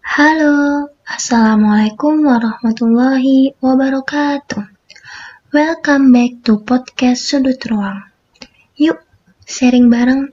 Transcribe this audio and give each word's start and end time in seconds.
Halo, 0.00 0.88
Assalamualaikum 1.04 2.24
warahmatullahi 2.24 3.52
wabarakatuh. 3.60 4.64
Welcome 5.52 6.08
back 6.08 6.40
to 6.48 6.56
podcast 6.64 7.28
Sudut 7.28 7.60
Ruang. 7.68 8.08
Yuk, 8.80 8.96
sharing 9.44 9.92
bareng. 9.92 10.32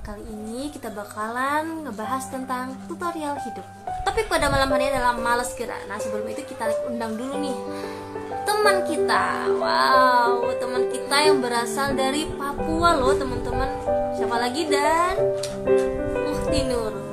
Kali 0.00 0.24
ini 0.24 0.72
kita 0.72 0.88
bakalan 0.88 1.84
ngebahas 1.84 2.32
tentang 2.32 2.80
tutorial 2.88 3.36
hidup. 3.44 3.68
Topik 4.08 4.32
pada 4.32 4.48
malam 4.48 4.72
hari 4.72 4.88
adalah 4.88 5.12
males 5.20 5.52
gerak. 5.52 5.84
Nah 5.84 6.00
sebelum 6.00 6.32
itu 6.32 6.48
kita 6.48 6.64
undang 6.88 7.20
dulu 7.20 7.44
nih 7.44 7.56
teman 8.48 8.88
kita. 8.88 9.52
Wow, 9.60 10.48
teman 10.56 10.88
kita 10.88 11.16
yang 11.28 11.44
berasal 11.44 11.92
dari 11.92 12.24
Papua 12.40 12.96
loh 12.96 13.12
teman-teman. 13.12 13.68
Siapa 14.16 14.36
lagi 14.40 14.64
dan 14.64 15.12
Ukti 16.24 16.64
Nurul. 16.64 17.09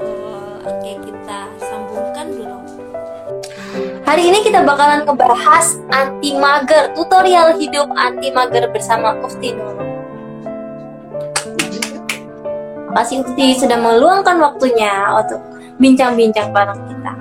Oke 0.67 0.99
kita 0.99 1.39
sambungkan 1.63 2.27
dulu. 2.35 2.59
Hari 4.03 4.23
ini 4.27 4.43
kita 4.43 4.67
bakalan 4.67 5.07
ngebahas 5.07 5.79
anti 5.95 6.35
mager, 6.35 6.91
tutorial 6.91 7.55
hidup 7.55 7.87
anti 7.95 8.35
mager 8.35 8.67
bersama 8.71 9.15
Ukti 9.23 9.55
Nurul. 9.55 9.87
Makasih 12.91 13.23
Ukti 13.23 13.55
sudah 13.55 13.79
meluangkan 13.79 14.43
waktunya 14.43 15.07
untuk 15.15 15.39
bincang-bincang 15.79 16.51
bareng 16.51 16.81
kita. 16.91 17.11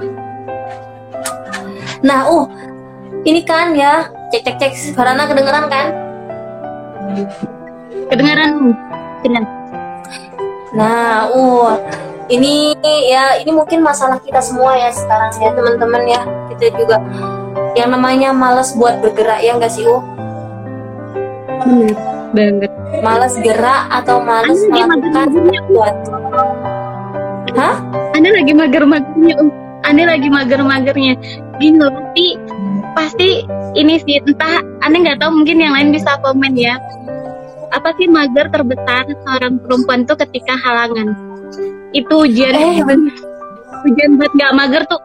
Nah, 2.03 2.27
uh, 2.27 2.47
ini 3.23 3.47
kan 3.47 3.79
ya, 3.79 4.11
cek 4.35 4.43
cek 4.43 4.57
cek 4.59 4.73
suaranya 4.95 5.27
kedengeran 5.31 5.71
kan? 5.71 5.87
Kedengaran? 8.11 8.75
Benar. 9.23 9.45
Nah, 10.75 11.31
uh, 11.31 11.75
ini 12.27 12.75
ya 13.07 13.39
ini 13.39 13.51
mungkin 13.55 13.83
masalah 13.83 14.19
kita 14.19 14.43
semua 14.43 14.75
ya 14.75 14.91
sekarang 14.91 15.31
ya 15.39 15.51
teman-teman 15.55 16.03
ya. 16.07 16.21
Kita 16.55 16.75
juga 16.75 16.97
yang 17.77 17.93
namanya 17.93 18.33
males 18.33 18.73
buat 18.73 18.99
bergerak 19.05 19.45
ya 19.45 19.55
enggak 19.57 19.73
sih, 19.73 19.85
uh? 19.85 20.01
Benar 21.67 22.17
banget. 22.37 22.73
Males 23.01 23.35
gerak 23.41 23.83
atau 23.91 24.21
males 24.21 24.61
Anda 24.69 24.85
melakukan 24.93 25.27
sesuatu. 25.33 26.13
Hah? 27.57 27.77
Anda 28.13 28.29
lagi 28.37 28.53
mager-magernya. 28.53 29.37
Anda 29.87 30.03
lagi 30.05 30.29
mager-magernya. 30.29 31.15
Gini 31.57 31.77
loh, 31.81 31.89
tapi 31.89 32.37
pasti 32.93 33.45
ini 33.77 33.97
sih 34.05 34.21
entah 34.21 34.61
Anda 34.85 34.97
nggak 35.01 35.19
tahu 35.25 35.41
mungkin 35.41 35.61
yang 35.61 35.73
lain 35.73 35.89
bisa 35.97 36.21
komen 36.21 36.53
ya. 36.57 36.77
Apa 37.75 37.91
sih 37.99 38.07
mager 38.07 38.47
terbesar 38.51 39.05
seorang 39.27 39.59
perempuan 39.63 40.07
tuh 40.07 40.17
ketika 40.19 40.55
halangan? 40.55 41.15
Itu 41.91 42.27
ujian 42.27 42.55
Eh, 42.55 42.83
bener. 42.83 43.15
ujian 43.87 44.19
buat 44.19 44.33
nggak 44.35 44.53
mager 44.55 44.83
tuh. 44.87 45.03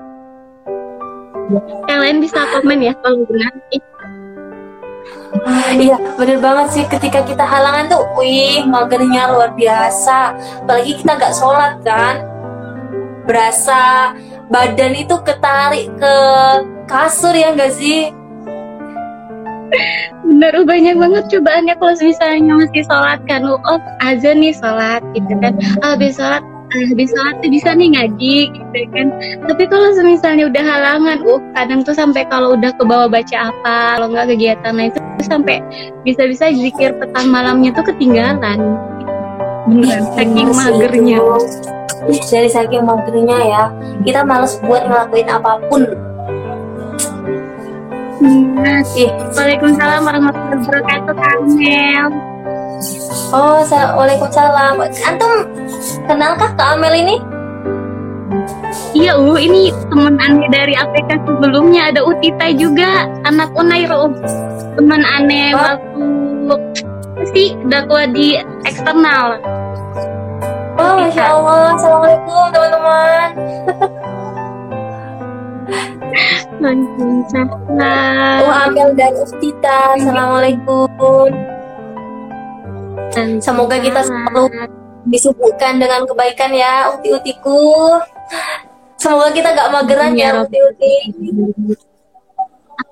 Lain 1.86 2.18
bisa 2.23 2.48
komen 2.56 2.80
ya 2.81 2.94
kalau 3.03 3.22
benar. 3.28 3.52
Ih, 3.76 3.84
Iya, 5.72 5.98
bener 6.20 6.38
banget 6.44 6.68
sih 6.76 6.86
ketika 6.86 7.23
kita 7.23 7.42
halangan 7.42 7.88
tuh, 7.88 8.03
wih, 8.20 8.68
magernya 8.68 9.31
luar 9.31 9.56
biasa. 9.56 10.36
Apalagi 10.62 11.02
kita 11.02 11.18
nggak 11.18 11.34
sholat 11.34 11.80
kan, 11.81 12.20
berasa 13.25 14.12
badan 14.52 14.92
itu 14.94 15.16
ketarik 15.23 15.88
ke 15.96 16.16
kasur 16.86 17.31
ya 17.31 17.56
nggak 17.56 17.73
sih? 17.73 18.12
Bener, 20.27 20.52
uh, 20.55 20.66
banyak 20.67 20.95
banget 21.00 21.23
cobaannya 21.31 21.75
kalau 21.80 21.95
misalnya 22.00 22.53
masih 22.59 22.83
sholat 22.86 23.19
kan, 23.25 23.41
uh, 23.47 23.59
oh 23.67 23.80
azan 24.03 24.44
nih 24.44 24.52
sholat 24.55 25.02
gitu 25.16 25.33
kan, 25.39 25.55
Ah, 25.81 25.95
habis 25.95 26.19
sholat, 26.19 26.44
ah, 26.44 26.83
habis 26.91 27.09
sholat 27.11 27.36
tuh 27.39 27.50
bisa 27.52 27.69
nih 27.75 27.89
ngaji 27.95 28.36
gitu 28.52 28.80
kan. 28.91 29.08
Tapi 29.47 29.63
kalau 29.72 29.95
misalnya 30.03 30.52
udah 30.52 30.63
halangan, 30.63 31.17
uh 31.23 31.41
kadang 31.55 31.81
tuh 31.88 31.95
sampai 31.95 32.28
kalau 32.28 32.55
udah 32.59 32.72
ke 32.75 32.83
bawah 32.83 33.08
baca 33.08 33.52
apa, 33.52 33.78
kalau 33.95 34.08
nggak 34.11 34.28
kegiatan 34.36 34.73
lain 34.75 34.91
tuh 34.91 35.03
sampai 35.23 35.63
bisa-bisa 36.03 36.51
zikir 36.51 36.91
petang 37.00 37.31
malamnya 37.31 37.72
tuh 37.72 37.85
ketinggalan. 37.88 38.59
Beneran, 39.69 40.03
saking 40.17 40.50
Bener 40.50 40.57
sih 40.57 40.72
magernya. 40.73 41.17
itu. 41.22 41.38
Dari 42.34 42.50
saking 42.50 42.81
magernya 42.81 43.38
ya, 43.46 43.63
kita 44.01 44.25
males 44.25 44.57
buat 44.66 44.84
ngelakuin 44.90 45.29
apa 45.29 45.62
pun. 45.69 45.85
Waalaikumsalam 48.22 50.06
warahmatullahi 50.06 50.62
wabarakatuh, 50.62 51.14
Kamel. 51.18 52.06
oh, 53.34 53.66
sa- 53.66 53.98
waalaikumsalam. 53.98 54.78
Antum 55.02 55.50
kenalkah 56.06 56.54
ke 56.54 56.62
Amel 56.62 56.94
ini? 57.02 57.16
Iya, 58.94 59.18
U, 59.18 59.34
ini 59.34 59.74
teman 59.90 60.22
aneh 60.22 60.46
dari 60.48 60.78
APK 60.78 61.18
sebelumnya 61.26 61.90
ada 61.90 62.06
Utita 62.06 62.46
juga, 62.54 63.09
anak 63.26 63.50
Unair, 63.58 63.90
U. 63.90 64.14
Teman 64.78 65.02
aneh 65.02 65.58
Oh. 65.58 65.66
waktu 66.46 66.86
sih 67.34 67.58
dakwah 67.66 68.06
di 68.06 68.38
eksternal. 68.64 69.42
Oh, 70.78 70.94
masya 71.00 71.26
Allah. 71.26 71.74
Assalamualaikum 71.74 72.53
teman-teman. 72.53 73.30
Waalaikumsalam. 76.61 78.38
Oh, 78.45 78.94
dan 78.94 79.13
Ustita. 79.17 79.97
Assalamualaikum. 79.97 81.33
Semoga 83.41 83.81
kita 83.81 84.05
selalu 84.05 84.69
disibukkan 85.09 85.81
dengan 85.81 86.05
kebaikan 86.05 86.53
ya, 86.53 86.94
uti-utiku. 86.94 87.97
Semoga 89.01 89.33
kita 89.33 89.57
gak 89.57 89.73
mageran 89.73 90.13
Ya 90.13 90.38
ya, 90.38 90.45
uti-uti. 90.45 90.95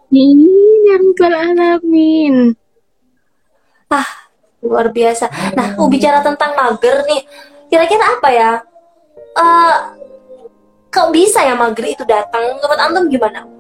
Amin, 0.10 0.42
ya 0.90 0.96
Rabbal 0.98 1.36
Alamin. 1.38 2.58
Luar 4.66 4.90
biasa. 4.90 5.30
Nah, 5.54 5.78
uh, 5.78 5.88
bicara 5.88 6.20
tentang 6.26 6.58
mager 6.58 7.06
nih, 7.06 7.22
kira-kira 7.70 8.18
apa 8.18 8.30
ya? 8.34 8.52
Eh, 9.38 9.76
kok 10.90 11.14
bisa 11.14 11.46
ya 11.46 11.54
mager 11.54 11.86
itu 11.86 12.04
datang? 12.04 12.58
Menurut 12.58 12.80
antum 12.82 13.06
gimana? 13.08 13.59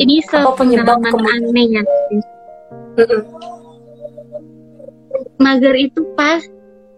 Ini 0.00 0.14
sepengalaman 0.28 1.24
aneh 1.24 1.66
ya. 1.80 1.82
Mm-mm. 3.00 3.22
Mager 5.40 5.74
itu 5.76 6.04
pas 6.14 6.44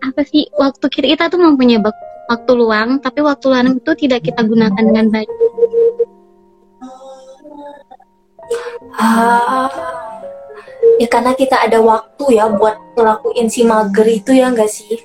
apa 0.03 0.21
sih 0.27 0.51
waktu 0.59 0.87
kita, 0.91 1.07
kita 1.15 1.25
tuh 1.31 1.39
mempunyai 1.39 1.79
waktu 2.27 2.53
luang, 2.59 2.99
tapi 2.99 3.23
waktu 3.23 3.45
luang 3.47 3.79
itu 3.79 3.93
tidak 4.07 4.27
kita 4.27 4.43
gunakan 4.43 4.83
dengan 4.83 5.07
baik. 5.15 5.31
Ah, 8.99 9.71
ya 11.01 11.07
karena 11.09 11.33
kita 11.39 11.57
ada 11.65 11.79
waktu 11.81 12.25
ya 12.37 12.51
buat 12.51 12.77
ngelakuin 12.99 13.49
si 13.49 13.63
mager 13.65 14.07
itu 14.11 14.31
ya 14.37 14.51
enggak 14.51 14.69
sih? 14.69 15.01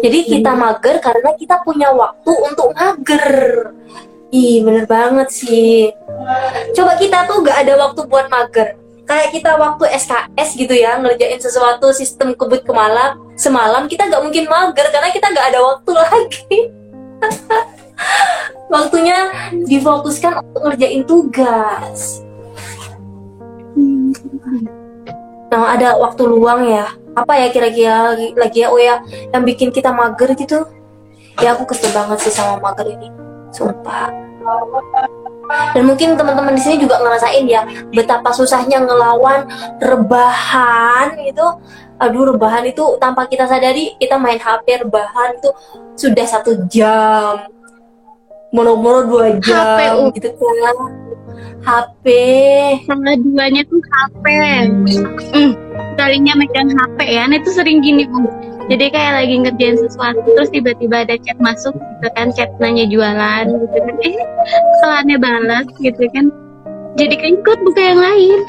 Jadi 0.00 0.18
kita 0.24 0.54
mager 0.54 1.02
karena 1.02 1.34
kita 1.34 1.60
punya 1.66 1.90
waktu 1.90 2.32
untuk 2.32 2.70
mager. 2.72 3.34
Ih, 4.34 4.58
bener 4.66 4.90
banget 4.90 5.28
sih. 5.30 5.94
Coba 6.74 6.98
kita 6.98 7.30
tuh 7.30 7.46
gak 7.46 7.62
ada 7.62 7.78
waktu 7.78 8.00
buat 8.10 8.26
mager. 8.26 8.74
Kayak 9.06 9.38
kita 9.38 9.54
waktu 9.54 9.86
SKS 9.86 10.58
gitu 10.58 10.74
ya, 10.74 10.98
ngerjain 10.98 11.38
sesuatu 11.38 11.94
sistem 11.94 12.34
kebut 12.34 12.66
kemalam, 12.66 13.22
semalam 13.38 13.86
kita 13.86 14.10
gak 14.10 14.18
mungkin 14.18 14.50
mager 14.50 14.90
karena 14.90 15.14
kita 15.14 15.30
gak 15.30 15.46
ada 15.54 15.60
waktu 15.62 15.90
lagi. 16.02 16.58
Waktunya 18.66 19.18
difokuskan 19.62 20.42
untuk 20.42 20.62
ngerjain 20.66 21.06
tugas. 21.06 22.18
Nah, 25.54 25.78
ada 25.78 25.94
waktu 26.02 26.22
luang 26.26 26.66
ya. 26.66 26.90
Apa 27.14 27.38
ya 27.38 27.48
kira-kira 27.54 28.12
lagi, 28.12 28.34
lagi 28.34 28.58
ya, 28.66 28.68
oh 28.74 28.80
ya, 28.82 29.00
yang 29.30 29.46
bikin 29.46 29.70
kita 29.70 29.94
mager 29.94 30.34
gitu? 30.34 30.66
Ya 31.38 31.54
aku 31.54 31.62
kesel 31.62 31.94
banget 31.94 32.26
sih 32.26 32.34
sama 32.34 32.58
mager 32.58 32.90
ini. 32.90 33.25
Sumpah. 33.54 34.10
Dan 35.74 35.82
mungkin 35.86 36.18
teman-teman 36.18 36.58
di 36.58 36.62
sini 36.62 36.76
juga 36.82 36.98
ngerasain 36.98 37.46
ya 37.46 37.62
betapa 37.94 38.34
susahnya 38.34 38.82
ngelawan 38.82 39.46
rebahan 39.78 41.18
itu. 41.22 41.46
Aduh, 41.96 42.34
rebahan 42.34 42.66
itu 42.68 42.84
tanpa 43.00 43.24
kita 43.24 43.48
sadari 43.48 43.96
kita 43.96 44.20
main 44.20 44.36
HP 44.36 44.84
rebahan 44.84 45.38
itu 45.40 45.50
sudah 45.96 46.26
satu 46.28 46.66
jam. 46.68 47.48
Mono-mono 48.52 49.08
dua 49.08 49.26
jam 49.40 49.80
HP, 49.80 49.80
gitu 50.20 50.28
kan. 50.36 50.76
HP. 51.66 52.06
Salah 52.84 53.16
duanya 53.16 53.62
tuh 53.66 53.80
HP. 53.80 54.26
Hmm, 55.34 55.52
kalinya 55.96 56.32
megang 56.36 56.70
HP 56.70 56.98
ya. 57.10 57.22
Nah 57.26 57.36
itu 57.40 57.50
sering 57.50 57.80
gini, 57.82 58.06
Bu. 58.06 58.28
Jadi 58.66 58.84
kayak 58.90 59.12
lagi 59.22 59.34
ngerjain 59.46 59.78
sesuatu 59.78 60.26
terus 60.26 60.50
tiba-tiba 60.50 61.06
ada 61.06 61.14
chat 61.22 61.38
masuk 61.38 61.74
gitu 61.78 62.08
kan, 62.18 62.34
chat 62.34 62.50
nanya 62.58 62.84
jualan 62.90 63.46
gitu 63.46 63.78
kan. 63.78 63.94
Eh, 64.02 65.18
balas 65.22 65.66
gitu 65.78 66.04
kan. 66.10 66.34
Jadi 66.98 67.14
keikut 67.14 67.58
buka 67.62 67.80
yang 67.80 68.00
lain. 68.02 68.40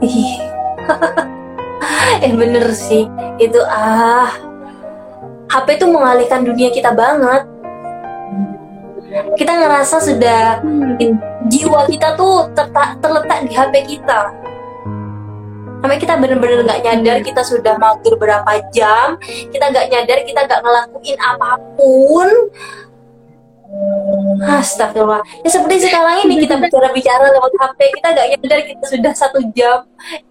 Ih. 0.00 0.40
eh 2.24 2.32
bener 2.32 2.66
sih 2.74 3.06
itu 3.38 3.60
ah 3.66 4.30
HP 5.50 5.82
itu 5.82 5.86
mengalihkan 5.90 6.46
dunia 6.46 6.70
kita 6.72 6.94
banget 6.94 7.44
kita 9.36 9.52
ngerasa 9.52 9.96
sudah 10.00 10.62
Hmm. 10.62 10.96
jiwa 11.50 11.84
kita 11.90 12.16
tuh 12.16 12.48
terletak 13.02 13.38
di 13.44 13.52
HP 13.52 13.74
kita 13.98 14.32
sampai 15.82 15.98
kita 15.98 16.14
bener-bener 16.14 16.62
nggak 16.62 16.80
nyadar 16.86 17.18
kita 17.26 17.42
sudah 17.42 17.74
mager 17.74 18.14
berapa 18.14 18.52
jam 18.70 19.18
kita 19.50 19.66
nggak 19.66 19.86
nyadar 19.90 20.18
kita 20.22 20.40
nggak 20.46 20.60
ngelakuin 20.62 21.18
apa 21.18 21.50
pun. 21.74 22.30
Astagfirullah. 24.46 25.24
Ya 25.42 25.48
seperti 25.48 25.88
sekarang 25.88 26.28
ini 26.28 26.44
kita 26.46 26.60
bicara-bicara 26.60 27.34
lewat 27.34 27.52
HP 27.58 27.78
kita 27.98 28.08
nggak 28.14 28.28
nyadar 28.30 28.60
kita 28.62 28.84
sudah 28.86 29.12
satu 29.12 29.42
jam. 29.52 29.82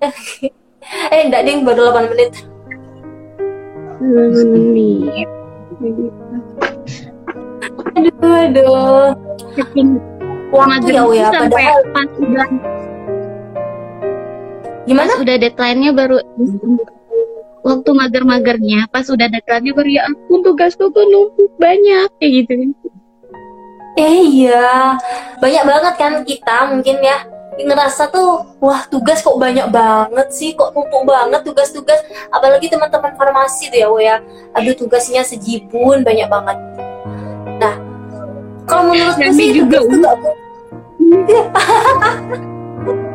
Eh 1.14 1.30
enggak 1.30 1.46
ding 1.46 1.62
baru 1.62 1.94
8 1.94 2.10
menit. 2.10 2.42
Aduh 7.96 8.34
aduh. 8.34 9.14
Waktu 10.52 10.90
ya 10.90 11.06
ya 11.16 11.28
padahal 11.30 11.80
pas 11.94 12.10
udah 12.18 12.48
gimana? 14.86 15.12
Pas 15.16 15.22
udah 15.22 15.36
deadline-nya 15.38 15.92
baru 15.94 16.18
waktu 17.62 17.90
mager-magernya 17.94 18.90
pas 18.90 19.06
udah 19.06 19.28
deadline-nya 19.30 19.74
baru 19.78 19.90
ya 19.90 20.02
ampun 20.10 20.42
tugasku 20.42 20.90
tuh 20.90 21.06
numpuk 21.10 21.52
banyak 21.62 22.10
kayak 22.18 22.32
gitu. 22.46 22.74
Eh 24.00 24.24
iya, 24.24 24.98
banyak 25.44 25.64
banget 25.68 25.94
kan 26.00 26.14
kita 26.24 26.72
mungkin 26.74 27.04
ya 27.04 27.28
ngerasa 27.62 28.10
tuh, 28.10 28.58
wah 28.64 28.88
tugas 28.90 29.22
kok 29.22 29.38
banyak 29.38 29.68
banget 29.70 30.28
sih, 30.34 30.56
kok 30.56 30.74
numpuk 30.74 31.04
banget 31.06 31.46
tugas-tugas, 31.46 32.00
apalagi 32.34 32.72
teman-teman 32.72 33.14
farmasi 33.14 33.70
tuh 33.70 33.78
ya, 33.78 33.88
wo 33.92 34.00
ya, 34.02 34.18
aduh 34.56 34.74
tugasnya 34.74 35.22
sejibun 35.22 36.02
banyak 36.02 36.26
banget. 36.32 36.58
Nah, 37.62 37.76
kalau 38.66 38.90
menurutku 38.90 39.30
sih 39.36 39.54
juga, 39.54 39.84
tugas 39.84 40.16
tuh 40.18 40.36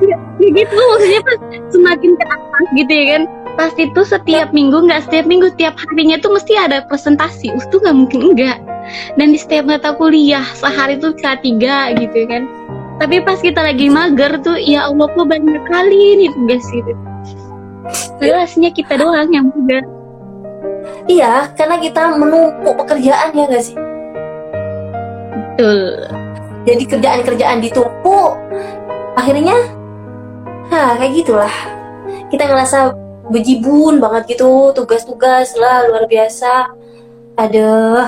ya 0.03 0.17
gitu. 0.41 0.75
Maksudnya 0.77 1.21
pas 1.23 1.39
semakin 1.73 2.11
ke 2.15 2.25
atas 2.25 2.67
gitu 2.77 2.93
ya 2.93 3.05
kan. 3.17 3.23
Pas 3.57 3.73
itu 3.81 4.01
setiap 4.05 4.49
minggu 4.53 4.79
nggak 4.85 5.09
setiap 5.09 5.25
minggu 5.25 5.49
tiap 5.57 5.75
harinya 5.81 6.21
tuh 6.21 6.37
mesti 6.37 6.55
ada 6.57 6.85
presentasi. 6.87 7.51
Tuh 7.73 7.81
nggak 7.81 7.97
mungkin 7.97 8.21
enggak 8.33 8.59
dan 9.19 9.35
di 9.35 9.39
setiap 9.41 9.67
mata 9.67 9.91
kuliah 9.97 10.45
sehari 10.55 11.01
tuh 11.01 11.17
bisa 11.17 11.41
tiga 11.41 11.93
gitu 11.97 12.29
kan. 12.29 12.47
Tapi 12.97 13.21
pas 13.21 13.37
kita 13.41 13.61
lagi 13.61 13.93
mager 13.93 14.41
tuh 14.41 14.57
ya 14.57 14.89
Allah 14.89 15.09
kok 15.13 15.27
banyak 15.29 15.65
kali 15.69 16.25
nih 16.25 16.31
tugas 16.33 16.65
gitu. 16.73 16.93
Jelasnya 18.23 18.71
kita 18.73 18.97
doang 18.97 19.29
yang 19.31 19.53
mager. 19.53 19.85
Iya, 21.07 21.55
karena 21.55 21.79
kita 21.79 22.19
menumpuk 22.19 22.75
pekerjaan 22.83 23.31
ya 23.31 23.45
nggak 23.47 23.63
sih? 23.63 23.77
betul. 25.57 25.81
Jadi 26.67 26.83
kerjaan-kerjaan 26.85 27.59
ditumpuk, 27.63 28.33
akhirnya, 29.17 29.57
nah 30.69 30.95
kayak 31.01 31.25
gitulah. 31.25 31.55
Kita 32.29 32.47
ngerasa 32.47 32.95
bejibun 33.33 33.99
banget 33.99 34.37
gitu, 34.37 34.71
tugas-tugas 34.77 35.57
lah 35.59 35.89
luar 35.89 36.05
biasa. 36.07 36.71
Aduh, 37.41 38.07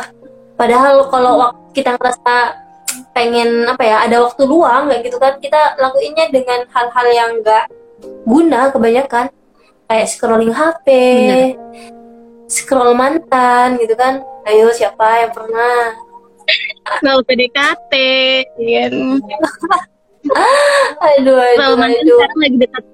padahal 0.54 1.08
kalau 1.10 1.50
kita 1.72 1.96
ngerasa 1.98 2.34
pengen 3.16 3.66
apa 3.66 3.82
ya, 3.82 3.96
ada 4.06 4.22
waktu 4.22 4.42
luang 4.46 4.92
kayak 4.92 5.02
gitu 5.08 5.18
kan, 5.18 5.34
kita 5.40 5.74
lakuinnya 5.80 6.30
dengan 6.30 6.68
hal-hal 6.70 7.06
yang 7.10 7.30
nggak 7.42 7.64
guna 8.28 8.70
kebanyakan, 8.70 9.26
kayak 9.90 10.06
scrolling 10.06 10.54
HP, 10.54 10.86
Bener. 10.86 11.48
scroll 12.46 12.94
mantan 12.94 13.80
gitu 13.80 13.96
kan. 13.98 14.22
Ayo 14.46 14.70
siapa 14.70 15.26
yang 15.26 15.32
pernah? 15.34 16.08
mau 17.04 17.20
PDKT 17.20 17.92
kan 18.56 18.92
Aduh, 20.26 21.38
aduh, 21.38 21.56
Kalau 21.56 21.76
mantan 21.78 22.02
aduh. 22.02 22.16
sekarang 22.18 22.38
lagi 22.42 22.56
dekat 22.58 22.84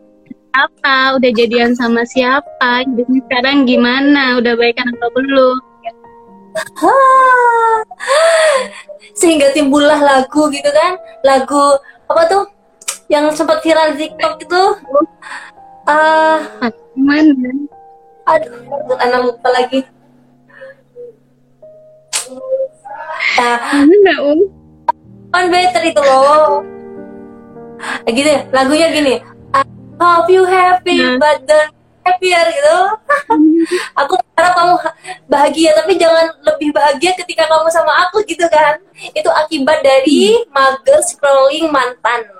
apa 0.55 0.97
udah 1.19 1.31
jadian 1.35 1.73
sama 1.75 2.07
siapa 2.07 2.87
hidupnya 2.87 3.21
sekarang 3.27 3.67
gimana 3.67 4.39
udah 4.39 4.55
baikan 4.55 4.87
atau 4.95 5.11
belum 5.11 5.57
Ah. 6.79 7.83
Sehingga 9.19 9.51
timbullah 9.51 9.99
lagu 9.99 10.47
gitu 10.55 10.71
kan, 10.71 10.95
lagu 11.27 11.75
apa 12.07 12.23
tuh 12.31 12.43
yang 13.11 13.27
sempat 13.35 13.59
viral 13.59 13.99
di 13.99 14.07
TikTok 14.07 14.35
itu. 14.39 14.63
Ah, 15.85 16.39
Ah, 16.63 16.71
gimana 16.95 17.35
aduh, 18.25 18.55
anak 19.03 19.21
lupa 19.27 19.49
lagi. 19.51 19.83
Nah, 23.35 23.57
gimana 23.75 24.13
um 24.23 24.41
on 25.35 25.45
better 25.51 25.83
itu 25.83 25.99
loh. 26.01 26.63
Gitu, 28.07 28.29
ya, 28.29 28.41
lagunya 28.51 28.89
gini. 28.91 29.15
I 29.53 29.63
hope 29.99 30.29
you 30.29 30.45
happy, 30.45 30.99
Nah. 30.99 31.19
but 31.19 31.39
don't 31.45 31.73
happier 32.05 32.45
gitu. 32.53 32.77
aku 34.01 34.13
harap 34.37 34.53
kamu 34.53 34.75
ha- 34.77 34.97
bahagia, 35.25 35.73
tapi 35.73 35.97
jangan 35.97 36.29
lebih 36.45 36.69
bahagia 36.71 37.17
ketika 37.17 37.49
kamu 37.49 37.67
sama 37.73 37.93
aku 38.05 38.21
gitu 38.29 38.45
kan. 38.53 38.77
Itu 39.17 39.33
akibat 39.33 39.81
dari 39.81 40.37
mager 40.53 41.01
scrolling 41.01 41.73
mantan. 41.73 42.29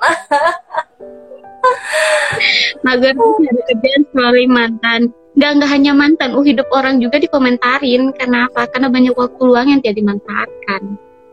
mager 2.85 3.17
kerjaan 3.17 4.03
selalu 4.13 4.45
mantan 4.45 5.09
nggak 5.35 5.51
nggak 5.59 5.71
hanya 5.73 5.93
mantan 5.97 6.31
uh 6.37 6.45
hidup 6.45 6.69
orang 6.71 7.01
juga 7.03 7.19
dikomentarin 7.19 8.13
karena 8.15 8.47
apa 8.47 8.69
karena 8.71 8.87
banyak 8.93 9.17
waktu 9.17 9.41
luang 9.43 9.67
yang 9.73 9.81
tidak 9.81 9.99
dimanfaatkan 9.99 10.83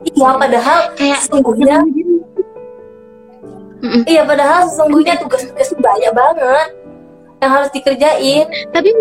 Iya, 0.02 0.34
padahal 0.34 0.98
kayak 0.98 1.22
sesungguhnya 1.22 1.78
Mm-mm. 3.82 4.04
Iya 4.06 4.22
padahal 4.24 4.70
sesungguhnya 4.70 5.18
tugas-tugas 5.18 5.74
banyak 5.74 6.12
banget 6.14 6.70
yang 7.42 7.52
harus 7.52 7.70
dikerjain. 7.74 8.46
tapi 8.70 8.94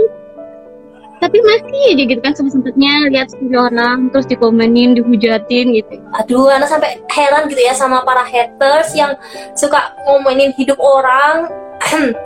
tapi 1.20 1.36
masih 1.44 1.80
aja 1.92 2.04
gitu 2.08 2.20
kan 2.24 2.32
sempet 2.32 2.52
sempetnya 2.56 3.12
lihat 3.12 3.28
story 3.28 3.52
orang 3.52 4.08
terus 4.08 4.24
dikomenin 4.24 4.96
dihujatin 4.96 5.76
gitu 5.76 6.00
Aduh, 6.16 6.48
anak 6.48 6.72
sampai 6.72 6.96
heran 7.12 7.44
gitu 7.52 7.60
ya 7.60 7.76
sama 7.76 8.00
para 8.08 8.24
haters 8.24 8.96
yang 8.96 9.12
suka 9.52 9.92
ngomenin 10.08 10.56
hidup 10.56 10.80
orang. 10.80 11.44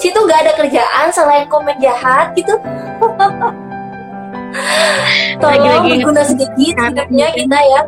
Situ 0.00 0.16
gak 0.24 0.48
ada 0.48 0.52
kerjaan 0.56 1.12
selain 1.12 1.44
komen 1.52 1.76
jahat 1.76 2.32
gitu. 2.32 2.56
Tolong 5.40 5.64
Lagi-lagi 5.64 5.88
berguna 6.04 6.22
sedikit 6.28 6.52
hidupnya 6.56 7.26
kita 7.32 7.58
ya. 7.58 7.80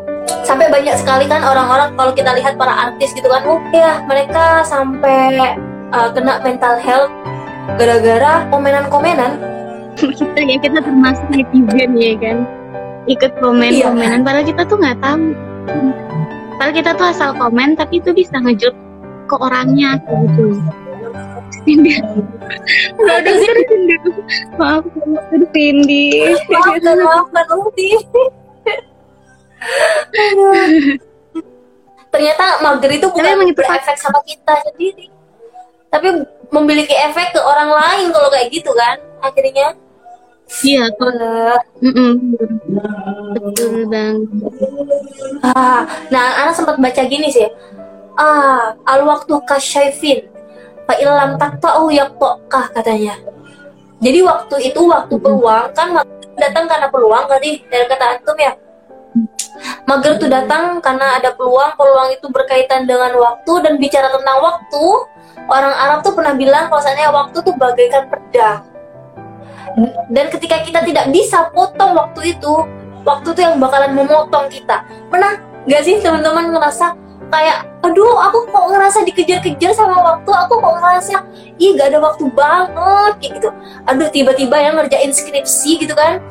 Sampai 0.44 0.72
banyak 0.72 0.96
sekali 0.96 1.28
kan 1.28 1.44
orang-orang 1.44 1.92
kalau 1.96 2.12
kita 2.16 2.32
lihat 2.36 2.56
para 2.56 2.72
artis 2.72 3.12
gitu 3.12 3.28
kan, 3.28 3.44
oh 3.44 3.60
ya 3.72 4.00
mereka 4.08 4.64
sampai 4.64 5.56
uh, 5.92 6.08
kena 6.12 6.40
mental 6.40 6.80
health 6.80 7.12
gara-gara 7.76 8.44
komenan-komenan. 8.48 9.36
Kita 9.96 10.40
ya 10.50 10.56
kita 10.60 10.80
termasuk 10.80 11.26
netizen 11.32 11.90
ya 11.96 12.12
kan. 12.20 12.36
Ikut 13.04 13.36
komen 13.40 13.84
Iya. 13.84 13.92
padahal 14.24 14.44
kita 14.48 14.62
tuh 14.64 14.80
nggak 14.80 14.98
tahu. 15.04 15.24
Padahal 16.56 16.72
kita 16.72 16.90
tuh 16.96 17.06
asal 17.12 17.30
komen 17.36 17.76
tapi 17.76 18.00
itu 18.00 18.16
bisa 18.16 18.40
ngejut 18.40 18.72
ke 19.28 19.36
orangnya 19.40 20.00
gitu 20.00 20.60
Cindy 21.62 21.94
nggak 22.98 23.16
ada 23.22 23.30
Cindy 23.38 23.94
maaf 24.58 24.84
aduh 25.30 25.48
Cindy 25.54 26.04
maafkan 26.50 26.96
maafkan 26.98 27.46
Uti 27.62 27.90
ternyata 32.14 32.44
mager 32.62 32.90
itu 32.94 33.06
bukan 33.10 33.26
emang 33.26 33.48
itu 33.50 33.58
berefek 33.58 33.98
sama 33.98 34.22
kita 34.22 34.54
sendiri. 34.70 35.10
Tapi 35.90 36.26
memiliki 36.50 36.94
efek 36.94 37.34
ke 37.34 37.40
orang 37.42 37.70
lain 37.70 38.06
kalau 38.14 38.30
kayak 38.30 38.50
gitu 38.54 38.70
kan 38.74 38.98
akhirnya. 39.18 39.74
Iya 40.62 40.84
kalau 41.00 41.56
Eh, 41.80 41.88
Mm-mm. 41.88 42.12
betul 43.32 43.88
bang 43.88 44.28
ah, 45.40 45.88
nah 46.12 46.44
anak 46.44 46.54
sempat 46.54 46.76
baca 46.78 47.02
gini 47.08 47.32
sih. 47.32 47.48
Ah 48.14 48.76
al 48.86 49.02
waktu 49.08 49.34
kasyaifin 49.48 50.28
fa 50.84 50.94
ilam 51.00 51.36
takta'u 51.40 51.88
yaqta'kah 51.90 52.72
katanya. 52.76 53.16
Jadi 54.04 54.20
waktu 54.20 54.56
itu 54.68 54.80
waktu 54.84 55.16
peluang 55.16 55.72
kan 55.72 55.96
datang 56.36 56.68
karena 56.68 56.88
peluang 56.92 57.24
tadi 57.24 57.64
dari 57.72 57.86
kata 57.88 58.04
antum 58.20 58.36
ya? 58.36 58.52
Mager 59.88 60.18
tuh 60.18 60.28
datang 60.28 60.82
karena 60.82 61.16
ada 61.16 61.32
peluang 61.32 61.72
peluang 61.78 62.12
itu 62.12 62.26
berkaitan 62.28 62.84
dengan 62.84 63.16
waktu. 63.16 63.52
Dan 63.64 63.80
bicara 63.80 64.12
tentang 64.12 64.44
waktu 64.44 64.84
orang 65.48 65.72
Arab 65.72 65.98
tuh 66.04 66.12
pernah 66.12 66.34
bilang 66.36 66.68
bahwasanya 66.68 67.08
waktu 67.14 67.38
tuh 67.40 67.54
bagaikan 67.56 68.10
pedang. 68.12 68.60
Dan 70.12 70.26
ketika 70.30 70.60
kita 70.62 70.84
tidak 70.84 71.06
bisa 71.10 71.48
potong 71.54 71.96
waktu 71.96 72.36
itu 72.36 72.54
waktu 73.08 73.28
tuh 73.32 73.42
yang 73.42 73.56
bakalan 73.56 73.94
memotong 73.94 74.52
kita. 74.52 74.84
Pernah 75.08 75.38
nggak 75.64 75.82
sih 75.86 75.96
teman-teman 76.02 76.52
ngerasa 76.52 76.92
kayak 77.34 77.58
aduh 77.82 78.14
aku 78.30 78.46
kok 78.46 78.64
ngerasa 78.70 78.98
dikejar-kejar 79.02 79.72
sama 79.74 79.98
waktu 79.98 80.30
aku 80.30 80.54
kok 80.62 80.74
ngerasa 80.78 81.16
ih 81.58 81.74
gak 81.74 81.90
ada 81.90 81.98
waktu 81.98 82.24
banget 82.30 83.12
kayak 83.18 83.32
gitu. 83.42 83.50
Aduh 83.90 84.08
tiba-tiba 84.14 84.56
yang 84.62 84.74
ngerjain 84.78 85.10
skripsi 85.10 85.82
gitu 85.82 85.94
kan. 85.98 86.22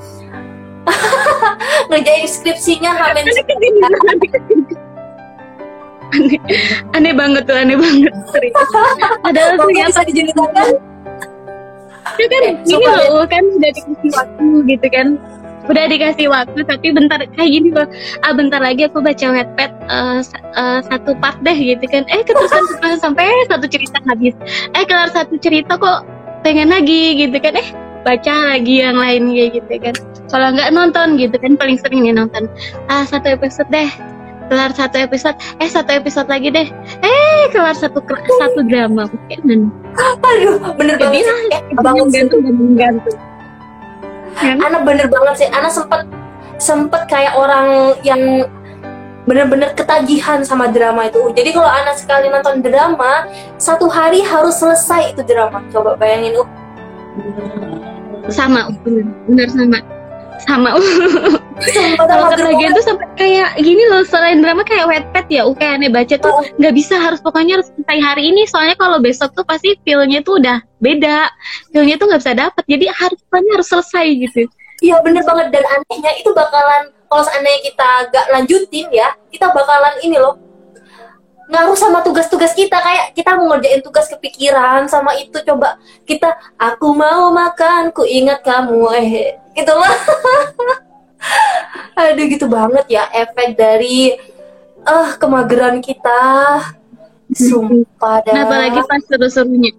Ngerjain 1.92 2.28
skripsinya 2.28 2.92
hamin. 2.92 3.24
aneh, 6.14 6.40
aneh 6.92 7.14
banget 7.16 7.44
tuh 7.48 7.56
aneh 7.56 7.76
banget. 7.80 8.14
Serius 8.32 8.70
padahal 9.24 9.52
tuh 9.60 9.68
bisa 9.72 10.02
diceritakan? 10.08 10.68
Itu 12.20 12.28
kan 12.30 12.44
Eh, 12.44 12.56
coba 12.68 12.92
loh 13.10 13.26
kan 13.26 13.44
udah 13.48 13.72
dikasih 13.72 14.12
waktu 14.12 14.48
gitu 14.76 14.88
kan 14.92 15.08
udah 15.64 15.86
dikasih 15.88 16.28
waktu 16.28 16.60
tapi 16.68 16.92
bentar 16.92 17.24
kayak 17.24 17.50
gini 17.50 17.72
loh 17.72 17.88
ah 18.22 18.36
bentar 18.36 18.60
lagi 18.60 18.84
aku 18.84 19.00
baca 19.00 19.32
wetpad 19.32 19.72
eh, 19.88 20.20
sa- 20.20 20.44
eh, 20.54 20.80
satu 20.88 21.16
part 21.20 21.40
deh 21.40 21.56
gitu 21.56 21.84
kan. 21.88 22.04
Eh 22.12 22.20
keterusan 22.22 22.64
keterusan 22.68 23.00
sampai 23.00 23.28
satu 23.48 23.66
cerita 23.68 23.98
habis. 24.06 24.36
Eh 24.76 24.84
kelar 24.84 25.08
satu 25.12 25.40
cerita 25.40 25.80
kok 25.80 26.04
pengen 26.44 26.68
lagi 26.68 27.16
gitu 27.16 27.40
kan. 27.40 27.56
Eh 27.56 27.68
baca 28.04 28.56
lagi 28.56 28.84
yang 28.84 29.00
lain 29.00 29.32
kayak 29.32 29.50
gitu 29.64 29.74
kan. 29.80 29.96
Kalau 30.28 30.48
nggak 30.52 30.70
nonton 30.76 31.16
gitu 31.16 31.36
kan 31.40 31.56
paling 31.56 31.80
sering 31.80 32.04
nih 32.04 32.12
nonton. 32.12 32.52
Ah 32.92 33.08
satu 33.08 33.32
episode 33.32 33.68
deh. 33.72 33.88
Kelar 34.52 34.76
satu 34.76 35.00
episode. 35.00 35.40
Eh 35.64 35.72
satu 35.72 35.96
episode 35.96 36.28
lagi 36.28 36.52
deh. 36.52 36.68
Eh 37.00 37.42
kelar 37.56 37.74
satu 37.74 38.04
satu 38.40 38.60
drama. 38.68 39.08
Mungkin 39.08 39.72
aduh 39.96 40.60
bener 40.76 41.00
banget. 41.00 41.24
sih 41.24 41.72
gantung 42.12 42.76
gantung 42.76 43.16
kan? 44.38 44.58
Ana 44.60 44.82
bener 44.82 45.08
banget 45.10 45.46
sih. 45.46 45.50
Ana 45.50 45.70
sempet 45.70 46.06
sempet 46.62 47.06
kayak 47.10 47.34
orang 47.36 47.98
yang 48.06 48.48
bener-bener 49.24 49.72
ketagihan 49.76 50.44
sama 50.44 50.68
drama 50.68 51.08
itu. 51.08 51.32
Jadi 51.32 51.56
kalau 51.56 51.70
Ana 51.70 51.96
sekali 51.96 52.28
nonton 52.28 52.60
drama 52.60 53.28
satu 53.56 53.88
hari 53.88 54.20
harus 54.24 54.60
selesai 54.60 55.16
itu 55.16 55.22
drama. 55.24 55.64
Coba 55.72 55.96
bayangin 55.96 56.44
uh. 56.44 56.50
Sama 58.32 58.72
bener, 58.84 59.08
bener 59.28 59.48
sama. 59.52 59.80
Sama 60.44 60.70
kalau 61.96 62.26
ketagihan 62.34 62.72
tuh 62.74 62.86
sampai 62.86 63.08
kayak 63.14 63.50
gini 63.62 63.84
loh 63.88 64.02
selain 64.04 64.42
drama 64.42 64.66
kayak 64.66 64.90
wetpad 64.90 65.26
ya 65.30 65.42
oke 65.46 65.62
aneh 65.62 65.90
baca 65.90 66.16
tuh 66.18 66.34
Oh. 66.34 66.42
nggak 66.58 66.74
bisa 66.74 66.98
harus 66.98 67.22
pokoknya 67.22 67.62
harus 67.62 67.70
selesai 67.70 68.00
hari 68.02 68.24
ini 68.34 68.50
soalnya 68.50 68.74
kalau 68.74 68.98
besok 68.98 69.30
tuh 69.38 69.46
pasti 69.46 69.78
feelnya 69.86 70.26
tuh 70.26 70.42
udah 70.42 70.58
beda 70.82 71.30
feelnya 71.70 71.96
tuh 72.02 72.10
nggak 72.10 72.22
bisa 72.26 72.34
dapet 72.34 72.64
jadi 72.66 72.86
harus 72.90 73.20
pokoknya 73.30 73.52
harus 73.60 73.68
selesai 73.70 74.06
gitu. 74.18 74.42
Iya 74.82 75.00
bener 75.06 75.24
banget 75.24 75.48
dan 75.54 75.64
anehnya 75.64 76.12
itu 76.18 76.34
bakalan 76.34 76.90
kalau 77.08 77.24
seandainya 77.24 77.62
kita 77.62 77.90
gak 78.10 78.26
lanjutin 78.34 78.88
ya 78.90 79.14
kita 79.30 79.48
bakalan 79.54 79.94
ini 80.02 80.18
loh 80.18 80.36
ngaruh 81.48 81.78
sama 81.78 82.02
tugas-tugas 82.02 82.58
kita 82.58 82.82
kayak 82.82 83.14
kita 83.14 83.38
mau 83.38 83.46
ngerjain 83.54 83.84
tugas 83.86 84.10
kepikiran 84.10 84.90
sama 84.90 85.14
itu 85.14 85.38
coba 85.46 85.78
kita 86.04 86.34
aku 86.58 86.96
mau 86.98 87.30
makan 87.30 87.94
ku 87.94 88.02
ingat 88.04 88.42
kamu 88.42 88.90
eh 88.98 89.38
gitu 89.54 89.72
loh 89.72 89.86
aduh 91.94 92.26
gitu 92.26 92.46
banget 92.50 92.86
ya 92.90 93.04
efek 93.14 93.56
dari 93.56 94.18
ah 94.84 95.16
kemageran 95.16 95.80
kita. 95.80 96.22
Sumpah 97.34 98.22
dah. 98.22 98.34
Nah 98.34 98.44
apalagi 98.46 98.80
pas 98.86 99.02
seru-serunya? 99.08 99.72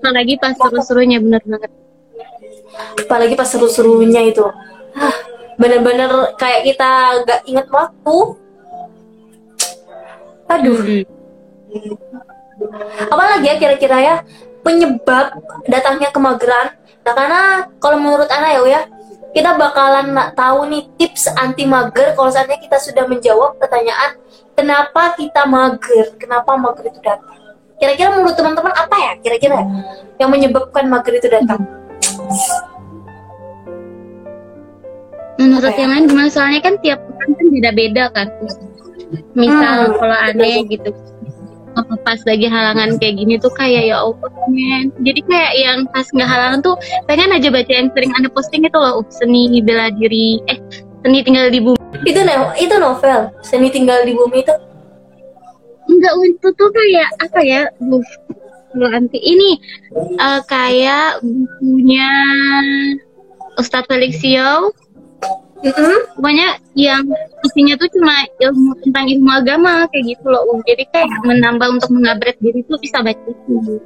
Apalagi 0.00 0.34
pas 0.40 0.54
seru-serunya? 0.56 1.18
Bener 1.20 1.42
banget. 1.44 1.70
Apalagi 3.04 3.34
pas 3.36 3.48
seru-serunya 3.50 4.22
itu. 4.30 4.46
Hah, 4.94 5.16
bener-bener 5.58 6.32
kayak 6.38 6.64
kita 6.64 6.90
gak 7.26 7.40
inget 7.44 7.66
waktu. 7.68 8.16
Aduh. 10.48 10.78
Apalagi 13.10 13.46
ya 13.50 13.54
kira-kira 13.58 13.96
ya? 14.00 14.14
Penyebab 14.64 15.34
datangnya 15.68 16.08
kemageran. 16.08 16.72
Nah 17.04 17.12
karena 17.12 17.40
kalau 17.82 18.00
menurut 18.00 18.30
Ana 18.32 18.56
ya 18.56 18.62
ya 18.64 18.80
kita 19.34 19.50
bakalan 19.54 20.14
nak 20.14 20.32
tahu 20.32 20.70
nih 20.70 20.86
tips 20.96 21.26
anti 21.34 21.66
mager. 21.66 22.14
Kalau 22.14 22.30
seandainya 22.30 22.62
kita 22.62 22.78
sudah 22.78 23.04
menjawab 23.04 23.58
pertanyaan 23.58 24.14
kenapa 24.54 25.18
kita 25.18 25.42
mager? 25.44 26.14
Kenapa 26.16 26.54
mager 26.54 26.86
itu 26.86 27.02
datang? 27.02 27.34
Kira-kira 27.74 28.14
menurut 28.14 28.38
teman-teman 28.38 28.70
apa 28.70 28.94
ya 28.94 29.12
kira-kira 29.18 29.58
yang 30.16 30.30
menyebabkan 30.30 30.86
mager 30.86 31.18
itu 31.18 31.26
datang? 31.26 31.60
Menurut 35.34 35.66
Apa 35.66 35.74
ya? 35.74 35.82
yang 35.82 35.90
lain 35.90 36.04
gimana? 36.06 36.30
Soalnya 36.30 36.60
kan 36.62 36.74
tiap 36.78 37.02
orang 37.02 37.30
kan 37.34 37.46
beda-beda 37.50 38.04
kan. 38.14 38.26
Misal 39.34 39.78
Hmm. 39.84 39.94
kalau 39.98 40.16
aneh 40.16 40.62
gitu 40.64 40.90
pas 42.06 42.20
lagi 42.22 42.46
halangan 42.46 42.96
kayak 43.02 43.14
gini 43.18 43.34
tuh 43.42 43.50
kayak 43.54 43.90
ya 43.90 43.96
Allah 43.98 44.30
men. 44.50 44.94
Jadi 45.02 45.20
kayak 45.26 45.52
yang 45.58 45.78
pas 45.90 46.06
nggak 46.10 46.30
halangan 46.30 46.58
tuh 46.62 46.74
pengen 47.10 47.34
aja 47.34 47.48
baca 47.50 47.72
yang 47.72 47.90
sering 47.92 48.12
aneh 48.14 48.30
posting 48.30 48.62
itu 48.62 48.78
loh 48.78 49.02
uh, 49.02 49.06
seni 49.10 49.58
bela 49.60 49.90
diri. 49.90 50.38
Eh 50.46 50.58
seni 51.02 51.26
tinggal 51.26 51.50
di 51.50 51.58
bumi. 51.58 51.80
Itu 52.06 52.20
no, 52.22 52.54
itu 52.54 52.74
novel 52.78 53.34
seni 53.42 53.68
tinggal 53.74 54.06
di 54.06 54.14
bumi 54.14 54.46
itu. 54.46 54.54
Enggak 55.90 56.12
itu 56.24 56.48
tuh 56.54 56.70
kayak 56.72 57.08
apa 57.20 57.40
ya 57.44 57.62
bu 57.82 58.00
Bu 58.74 58.90
anti 58.90 59.22
ini 59.22 59.54
eh, 60.18 60.40
kayak 60.50 61.22
bukunya 61.22 62.10
Ustadz 63.54 63.86
Felix 63.86 64.18
Yao 64.26 64.74
Mm-mm. 65.64 65.96
pokoknya 66.20 66.48
yang 66.76 67.04
isinya 67.40 67.74
tuh 67.80 67.88
cuma 67.96 68.12
ilmu 68.36 68.76
tentang 68.84 69.04
ilmu 69.08 69.30
agama 69.32 69.88
kayak 69.88 70.12
gitu 70.12 70.26
loh 70.28 70.44
Um. 70.44 70.60
jadi 70.68 70.84
kayak 70.92 71.08
menambah 71.24 71.80
untuk 71.80 71.90
mengabret 71.96 72.36
diri 72.44 72.60
tuh 72.68 72.76
bisa 72.76 73.00
baca 73.00 73.24
itu 73.24 73.80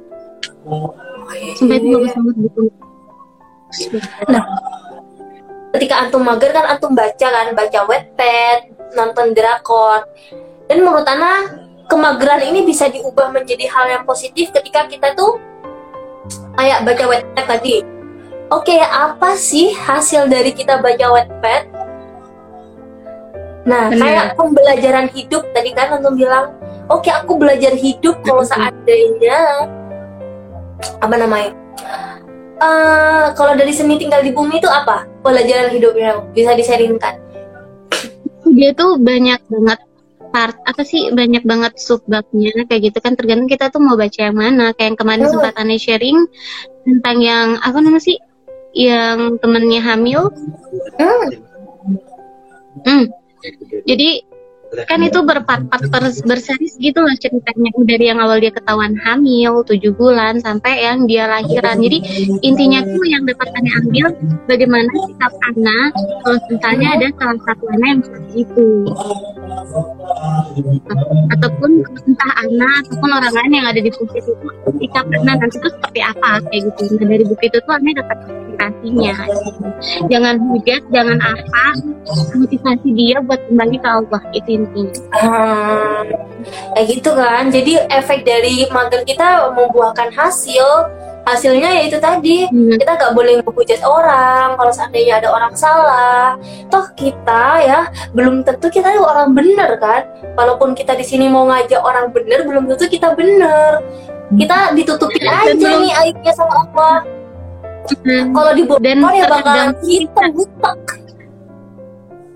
sampai 1.55 1.77
itu 1.79 1.87
bagus 1.95 2.13
banget 2.13 2.35
gitu 2.43 2.63
Nah, 4.25 4.43
ketika 5.77 6.01
antum 6.01 6.25
mager 6.25 6.49
kan 6.49 6.65
antum 6.73 6.97
baca 6.97 7.21
kan, 7.21 7.53
baca 7.53 7.79
wetpad, 7.85 8.59
nonton 8.97 9.37
drakor. 9.37 10.09
Dan 10.65 10.81
menurut 10.81 11.05
Ana, 11.05 11.45
kemageran 11.85 12.49
ini 12.49 12.65
bisa 12.65 12.89
diubah 12.89 13.29
menjadi 13.29 13.69
hal 13.69 13.85
yang 13.93 14.03
positif 14.09 14.49
ketika 14.49 14.89
kita 14.89 15.13
tuh 15.13 15.37
kayak 16.57 16.81
baca 16.81 17.03
wetpad 17.13 17.45
tadi. 17.45 17.98
Oke, 18.49 18.77
apa 18.81 19.37
sih 19.37 19.71
hasil 19.71 20.25
dari 20.25 20.49
kita 20.49 20.81
baca 20.81 21.05
wetpad? 21.13 21.63
Nah, 23.69 23.93
Benar. 23.93 24.01
kayak 24.01 24.25
pembelajaran 24.33 25.07
hidup 25.13 25.45
tadi 25.53 25.69
kan 25.77 25.93
antum 25.93 26.17
bilang, 26.17 26.57
oke 26.89 27.05
aku 27.05 27.37
belajar 27.37 27.77
hidup 27.77 28.17
kalau 28.25 28.41
Mhm. 28.41 28.49
seandainya 28.49 29.39
apa 30.97 31.15
namanya? 31.15 31.53
Eh, 32.59 33.25
kalau 33.39 33.55
dari 33.55 33.71
seni 33.71 33.95
tinggal 33.95 34.19
di 34.19 34.35
bumi 34.35 34.59
itu 34.59 34.67
apa 34.67 35.07
pelajaran 35.23 35.71
hidupnya 35.71 36.19
bisa 36.35 36.51
diseringkan 36.51 37.15
dia 38.51 38.75
tuh 38.75 38.99
banyak 38.99 39.39
banget 39.47 39.79
part 40.35 40.59
apa 40.67 40.83
sih 40.83 41.07
banyak 41.15 41.39
banget 41.47 41.79
subbabnya 41.79 42.51
kayak 42.67 42.91
gitu 42.91 42.99
kan 42.99 43.15
tergantung 43.15 43.47
kita 43.47 43.71
tuh 43.71 43.79
mau 43.79 43.95
baca 43.95 44.19
yang 44.19 44.35
mana 44.35 44.75
kayak 44.75 44.91
yang 44.91 44.99
kemarin 44.99 45.23
Hmm. 45.23 45.31
sempat 45.31 45.53
aneh 45.55 45.79
sharing 45.79 46.19
tentang 46.83 47.23
yang 47.23 47.47
apa 47.63 47.79
namanya 47.79 48.03
sih 48.03 48.19
yang 48.73 49.37
temennya 49.41 49.81
hamil. 49.81 50.29
Hmm. 52.79 53.09
jadi 53.83 54.23
kan 54.85 55.01
itu 55.01 55.25
berpart-part 55.25 55.89
ber- 55.89 56.23
berseris 56.29 56.77
gitu 56.77 57.01
loh 57.01 57.15
ceritanya. 57.17 57.73
Dari 57.73 58.05
yang 58.13 58.21
awal 58.21 58.37
dia 58.37 58.53
ketahuan 58.53 58.93
hamil 59.01 59.65
tujuh 59.65 59.97
bulan 59.97 60.37
sampai 60.45 60.85
yang 60.85 61.09
dia 61.09 61.25
lahiran. 61.25 61.81
Jadi 61.81 61.97
intinya 62.45 62.85
tuh 62.85 63.05
yang 63.09 63.25
dapat 63.25 63.49
Anda 63.57 63.71
ambil 63.81 64.05
bagaimana 64.45 64.91
sikap 65.09 65.33
anak 65.49 65.91
kalau 66.21 66.37
misalnya 66.53 66.87
ada 67.01 67.07
salah 67.17 67.39
satu 67.49 67.65
anak 67.73 67.87
yang 67.89 68.01
seperti 68.05 68.33
itu 68.45 68.69
ataupun 71.33 71.71
entah 71.85 72.33
anak 72.43 72.83
ataupun 72.87 73.09
orang 73.13 73.33
lain 73.33 73.51
yang 73.61 73.67
ada 73.69 73.79
di 73.79 73.91
posisi 73.93 74.19
itu 74.31 74.33
sikap 74.79 75.05
anak 75.11 75.35
nanti 75.43 75.55
itu 75.59 75.69
seperti 75.69 75.99
apa 76.03 76.43
kayak 76.49 76.61
gitu. 76.71 76.81
Nah 76.97 77.05
dari 77.07 77.23
buku 77.27 77.43
itu 77.47 77.57
tuh 77.63 77.73
Anda 77.73 77.91
dapat 77.99 78.17
inspirasinya. 78.27 79.13
Jangan 80.11 80.35
hujat 80.51 80.81
jangan 80.91 81.19
apa 81.23 81.65
motivasi 82.35 82.89
dia 82.95 83.17
buat 83.23 83.39
kembali 83.47 83.77
ke 83.79 83.89
Allah 83.89 84.21
itu 84.35 84.49
intinya. 84.59 84.99
Hmm, 85.15 86.03
kayak 86.75 86.85
gitu 86.91 87.11
kan. 87.15 87.43
Jadi 87.53 87.73
efek 87.87 88.19
dari 88.27 88.67
mager 88.71 89.01
kita 89.07 89.53
membuahkan 89.55 90.09
hasil 90.13 90.65
hasilnya 91.29 91.69
ya 91.71 91.81
itu 91.85 91.97
tadi 91.97 92.37
Hmm. 92.45 92.73
kita 92.73 92.91
nggak 92.91 93.13
boleh 93.13 93.33
menghujat 93.39 93.81
orang 93.81 94.55
kalau 94.55 94.71
seandainya 94.71 95.17
ada 95.17 95.29
orang 95.29 95.53
salah 95.53 96.33
toh 96.67 96.85
kita 96.93 97.43
ya 97.61 97.79
belum 98.11 98.41
tentu 98.41 98.67
kita 98.67 98.89
itu 98.89 99.01
orang 99.01 99.31
bener 99.31 99.77
kan 99.77 100.03
walaupun 100.33 100.73
kita 100.73 100.93
di 100.93 101.03
sini 101.03 101.25
mau 101.25 101.45
ngajak 101.45 101.79
orang 101.79 102.09
bener 102.09 102.43
belum 102.43 102.65
tentu 102.67 102.85
kita 102.87 103.13
bener 103.13 103.81
kita 104.31 104.73
ditutupin 104.73 105.23
aja 105.23 105.53
belum- 105.53 105.81
nih 105.81 105.93
aibnya 105.97 106.33
sama 106.33 106.53
Allah 106.63 106.97
Hmm. 107.89 108.35
kalau 108.35 108.51
dibongkar 108.53 108.85
Dan 108.85 109.01
ya 109.01 109.25
bakalan 109.25 109.73
terkadang 109.73 110.33
kita 110.35 110.71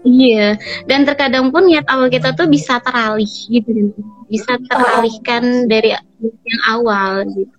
Iya, 0.03 0.59
dan 0.83 1.07
terkadang 1.07 1.47
pun 1.47 1.63
niat 1.63 1.87
awal 1.87 2.11
kita 2.11 2.35
tuh 2.35 2.43
bisa 2.43 2.75
teralih 2.83 3.23
gitu. 3.23 3.95
Bisa 4.27 4.59
teralihkan 4.59 5.63
dari 5.63 5.95
yang 6.19 6.61
awal 6.67 7.23
gitu. 7.23 7.55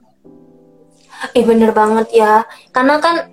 Eh 1.35 1.45
bener 1.47 1.71
banget 1.75 2.09
ya. 2.15 2.45
Karena 2.75 2.99
kan 2.99 3.31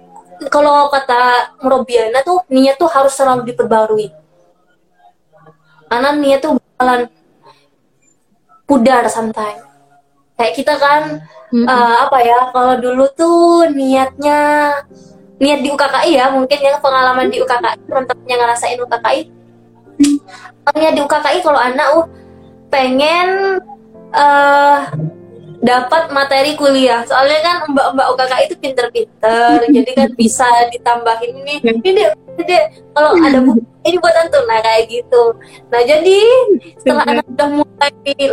Kalau 0.49 0.89
kata 0.89 1.53
Merobiana 1.61 2.25
tuh 2.25 2.41
Niat 2.49 2.81
tuh 2.81 2.89
harus 2.89 3.13
selalu 3.13 3.45
diperbarui. 3.53 4.09
Karena 5.85 6.17
niat 6.17 6.41
tuh 6.41 6.57
bakalan 6.57 7.11
pudar 8.65 9.05
sometimes. 9.11 9.61
Kayak 10.39 10.53
kita 10.57 10.73
kan 10.81 11.21
Mm-mm. 11.51 11.67
eh, 11.67 11.95
apa 12.07 12.17
ya 12.23 12.39
kalau 12.55 12.79
dulu 12.79 13.05
tuh 13.11 13.67
niatnya 13.75 14.71
niat 15.35 15.59
di 15.59 15.67
UKKI 15.67 16.11
ya 16.15 16.31
mungkin 16.31 16.59
yang 16.63 16.79
pengalaman 16.79 17.27
di 17.27 17.43
UKKI 17.43 17.91
teman-temannya 17.91 18.35
ngerasain 18.39 18.79
UKKI 18.79 19.21
niat 20.79 20.93
di 20.95 21.01
UKKI 21.03 21.39
kalau 21.43 21.59
anak 21.59 21.87
uh 21.91 22.07
pengen 22.71 23.59
eh 24.15 24.79
dapat 25.61 26.09
materi 26.09 26.57
kuliah. 26.57 27.05
Soalnya 27.05 27.39
kan 27.45 27.57
mbak-mbak 27.69 28.07
UKKI 28.17 28.43
itu 28.49 28.55
pinter-pinter 28.57 29.53
jadi 29.77 29.91
kan 29.93 30.09
bisa 30.17 30.49
ditambahin 30.73 31.33
ini. 31.45 31.55
Ini 31.61 32.01
ini 32.41 32.57
kalau 32.97 33.13
ada 33.21 33.39
buku 33.45 33.61
ini 33.81 33.97
buat 33.97 34.15
antum 34.17 34.43
nah 34.49 34.61
kayak 34.61 34.89
gitu. 34.89 35.23
Nah 35.69 35.81
jadi 35.85 36.19
setelah 36.81 37.05
anak 37.05 37.25
sudah 37.29 37.49
mulai 37.49 37.91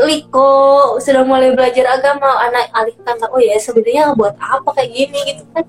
liko 0.08 0.96
sudah 1.00 1.22
mulai 1.24 1.52
belajar 1.52 1.84
agama 1.88 2.48
anak 2.48 2.68
alihkan 2.72 3.16
oh 3.32 3.40
ya 3.40 3.56
sebenarnya 3.60 4.12
buat 4.16 4.36
apa 4.40 4.68
kayak 4.76 4.90
gini 4.92 5.18
gitu 5.32 5.42
kan. 5.52 5.64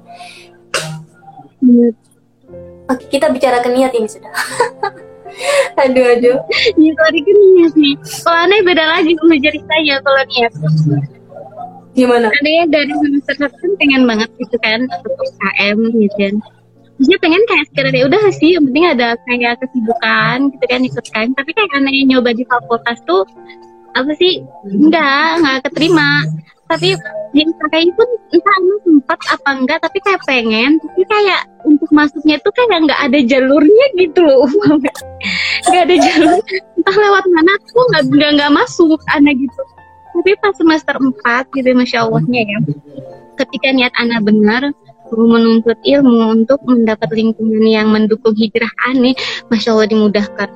Iya. 1.60 1.88
Oke, 2.90 3.06
kita 3.06 3.30
bicara 3.30 3.62
ke 3.62 3.70
niat 3.70 3.94
ini 3.94 4.10
sudah. 4.10 4.34
Aduh 5.86 6.18
aduh. 6.18 6.42
Ya 6.76 6.92
tadi 6.98 7.20
kan 7.22 7.38
niat 7.38 7.74
nih. 7.78 7.96
Kalau 8.26 8.40
aneh 8.50 8.60
beda 8.66 8.82
lagi 8.82 9.14
sama 9.14 9.36
ceritanya 9.38 9.96
kalau 10.02 10.22
niat. 10.26 10.52
Gimana? 12.00 12.28
Anehnya 12.40 12.66
dari 12.72 12.94
semester 12.96 13.36
satu 13.36 13.56
kan 13.60 13.72
pengen 13.76 14.04
banget 14.08 14.30
gitu 14.40 14.58
kan 14.64 14.80
ikut 14.88 15.14
UKM 15.20 15.78
gitu 16.00 16.16
kan. 16.16 16.36
Dia 17.00 17.18
pengen 17.24 17.42
kayak 17.48 17.66
sekedar 17.72 17.96
ya 17.96 18.04
udah 18.12 18.24
sih, 18.36 18.60
yang 18.60 18.64
penting 18.68 18.86
ada 18.92 19.16
kayak 19.24 19.56
kesibukan 19.64 20.38
gitu 20.52 20.66
kan 20.68 20.82
ikut 20.84 21.06
kan. 21.12 21.28
Tapi 21.36 21.50
kayak 21.56 21.72
aneh 21.76 22.04
nyoba 22.08 22.32
di 22.36 22.44
fakultas 22.48 23.00
tuh 23.08 23.24
apa 23.96 24.12
sih? 24.20 24.44
Enggak 24.68 25.44
enggak 25.44 25.58
keterima. 25.72 26.24
Tapi 26.70 26.94
di 27.34 27.42
UKM 27.50 27.90
pun 27.98 28.10
entah 28.30 28.58
sempat 28.86 29.20
apa 29.32 29.50
enggak 29.58 29.80
tapi 29.82 29.98
kayak 30.04 30.22
pengen. 30.28 30.78
Tapi 30.84 31.04
kayak 31.08 31.42
untuk 31.64 31.90
masuknya 31.90 32.36
tuh 32.44 32.52
kayak 32.52 32.84
nggak 32.88 33.02
ada 33.10 33.20
jalurnya 33.26 33.86
gitu 33.96 34.20
loh 34.24 34.48
nggak 35.72 35.84
ada 35.88 35.96
jalur. 35.96 36.40
Entah 36.78 36.96
lewat 37.00 37.26
mana 37.32 37.54
tuh 37.64 37.84
nggak 37.96 38.04
nggak 38.12 38.32
nggak 38.38 38.52
masuk 38.54 39.00
aneh 39.16 39.34
gitu 39.40 39.62
tapi 40.14 40.32
pas 40.42 40.54
semester 40.58 40.96
4 41.00 41.56
gitu 41.56 41.70
masya 41.78 42.06
allahnya 42.06 42.42
ya. 42.44 42.58
Ketika 43.40 43.72
niat 43.72 43.94
anak 43.96 44.28
benar 44.28 44.62
menuntut 45.10 45.78
ilmu 45.82 46.38
untuk 46.38 46.62
mendapat 46.70 47.10
lingkungan 47.14 47.66
yang 47.66 47.90
mendukung 47.90 48.38
hijrah 48.38 48.70
aneh 48.86 49.18
masya 49.50 49.74
allah 49.74 49.90
dimudahkan. 49.90 50.50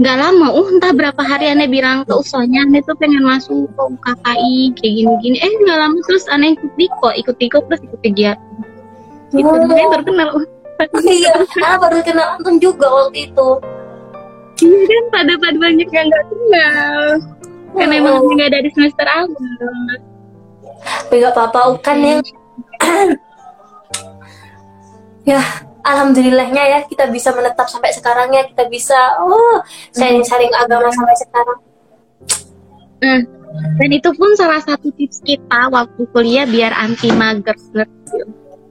Nggak 0.00 0.16
lama 0.16 0.48
uh 0.56 0.66
entah 0.72 0.92
berapa 0.96 1.20
hari 1.20 1.52
aneh 1.52 1.68
bilang 1.68 2.08
ke 2.08 2.12
usahanya 2.16 2.64
aneh 2.64 2.80
tuh 2.84 2.96
pengen 2.96 3.20
masuk 3.24 3.68
ke 3.68 3.82
UKKI 3.96 4.56
kayak 4.80 4.92
gini-gini. 4.96 5.36
Eh 5.40 5.52
nggak 5.64 5.78
lama 5.78 5.98
terus 6.08 6.24
aneh 6.32 6.56
ikut 6.56 6.72
diko 6.76 7.08
ikut 7.16 7.36
diko 7.36 7.56
terus 7.68 7.80
ikut 7.84 8.00
kegiatan. 8.00 8.40
Itu 9.32 9.46
Oh. 9.46 9.60
aneh 9.60 9.86
baru 9.88 10.04
kenal. 10.04 10.28
Iya 11.04 11.44
ah 11.60 11.76
baru 11.76 12.00
kenal 12.00 12.40
antum 12.40 12.56
juga 12.56 12.88
waktu 12.88 13.28
itu. 13.28 13.48
Iya 14.64 14.80
kan 14.84 15.04
pada 15.12 15.32
pada 15.36 15.56
banyak 15.56 15.88
yang 15.92 16.06
nggak 16.08 16.24
kenal 16.28 17.00
karena 17.74 17.94
Oh. 17.96 18.00
emang 18.00 18.14
nggak 18.34 18.50
dari 18.50 18.68
semester 18.74 19.06
awal. 19.06 19.30
Tapi 20.80 21.14
nggak 21.20 21.34
apa-apa 21.36 21.60
kan 21.84 21.98
yang 22.00 22.20
ya 25.28 25.40
alhamdulillahnya 25.84 26.62
ya 26.64 26.78
kita 26.88 27.08
bisa 27.12 27.30
menetap 27.36 27.68
sampai 27.68 27.92
sekarang 27.92 28.32
ya. 28.32 28.48
Kita 28.48 28.66
bisa 28.68 28.98
oh 29.20 29.60
sharing-sharing 29.92 30.52
agama 30.56 30.88
sampai 30.92 31.16
sekarang. 31.20 31.58
Nah, 33.00 33.20
dan 33.80 33.90
itu 33.90 34.10
pun 34.12 34.30
salah 34.36 34.60
satu 34.60 34.92
tips 34.94 35.24
kita 35.24 35.72
waktu 35.72 36.02
kuliah 36.12 36.44
biar 36.44 36.72
anti 36.76 37.08
mager. 37.12 37.56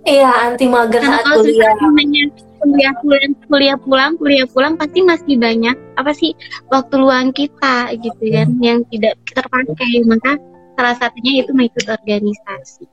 Iya 0.05 0.53
anti 0.53 0.65
mager 0.69 1.01
saat 1.01 1.25
kuliah 1.37 1.75
kuliah 2.59 2.93
pulang, 3.01 3.31
kuliah 3.47 3.77
pulang, 3.79 4.11
kuliah 4.19 4.47
pulang 4.47 4.73
pasti 4.75 4.99
masih 5.01 5.35
banyak 5.39 5.75
apa 5.95 6.11
sih 6.15 6.35
waktu 6.69 6.95
luang 6.99 7.31
kita 7.31 7.91
gitu 7.97 8.23
kan 8.31 8.49
yang 8.59 8.83
tidak 8.91 9.15
terpakai. 9.31 10.03
Maka 10.05 10.37
salah 10.75 10.95
satunya 10.99 11.43
itu 11.43 11.51
mengikut 11.55 11.85
organisasi. 11.87 12.85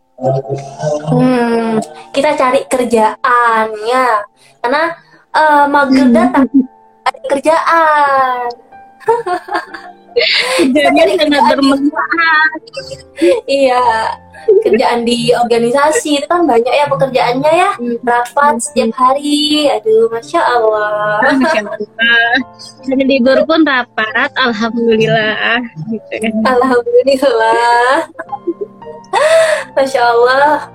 hmm, 1.12 1.76
kita 2.16 2.32
cari 2.38 2.64
kerjaan 2.72 3.66
ya. 3.84 4.24
Karena 4.64 4.84
eh, 5.36 5.64
mager 5.68 6.08
datang 6.14 6.48
ada 7.04 7.20
kerjaan. 7.30 8.48
Jadi 10.96 11.12
sangat 11.20 11.42
bermanfaat. 11.52 12.60
iya 13.46 13.84
kerjaan 14.62 15.02
di 15.02 15.30
organisasi 15.32 16.18
itu 16.18 16.26
kan 16.26 16.44
banyak 16.44 16.68
ya 16.68 16.86
pekerjaannya 16.86 17.52
ya 17.52 17.70
rapat 18.02 18.54
setiap 18.58 18.90
hari 18.94 19.66
aduh 19.68 20.06
masya 20.08 20.40
allah 20.40 21.20
Masya 21.36 21.60
Allah. 21.62 22.36
Libur 22.86 23.38
pun 23.44 23.62
rapat, 23.62 24.30
alhamdulillah. 24.36 25.60
Gitu 25.88 26.14
kan. 26.18 26.32
alhamdulillah 26.44 27.98
masya 29.72 30.02
allah 30.02 30.66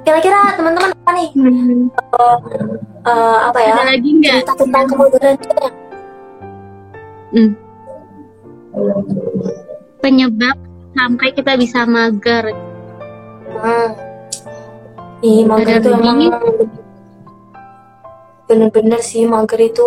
kira-kira 0.00 0.56
teman-teman 0.56 0.90
apa 0.94 1.10
nih 1.12 1.28
Hmm. 1.34 1.88
Eh, 3.04 3.38
apa 3.44 3.58
ya 3.60 3.72
Ada 3.76 3.84
lagi 3.92 4.08
nggak? 4.16 4.32
cerita 4.40 4.52
tentang 4.56 4.84
kita 4.88 5.68
Hmm. 7.34 7.50
Penyebab 10.00 10.56
sampai 10.94 11.28
kita 11.34 11.52
bisa 11.58 11.82
mager. 11.84 12.54
hmm. 13.50 13.90
Ih, 15.24 15.42
mager 15.48 15.80
itu 15.80 15.88
emang 15.90 16.18
bener-bener 18.44 19.00
sih 19.00 19.24
mager 19.24 19.56
itu 19.56 19.86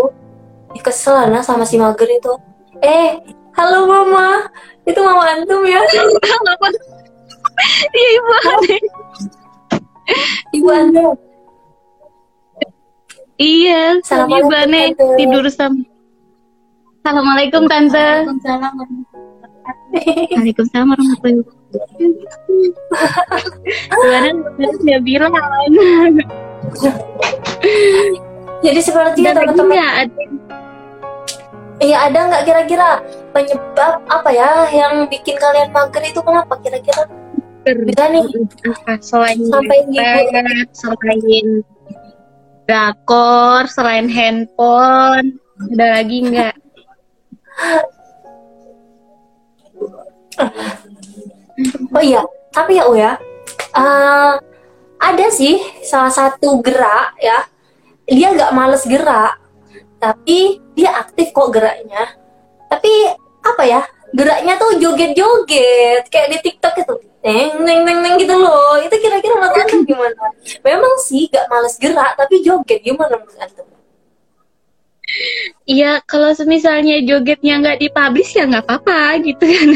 Ih, 0.74 0.82
kesel 0.82 1.30
nah 1.30 1.46
sama 1.46 1.62
si 1.63 1.78
mager 1.78 2.10
itu 2.10 2.34
eh 2.82 3.22
halo 3.54 3.86
mama 3.86 4.50
itu 4.84 4.98
mama 5.02 5.24
antum 5.30 5.62
ya 5.65 5.78
Iya 7.89 8.10
ibu 8.13 8.32
aneh. 8.38 8.82
ibu 10.54 10.70
antum 10.70 11.13
Iya, 13.38 14.02
soalnya 14.02 14.41
ibu 14.41 14.50
aneh 14.50 14.86
tidur 15.13 15.46
sama. 15.54 15.86
Assalamualaikum 17.06 17.70
tante. 17.70 18.26
Waalaikumsalam 18.26 18.74
Waalaikumsalam 19.67 20.88
warahmatullahi 20.95 21.43
wabarakatuh. 21.43 22.67
Gimana 23.91 24.30
dia 24.84 24.99
bilang. 25.03 25.34
Jadi 28.63 28.80
seperti 28.82 29.19
ada 29.21 29.27
ya 29.27 29.32
lagi 29.36 29.43
teman-teman 29.43 29.77
ada. 29.77 30.23
Iya 31.77 31.97
ada 32.10 32.19
nggak 32.25 32.43
kira-kira 32.49 32.89
penyebab 33.36 34.01
apa 34.10 34.30
ya 34.34 34.65
yang 34.73 35.06
bikin 35.12 35.38
kalian 35.38 35.69
mager 35.69 36.01
itu? 36.01 36.19
Kenapa 36.23 36.58
kira-kira? 36.63 37.06
Bisa 37.67 38.03
nih. 38.10 38.23
Apa? 38.71 38.97
Selain 39.03 39.38
Sampai 39.43 39.84
internet, 39.86 40.67
selain 40.71 41.47
drakor, 42.65 43.67
selain 43.69 44.08
handphone, 44.10 45.38
ada 45.75 46.01
lagi 46.01 46.17
nggak? 46.23 46.56
Oh 51.95 52.03
iya, 52.03 52.21
tapi 52.53 52.77
ya 52.77 52.85
Uya, 52.85 53.11
eh, 53.73 54.33
ada 54.97 55.25
sih 55.33 55.57
salah 55.81 56.13
satu 56.13 56.61
gerak 56.61 57.17
ya, 57.17 57.45
dia 58.05 58.33
nggak 58.33 58.53
males 58.53 58.85
gerak, 58.85 59.41
tapi 59.97 60.61
dia 60.77 61.01
aktif 61.01 61.33
kok 61.33 61.49
geraknya. 61.49 62.13
Tapi 62.69 62.91
apa 63.41 63.63
ya, 63.65 63.81
geraknya 64.13 64.53
tuh 64.61 64.77
joget-joget 64.77 66.05
kayak 66.13 66.29
di 66.35 66.37
TikTok 66.45 66.75
itu, 66.85 66.95
neng 67.25 67.65
neng 67.65 67.99
neng 68.05 68.15
gitu 68.21 68.37
loh. 68.37 68.77
Itu 68.77 68.93
kira-kira 69.01 69.41
menurut 69.41 69.69
gimana? 69.87 70.25
Memang 70.61 70.93
sih 71.01 71.25
nggak 71.31 71.49
males 71.49 71.75
gerak, 71.81 72.13
tapi 72.13 72.45
joget 72.45 72.85
gimana 72.85 73.17
menurut? 73.17 73.65
Iya, 75.67 75.99
kalau 76.08 76.32
misalnya 76.47 77.03
jogetnya 77.03 77.60
nggak 77.60 77.80
dipublish 77.84 78.38
ya 78.38 78.47
nggak 78.47 78.65
apa-apa 78.65 79.19
gitu 79.23 79.43
kan. 79.43 79.69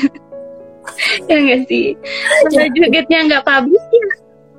ya 1.29 1.37
nggak 1.37 1.61
sih? 1.67 1.97
Kalau 2.47 2.67
jogetnya 2.73 3.19
nggak 3.27 3.43
publish 3.45 3.87
ya 3.91 4.07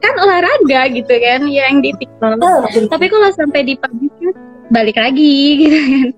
kan 0.03 0.14
olahraga 0.18 0.81
gitu 0.90 1.14
kan 1.14 1.40
yang 1.47 1.79
di 1.79 1.95
TikTok. 1.95 2.42
Oh, 2.42 2.66
Tapi 2.66 3.07
kalau 3.07 3.29
sampai 3.33 3.62
dipublish 3.62 4.12
kan 4.18 4.35
balik 4.75 4.99
lagi 4.99 5.37
gitu 5.62 5.79
kan. 5.79 6.09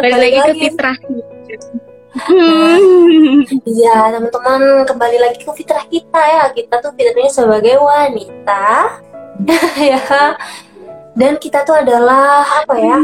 Balik 0.02 0.14
lagi 0.18 0.38
ke 0.40 0.54
fitrah 0.58 0.96
gitu. 0.98 1.66
Hmm. 2.10 2.78
Iya, 3.70 4.18
teman-teman 4.18 4.82
kembali 4.82 5.18
lagi 5.20 5.38
ke 5.46 5.52
fitrah 5.54 5.84
kita 5.86 6.18
ya. 6.20 6.44
Kita 6.50 6.82
tuh 6.82 6.90
fitrahnya 6.98 7.30
sebagai 7.30 7.78
wanita, 7.78 8.98
ya. 9.78 10.02
Dan 11.14 11.38
kita 11.38 11.62
tuh 11.62 11.78
adalah 11.78 12.42
apa 12.64 12.74
ya? 12.78 12.98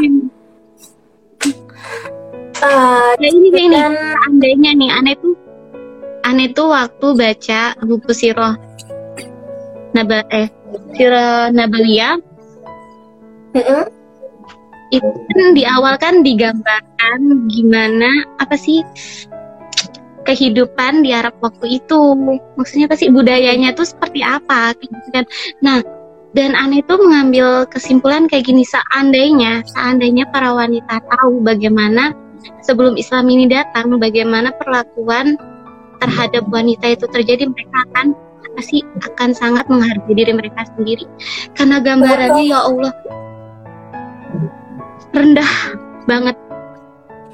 Uh, 2.62 3.10
ya 3.20 3.28
ini 3.28 3.48
kayak 3.52 3.66
ini 3.68 3.78
seandainya 3.78 4.70
nih 4.76 4.90
aneh 4.92 5.14
tuh 5.18 5.34
aneh 6.26 6.48
tuh 6.52 6.68
waktu 6.70 7.06
baca 7.14 7.62
buku 7.84 8.10
siroh 8.12 8.54
Naba 9.94 10.26
eh 10.28 10.48
siroh 10.96 11.52
Nabalia 11.54 12.18
mm 13.56 13.84
itu 14.94 15.02
kan 15.02 15.50
di 15.50 15.66
awal 15.66 15.98
kan 15.98 16.22
digambarkan 16.22 17.50
gimana 17.50 18.06
apa 18.38 18.54
sih 18.54 18.86
kehidupan 20.26 21.06
di 21.06 21.14
Arab 21.14 21.38
waktu 21.38 21.82
itu. 21.82 22.00
Maksudnya 22.58 22.90
apa 22.90 22.98
sih 22.98 23.08
budayanya 23.10 23.74
tuh 23.78 23.86
seperti 23.86 24.22
apa 24.26 24.74
gitu 24.78 24.94
kan. 25.14 25.24
Nah 25.62 25.82
dan 26.36 26.52
aneh 26.52 26.84
tuh 26.84 27.00
mengambil 27.00 27.64
kesimpulan 27.64 28.28
kayak 28.28 28.44
gini 28.44 28.60
seandainya 28.62 29.64
seandainya 29.72 30.28
para 30.28 30.52
wanita 30.52 31.00
tahu 31.08 31.40
bagaimana 31.40 32.12
sebelum 32.60 33.00
Islam 33.00 33.26
ini 33.32 33.48
datang 33.48 33.96
bagaimana 33.96 34.52
perlakuan 34.60 35.40
terhadap 35.96 36.44
wanita 36.52 36.92
itu 36.92 37.08
terjadi 37.08 37.48
mereka 37.48 37.88
akan 37.90 38.12
pasti 38.56 38.80
akan 39.04 39.30
sangat 39.36 39.68
menghargai 39.68 40.16
diri 40.16 40.32
mereka 40.32 40.64
sendiri. 40.76 41.04
Karena 41.52 41.76
gambarannya 41.78 42.44
ya 42.48 42.64
Allah 42.64 42.92
rendah 45.12 45.52
banget 46.08 46.36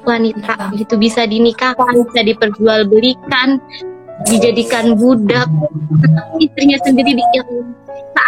wanita. 0.03 0.53
Gitu 0.75 0.99
bisa 0.99 1.23
dinikahkan 1.23 1.95
bisa 2.11 2.21
diperjualbelikan 2.27 3.59
dijadikan 4.27 4.95
budak. 4.95 5.47
Istrinya 6.39 6.77
sendiri 6.83 7.15
di 7.15 7.23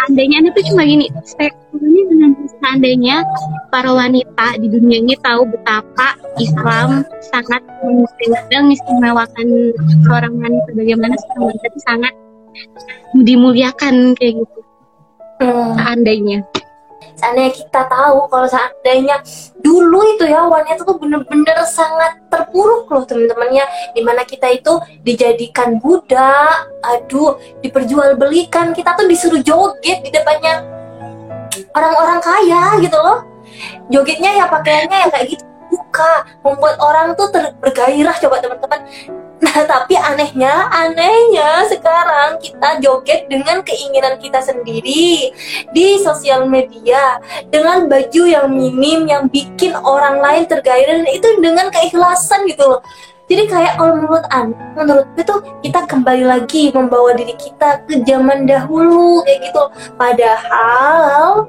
seandainya 0.06 0.38
itu 0.46 0.60
cuma 0.70 0.82
gini 0.86 1.06
spektrumnya 1.26 2.02
dengan 2.06 2.30
seandainya 2.62 3.16
para 3.74 3.90
wanita 3.90 4.54
di 4.62 4.70
dunia 4.70 5.02
ini 5.02 5.18
tahu 5.18 5.50
betapa 5.50 6.14
Islam 6.38 7.02
sangat 7.34 7.62
mengistimewakan 8.54 9.46
seorang 10.06 10.34
wanita 10.38 10.70
bagaimana 10.78 11.14
seorang 11.18 11.42
wanita 11.50 11.66
itu 11.66 11.80
sangat 11.82 12.14
dimuliakan 13.18 14.14
kayak 14.14 14.46
gitu. 14.46 14.60
Hmm. 15.36 15.76
seandainya 15.76 16.46
seandainya 17.16 17.52
kita 17.52 17.88
tahu 17.88 18.28
kalau 18.28 18.46
seandainya 18.46 19.16
dulu 19.64 20.04
itu 20.14 20.28
ya 20.28 20.44
wanita 20.46 20.84
tuh 20.84 21.00
bener-bener 21.00 21.58
sangat 21.66 22.20
terpuruk 22.28 22.86
loh 22.92 23.02
teman-temannya. 23.08 23.64
Di 23.96 24.00
mana 24.04 24.22
kita 24.22 24.52
itu 24.52 24.78
dijadikan 25.02 25.80
budak 25.80 26.70
aduh 26.84 27.40
diperjualbelikan. 27.64 28.76
Kita 28.76 28.94
tuh 28.94 29.08
disuruh 29.08 29.40
joget 29.42 30.04
di 30.04 30.10
depannya 30.12 30.62
orang-orang 31.72 32.20
kaya 32.20 32.76
gitu 32.84 32.98
loh. 33.00 33.24
Jogetnya 33.88 34.36
ya 34.36 34.44
pakaiannya 34.46 34.98
ya 35.04 35.08
kayak 35.10 35.26
gitu. 35.34 35.44
Buka 35.66 36.24
membuat 36.46 36.78
orang 36.78 37.18
tuh 37.18 37.26
bergairah. 37.58 38.14
Coba 38.22 38.38
teman-teman 38.38 38.80
Nah, 39.36 39.68
tapi 39.68 39.92
anehnya, 40.00 40.64
anehnya 40.72 41.68
sekarang 41.68 42.40
kita 42.40 42.80
joget 42.80 43.28
dengan 43.28 43.60
keinginan 43.60 44.16
kita 44.16 44.40
sendiri 44.40 45.28
di 45.76 45.86
sosial 46.00 46.48
media 46.48 47.20
dengan 47.52 47.84
baju 47.84 48.22
yang 48.24 48.48
minim 48.48 49.04
yang 49.04 49.28
bikin 49.28 49.76
orang 49.76 50.24
lain 50.24 50.48
tergairah 50.48 51.04
itu 51.12 51.28
dengan 51.44 51.68
keikhlasan 51.68 52.48
gitu 52.48 52.64
loh. 52.64 52.80
Jadi 53.26 53.42
kayak 53.50 53.76
kalau 53.76 53.92
menurut 53.98 54.24
An, 54.30 54.54
menurut 54.78 55.06
itu 55.18 55.34
kita 55.66 55.82
kembali 55.84 56.24
lagi 56.24 56.70
membawa 56.70 57.10
diri 57.12 57.34
kita 57.34 57.82
ke 57.84 58.06
zaman 58.06 58.46
dahulu 58.46 59.20
kayak 59.26 59.50
gitu. 59.50 59.62
Padahal 59.98 61.44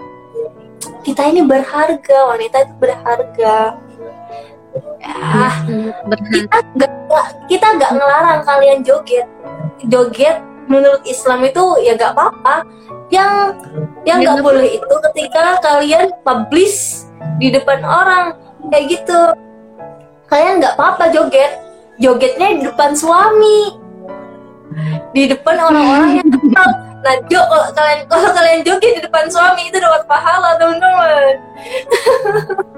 kita 1.05 1.21
ini 1.29 1.45
berharga, 1.45 2.17
wanita 2.35 2.65
itu 2.65 2.73
berharga. 2.81 3.77
Berharga 6.07 6.31
kita 6.31 6.59
nggak 6.75 7.27
kita 7.47 7.67
nggak 7.77 7.91
ngelarang 7.95 8.41
kalian 8.43 8.79
joget. 8.83 9.27
Joget 9.87 10.37
menurut 10.67 11.01
Islam 11.07 11.43
itu 11.45 11.63
ya 11.83 11.95
nggak 11.95 12.13
apa-apa. 12.15 12.65
Yang 13.07 13.31
yang 14.03 14.19
Ya, 14.19 14.35
nggak 14.35 14.43
boleh 14.43 14.67
itu 14.79 14.95
ketika 15.11 15.59
kalian 15.63 16.11
publish 16.23 17.07
di 17.39 17.51
depan 17.51 17.83
orang. 17.83 18.35
Kayak 18.67 18.85
gitu. 18.99 19.19
Kalian 20.27 20.59
nggak 20.59 20.75
apa-apa 20.75 21.11
joget. 21.13 21.51
Jogetnya 21.97 22.47
di 22.57 22.61
depan 22.67 22.93
suami. 22.93 23.79
Di 25.15 25.23
depan 25.31 25.55
orang-orang 25.57 26.21
yang 26.21 26.29
kenal. 26.35 26.69
Nah 26.97 27.15
jo 27.31 27.39
kalau 27.39 27.67
kalian 27.71 27.99
kalau 28.11 28.29
kalian 28.35 28.59
joget 28.67 28.91
di 28.99 29.01
depan 29.05 29.31
suami 29.31 29.69
itu 29.69 29.77
dapat 29.79 30.03
pahala 30.09 30.59
teman-teman 30.59 31.39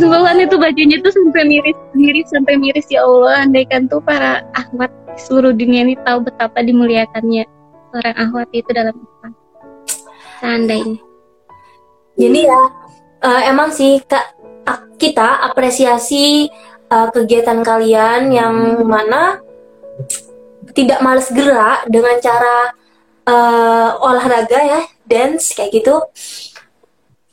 Sumpah 0.00 0.32
itu 0.36 0.56
bacanya 0.56 0.96
tuh 1.04 1.12
sampai 1.12 1.42
miris, 1.44 1.78
miris 1.92 2.28
sampai 2.32 2.56
miris 2.56 2.88
ya 2.88 3.04
Allah. 3.04 3.44
Andaikan 3.44 3.88
tuh 3.92 4.00
para 4.00 4.40
akhwat 4.56 4.88
di 5.12 5.20
seluruh 5.20 5.52
dunia 5.52 5.84
ini 5.84 5.94
tahu 6.04 6.24
betapa 6.24 6.64
dimuliakannya 6.64 7.44
seorang 7.92 8.16
akhwat 8.16 8.48
itu 8.56 8.70
dalam 8.72 8.94
Islam. 8.96 9.32
Seandainya. 10.40 11.00
Jadi 12.16 12.40
ya 12.48 12.62
eh, 13.24 13.42
emang 13.52 13.68
sih 13.72 14.00
kak 14.04 14.36
kita 14.96 15.44
apresiasi 15.52 16.48
eh, 16.88 17.08
kegiatan 17.12 17.60
kalian 17.60 18.32
yang 18.32 18.80
mana 18.84 19.40
tidak 20.72 21.00
males 21.00 21.28
gerak 21.32 21.88
dengan 21.88 22.16
cara 22.20 22.75
eh, 23.26 23.90
olahraga 24.00 24.60
ya 24.62 24.80
dance 25.04 25.52
kayak 25.52 25.70
gitu. 25.74 25.94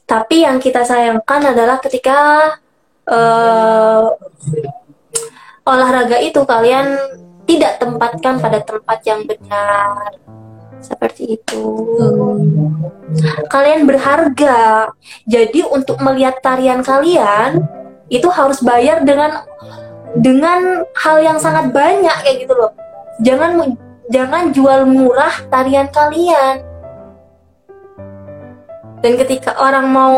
Tapi 0.03 0.43
yang 0.43 0.60
kita 0.60 0.84
sayangkan 0.84 1.56
adalah 1.56 1.77
ketika 1.79 2.51
eh, 3.08 4.08
olahraga 5.63 6.17
itu 6.19 6.43
kalian 6.43 6.97
tidak 7.43 7.79
tempatkan 7.79 8.39
pada 8.39 8.60
tempat 8.63 8.99
yang 9.03 9.23
benar 9.27 10.15
seperti 10.84 11.39
itu 11.39 11.63
kalian 13.47 13.88
berharga. 13.88 14.91
Jadi 15.23 15.63
untuk 15.67 15.99
melihat 16.03 16.43
tarian 16.43 16.84
kalian 16.84 17.63
itu 18.12 18.27
harus 18.29 18.60
bayar 18.60 19.01
dengan 19.08 19.47
dengan 20.13 20.86
hal 20.93 21.17
yang 21.23 21.38
sangat 21.41 21.73
banyak 21.73 22.13
kayak 22.21 22.38
gitu 22.45 22.53
loh. 22.53 22.71
Jangan 23.23 23.77
jangan 24.11 24.51
jual 24.51 24.87
murah 24.87 25.47
tarian 25.47 25.87
kalian. 25.91 26.63
Dan 29.03 29.19
ketika 29.19 29.55
orang 29.59 29.91
mau 29.91 30.15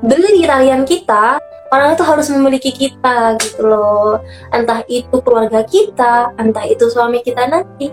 beli 0.00 0.48
tarian 0.48 0.88
kita, 0.88 1.36
orang 1.68 1.92
itu 1.92 2.04
harus 2.04 2.26
memiliki 2.32 2.72
kita 2.72 3.36
gitu 3.40 3.68
loh. 3.68 4.20
Entah 4.48 4.80
itu 4.88 5.20
keluarga 5.20 5.60
kita, 5.64 6.32
entah 6.40 6.64
itu 6.64 6.88
suami 6.88 7.20
kita 7.20 7.44
nanti. 7.48 7.92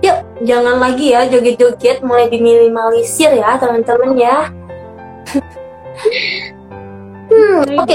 Yuk, 0.00 0.18
jangan 0.48 0.80
lagi 0.80 1.12
ya 1.12 1.28
joget-joget 1.28 2.00
mulai 2.00 2.32
diminimalisir 2.32 3.36
ya 3.36 3.60
teman-teman 3.60 4.16
ya. 4.16 4.48
hmm, 7.30 7.78
oke. 7.78 7.94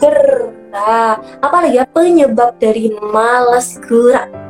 Gerak. 0.00 1.16
Apa 1.44 1.56
lagi 1.62 1.78
ya 1.78 1.86
penyebab 1.86 2.56
dari 2.56 2.90
malas 3.12 3.76
gerak? 3.84 4.47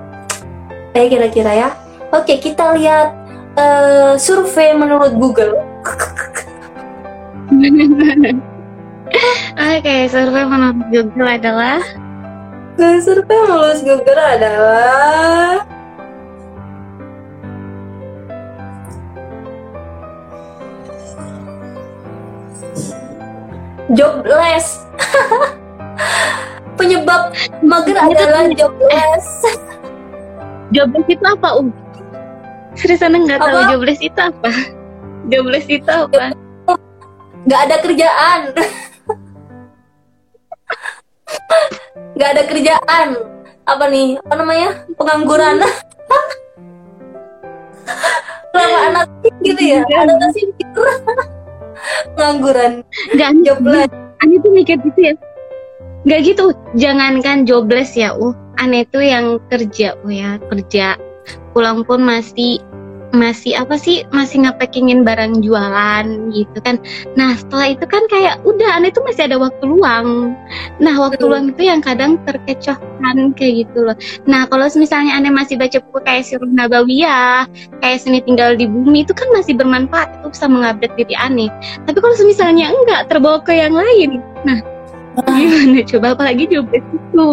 Eh 0.99 1.07
kira-kira 1.07 1.55
ya. 1.55 1.71
Oke, 2.11 2.43
kita 2.43 2.75
lihat 2.75 3.15
eh, 3.55 4.19
survei 4.19 4.75
menurut 4.75 5.15
Google. 5.15 5.55
Oke, 9.79 9.95
survei 10.11 10.43
menurut 10.43 10.83
Google 10.91 11.39
adalah 11.39 11.79
Nah, 12.79 12.99
survei 12.99 13.39
menurut 13.47 13.79
Google 13.87 14.19
adalah 14.19 15.63
jobless. 23.95 24.83
Penyebab 26.79 27.31
mager 27.63 27.99
adalah 28.03 28.51
jobless. 28.51 29.27
jobless 30.75 31.09
itu 31.09 31.25
apa, 31.25 31.49
Um? 31.57 31.69
Seriusan 32.79 33.17
nggak 33.27 33.41
tahu 33.43 33.61
jobless 33.75 33.99
itu 33.99 34.21
apa? 34.21 34.51
Jobless 35.27 35.67
itu 35.67 35.89
apa? 35.89 36.37
Nggak 37.49 37.61
ada 37.69 37.77
kerjaan. 37.81 38.41
Nggak 42.15 42.31
ada 42.35 42.43
kerjaan. 42.47 43.09
Apa 43.69 43.85
nih? 43.93 44.17
Apa 44.27 44.35
namanya? 44.41 44.71
Pengangguran. 44.97 45.61
Kenapa 48.49 48.79
anak 48.91 49.05
gitu 49.45 49.63
ya? 49.63 49.81
Anak 50.03 50.17
tersingkir. 50.19 50.67
Pengangguran. 52.17 52.83
Nggak, 53.15 53.31
Jobless. 53.47 53.91
Aneh 54.19 54.39
tuh 54.43 54.51
mikir 54.51 54.77
gitu 54.83 55.01
ya. 55.13 55.15
Nggak 56.03 56.21
gitu, 56.27 56.45
jangankan 56.75 57.47
jobless 57.47 57.95
ya, 57.95 58.15
uh. 58.17 58.35
Aneh 58.59 58.83
tuh 58.91 59.03
yang 59.03 59.39
kerja, 59.51 59.95
uh 60.03 60.13
ya, 60.13 60.37
kerja. 60.51 60.99
Pulang 61.55 61.87
pun 61.87 62.03
masih 62.03 62.59
masih 63.13 63.57
apa 63.57 63.81
sih 63.81 64.05
masih 64.13 64.45
ngepakingin 64.45 65.01
barang 65.01 65.41
jualan 65.41 66.29
gitu 66.33 66.59
kan. 66.61 66.77
Nah 67.17 67.37
setelah 67.37 67.73
itu 67.73 67.85
kan 67.89 68.05
kayak 68.13 68.41
udah 68.45 68.77
aneh 68.77 68.93
tuh 68.93 69.01
masih 69.05 69.29
ada 69.29 69.41
waktu 69.41 69.65
luang. 69.65 70.37
Nah 70.77 70.95
waktu 71.01 71.25
Betul. 71.25 71.31
luang 71.33 71.47
itu 71.57 71.63
yang 71.65 71.81
kadang 71.81 72.21
terkecohkan 72.29 73.33
kayak 73.33 73.65
gitu 73.65 73.89
loh. 73.89 73.97
Nah 74.29 74.45
kalau 74.53 74.69
misalnya 74.77 75.17
aneh 75.17 75.33
masih 75.33 75.57
baca 75.57 75.81
buku 75.89 75.99
kayak 76.05 76.25
Sirul 76.29 76.53
Nabawiyah 76.53 77.49
kayak 77.81 77.99
Seni 78.05 78.21
Tinggal 78.21 78.61
di 78.61 78.69
Bumi 78.69 79.09
itu 79.09 79.17
kan 79.17 79.29
masih 79.33 79.57
bermanfaat 79.57 80.21
itu 80.21 80.27
bisa 80.29 80.45
mengupdate 80.45 80.95
diri 81.01 81.17
aneh. 81.17 81.49
Tapi 81.89 81.99
kalau 81.99 82.15
misalnya 82.21 82.69
enggak 82.73 83.09
terbawa 83.09 83.41
ke 83.41 83.57
yang 83.57 83.73
lain. 83.73 84.21
Nah 84.45 84.61
gimana? 85.25 85.81
Coba 85.89 86.15
apalagi 86.15 86.45
coba 86.53 86.79
itu 86.79 87.29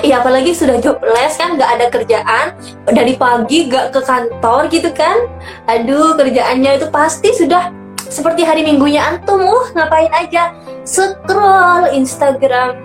Iya 0.00 0.24
apalagi 0.24 0.56
sudah 0.56 0.80
jobless 0.80 1.36
kan 1.36 1.58
nggak 1.58 1.70
ada 1.78 1.86
kerjaan. 1.92 2.46
Dari 2.88 3.14
pagi 3.18 3.68
nggak 3.68 3.92
ke 3.92 4.00
kantor 4.04 4.68
gitu 4.72 4.90
kan. 4.94 5.28
Aduh 5.68 6.16
kerjaannya 6.16 6.80
itu 6.80 6.86
pasti 6.88 7.34
sudah 7.36 7.72
seperti 8.08 8.46
hari 8.46 8.64
minggunya 8.64 9.04
antum. 9.04 9.44
Uh 9.44 9.66
ngapain 9.76 10.10
aja? 10.14 10.56
Scroll 10.88 11.92
Instagram 11.92 12.80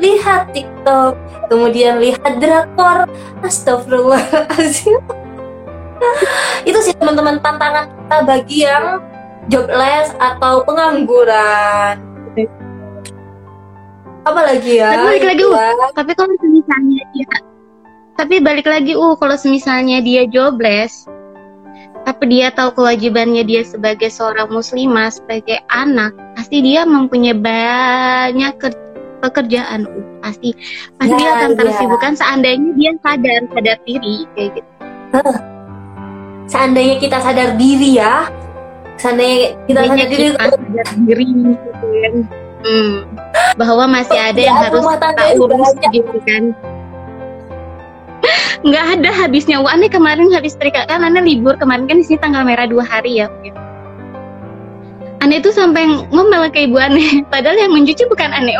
lihat 0.00 0.50
TikTok 0.56 1.18
kemudian 1.52 2.00
lihat 2.00 2.40
drakor. 2.40 3.04
Astagfirullahaladzim. 3.44 4.98
Itu 6.68 6.78
sih 6.82 6.94
teman-teman 6.98 7.38
tantangan 7.38 7.86
kita 7.90 8.18
bagi 8.26 8.58
yang 8.66 9.02
jobless 9.50 10.14
atau 10.18 10.62
pengangguran 10.62 12.11
apalagi 14.22 14.72
ya 14.78 14.88
Tapi 14.92 15.04
balik 15.08 15.24
lagi, 15.26 15.44
uh. 15.44 15.90
tapi 15.92 16.12
kalau 16.14 16.34
misalnya 16.40 17.02
dia 17.10 17.28
tapi 18.12 18.34
balik 18.38 18.66
lagi 18.68 18.92
uh 18.94 19.14
kalau 19.16 19.34
misalnya 19.48 19.98
dia 19.98 20.28
jobless 20.28 21.08
tapi 22.02 22.28
dia 22.28 22.50
tahu 22.50 22.74
kewajibannya 22.76 23.42
dia 23.42 23.62
sebagai 23.62 24.10
seorang 24.10 24.50
muslimah 24.50 25.10
sebagai 25.10 25.58
anak 25.70 26.12
pasti 26.34 26.58
dia 26.60 26.82
mempunyai 26.82 27.34
banyak 27.34 28.52
ker- 28.58 28.78
pekerjaan 29.18 29.86
uh 29.86 30.06
pasti 30.20 30.54
pasti 30.98 31.14
dia 31.14 31.26
Ya, 31.26 31.32
akan 31.34 31.50
iya. 31.50 31.58
tersibukkan 31.58 32.12
seandainya 32.14 32.70
dia 32.78 32.92
sadar 33.02 33.40
sadar 33.50 33.78
diri 33.82 34.16
kayak 34.34 34.50
gitu 34.54 34.70
seandainya 36.46 36.96
kita 37.00 37.18
sadar 37.18 37.48
diri 37.56 37.90
ya 37.96 38.28
seandainya 38.98 39.56
kita 39.66 39.78
Seandainya 39.82 40.04
sadar 40.04 40.10
diri 40.10 40.26
kita 40.30 40.46
sadar 40.52 40.86
diri 41.06 41.26
gitu 41.32 41.86
kan. 41.90 42.14
Hmm, 42.62 42.94
bahwa 43.58 43.90
masih 43.90 44.14
ada 44.14 44.38
yang 44.38 44.54
Pekerjaan 44.54 44.86
harus 44.86 44.98
kita 45.02 45.22
itu 45.34 45.42
urus 45.42 45.72
gitu 45.90 46.16
kan. 46.26 46.42
Nggak 48.66 48.84
ada 48.98 49.10
habisnya. 49.10 49.58
Wah, 49.58 49.74
aneh 49.74 49.90
kemarin 49.90 50.30
habis 50.30 50.54
trika 50.54 50.86
kan 50.86 51.02
aneh 51.02 51.22
libur. 51.22 51.58
Kemarin 51.58 51.90
kan 51.90 51.98
di 51.98 52.06
sini 52.06 52.22
tanggal 52.22 52.46
merah 52.46 52.70
dua 52.70 52.86
hari 52.86 53.18
ya 53.18 53.26
aneh 55.22 55.38
tuh 55.38 55.54
sampai 55.54 55.86
ngomel 56.10 56.50
ke 56.50 56.66
ibu 56.66 56.78
aneh. 56.78 57.22
Padahal 57.32 57.58
yang 57.58 57.74
mencuci 57.74 58.06
bukan 58.10 58.30
aneh 58.30 58.54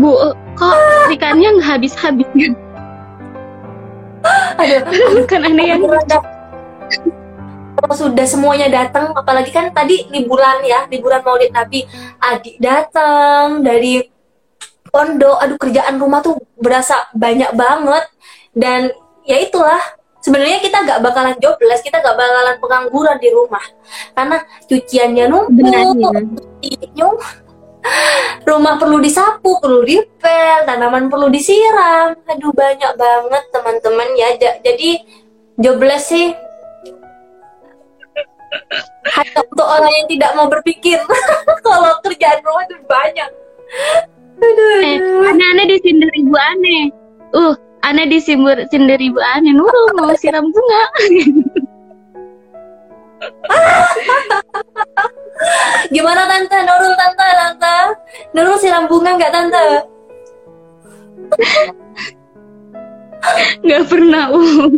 bu. 0.00 0.16
Kok 0.60 0.76
ikannya 1.16 1.56
nggak 1.56 1.68
habis 1.80 1.96
habisnya 1.96 2.52
aduh 4.60 4.84
bukan 5.24 5.40
aneh 5.48 5.66
yang 5.72 5.82
kalau 7.80 7.96
sudah 7.96 8.26
semuanya 8.28 8.68
datang 8.68 9.16
apalagi 9.16 9.48
kan 9.48 9.72
tadi 9.72 10.04
liburan 10.12 10.60
ya 10.68 10.84
liburan 10.92 11.24
maulid 11.24 11.48
nabi. 11.50 11.88
Adik 12.20 12.60
datang 12.60 13.64
dari 13.64 14.04
pondok 14.92 15.40
aduh 15.40 15.56
kerjaan 15.56 15.96
rumah 15.96 16.20
tuh 16.20 16.36
berasa 16.60 17.08
banyak 17.16 17.56
banget. 17.56 18.04
Dan 18.52 18.92
ya 19.24 19.40
itulah 19.40 19.80
sebenarnya 20.20 20.60
kita 20.60 20.76
nggak 20.84 21.00
bakalan 21.00 21.36
jobless 21.40 21.80
kita 21.80 22.04
nggak 22.04 22.16
bakalan 22.20 22.56
pengangguran 22.60 23.16
di 23.16 23.28
rumah. 23.32 23.64
Karena 24.12 24.36
cuciannya 24.68 25.24
numpuk 25.32 26.12
rumah 28.44 28.76
perlu 28.76 29.00
disapu 29.00 29.56
perlu 29.56 29.80
dipel 29.88 30.68
tanaman 30.68 31.08
perlu 31.08 31.32
disiram. 31.32 32.12
Aduh 32.28 32.52
banyak 32.52 32.92
banget 33.00 33.44
teman-teman 33.48 34.08
ya. 34.20 34.28
Ja- 34.36 34.60
jadi 34.60 35.00
jobless 35.56 36.12
sih 36.12 36.36
hanya 39.10 39.40
untuk 39.46 39.66
orang 39.66 39.90
yang 39.90 40.06
tidak 40.10 40.30
mau 40.34 40.46
berpikir. 40.50 40.98
Kalau 41.66 41.92
kerjaan 42.02 42.38
rumah 42.42 42.64
itu 42.66 42.76
banyak. 42.86 43.30
Aduh, 44.40 44.80
eh 44.82 44.98
aneh 45.30 45.66
disindir 45.68 46.08
ibu 46.16 46.32
aneh 46.32 46.88
uh 47.36 47.52
aneh 47.84 48.08
disindir 48.08 48.64
sindir 48.72 48.96
ibu 48.96 49.20
aneh 49.20 49.52
Nurul 49.52 49.92
mau 49.94 50.10
siram 50.16 50.48
bunga. 50.48 50.82
Gimana 55.94 56.22
tante? 56.28 56.56
Nurul 56.64 56.94
tante 56.96 57.26
tante? 57.36 57.76
Nurul 58.32 58.56
siram 58.58 58.88
bunga 58.88 59.10
nggak 59.16 59.32
tante? 59.32 59.64
Nggak 63.60 63.84
pernah 63.92 64.32
uh 64.32 64.72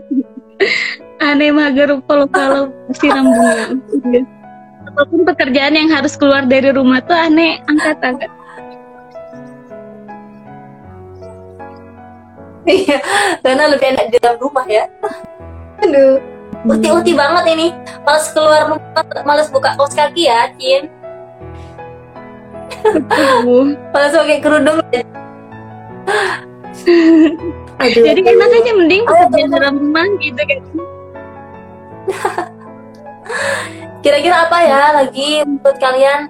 aneh 1.23 1.55
mager 1.55 2.03
kalau 2.11 2.27
kalau 2.27 2.63
siram 2.99 3.31
bunga 3.31 4.27
apa 4.93 5.09
pun 5.09 5.25
pekerjaan 5.25 5.79
yang 5.79 5.89
harus 5.89 6.19
keluar 6.19 6.45
dari 6.45 6.69
rumah 6.75 6.99
tuh 7.07 7.15
aneh 7.15 7.63
angkat 7.71 7.97
angkat 8.03 8.31
Iya, 12.63 13.03
karena 13.43 13.75
lebih 13.75 13.91
enak 13.91 14.07
di 14.15 14.23
dalam 14.23 14.39
rumah 14.39 14.63
ya. 14.71 14.87
Aduh, 15.83 16.23
uti-uti 16.63 17.11
banget 17.11 17.59
ini. 17.59 17.75
Males 18.07 18.31
keluar 18.31 18.71
rumah, 18.71 19.03
males 19.27 19.51
buka 19.51 19.75
kaos 19.75 19.99
kaki 19.99 20.31
ya, 20.31 20.47
Cin. 20.63 20.87
Males 23.91 24.15
pakai 24.15 24.39
kerudung. 24.39 24.79
Aduh. 27.83 28.05
jadi 28.07 28.21
enak 28.23 28.51
aja 28.63 28.73
mending 28.79 29.03
pekerjaan 29.03 29.51
dalam 29.51 29.75
rumah 29.83 30.07
gitu 30.23 30.39
kan 30.39 30.63
Kira-kira 34.03 34.51
apa 34.51 34.59
ya 34.67 34.83
lagi 34.99 35.47
menurut 35.47 35.79
kalian 35.79 36.21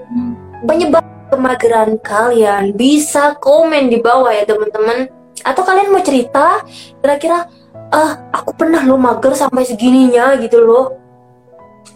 penyebab 0.68 1.04
kemageran 1.32 1.96
kalian? 2.04 2.76
Bisa 2.76 3.32
komen 3.40 3.88
di 3.88 3.98
bawah 4.04 4.28
ya 4.28 4.44
teman-teman. 4.44 5.08
Atau 5.40 5.64
kalian 5.64 5.88
mau 5.88 6.04
cerita? 6.04 6.60
Kira-kira, 7.00 7.48
ah 7.88 8.28
aku 8.30 8.52
pernah 8.52 8.84
lo 8.84 9.00
mager 9.00 9.32
sampai 9.32 9.64
segininya 9.64 10.36
gitu 10.36 10.60
loh. 10.60 11.00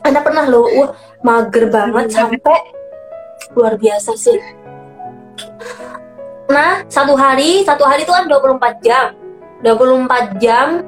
Anda 0.00 0.24
pernah 0.24 0.48
lo, 0.48 0.64
wah 0.64 0.90
mager 1.20 1.68
banget 1.68 2.14
sampai 2.16 2.56
luar 3.52 3.76
biasa 3.76 4.16
sih. 4.16 4.40
Nah, 6.46 6.86
satu 6.86 7.18
hari, 7.18 7.66
satu 7.66 7.84
hari 7.84 8.06
itu 8.06 8.14
kan 8.14 8.24
24 8.30 8.80
jam. 8.80 9.12
24 9.64 10.40
jam 10.40 10.84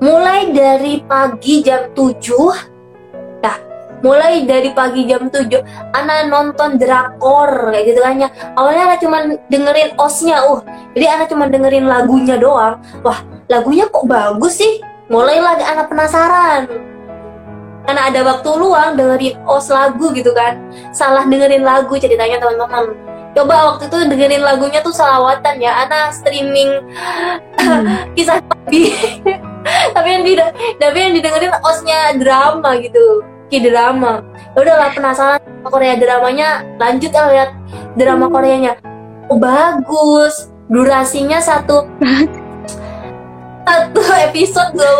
mulai 0.00 0.50
dari 0.50 1.04
pagi 1.04 1.60
jam 1.60 1.92
7 1.92 3.44
Nah, 3.44 3.56
mulai 4.00 4.48
dari 4.48 4.72
pagi 4.72 5.04
jam 5.04 5.28
7 5.28 5.92
Ana 5.92 6.24
nonton 6.26 6.80
drakor 6.80 7.72
kayak 7.72 7.84
gitu 7.92 8.00
kan 8.00 8.16
ya. 8.16 8.28
Awalnya 8.56 8.82
Ana 8.88 8.96
cuma 8.96 9.18
dengerin 9.52 9.90
osnya 10.00 10.40
uh. 10.48 10.60
Jadi 10.96 11.06
Ana 11.06 11.24
cuma 11.28 11.44
dengerin 11.46 11.84
lagunya 11.86 12.40
doang. 12.40 12.80
Wah, 13.04 13.20
lagunya 13.52 13.86
kok 13.92 14.08
bagus 14.08 14.58
sih? 14.58 14.80
Mulailah 15.12 15.60
Ana 15.60 15.84
penasaran. 15.84 16.62
Karena 17.84 18.12
ada 18.12 18.20
waktu 18.22 18.50
luang 18.56 18.96
dengerin 18.96 19.36
os 19.44 19.68
lagu 19.68 20.12
gitu 20.16 20.32
kan. 20.32 20.56
Salah 20.96 21.28
dengerin 21.28 21.64
lagu 21.64 21.96
ceritanya 21.96 22.40
teman-teman. 22.40 22.92
Coba 23.30 23.74
waktu 23.74 23.86
itu 23.86 23.98
dengerin 24.10 24.42
lagunya 24.42 24.80
tuh 24.84 24.92
salawatan 24.92 25.60
ya. 25.60 25.86
Ana 25.86 26.12
streaming. 26.12 26.82
Kisah 28.16 28.40
Nabi 28.42 28.94
tapi 29.94 30.08
yang 30.08 30.24
di 30.24 30.32
tapi 30.80 30.96
yang 30.98 31.12
didengerin 31.16 31.54
osnya 31.64 32.16
drama 32.16 32.78
gitu 32.80 33.24
ki 33.50 33.66
drama. 33.66 34.22
Ya 34.54 34.58
udahlah 34.62 34.90
penasaran 34.94 35.40
sama 35.42 35.68
Korea 35.68 35.94
dramanya 35.98 36.48
lanjut 36.78 37.10
ya 37.10 37.22
lihat 37.28 37.50
drama 37.98 38.30
Koreanya. 38.30 38.78
Oh, 39.30 39.38
bagus. 39.38 40.50
Durasinya 40.70 41.42
satu 41.42 41.86
satu 43.66 44.02
episode 44.30 44.70
tuh 44.78 44.98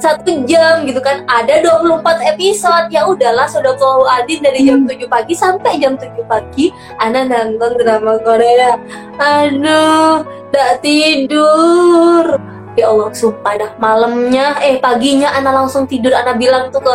satu 0.00 0.44
jam 0.48 0.88
gitu 0.88 1.00
kan. 1.00 1.28
Ada 1.28 1.64
24 1.84 2.32
episode. 2.36 2.88
Ya 2.88 3.04
udahlah 3.04 3.48
sudah 3.48 3.76
kalau 3.76 4.08
adin 4.08 4.40
dari 4.40 4.64
jam 4.64 4.88
7 4.88 5.04
pagi 5.08 5.36
sampai 5.36 5.76
jam 5.80 5.96
7 5.96 6.24
pagi 6.24 6.72
Ana 7.00 7.28
nonton 7.28 7.76
drama 7.76 8.16
Korea. 8.24 8.80
Aduh 9.20 10.24
gak 10.54 10.86
tidur 10.86 12.38
ya 12.74 12.90
Allah 12.90 13.10
sumpah 13.14 13.54
dah. 13.58 13.70
Malamnya 13.78 14.58
eh 14.62 14.78
paginya 14.78 15.30
Ana 15.32 15.50
langsung 15.54 15.86
tidur. 15.86 16.14
Ana 16.14 16.34
bilang 16.34 16.70
tuh 16.74 16.82
ke 16.82 16.94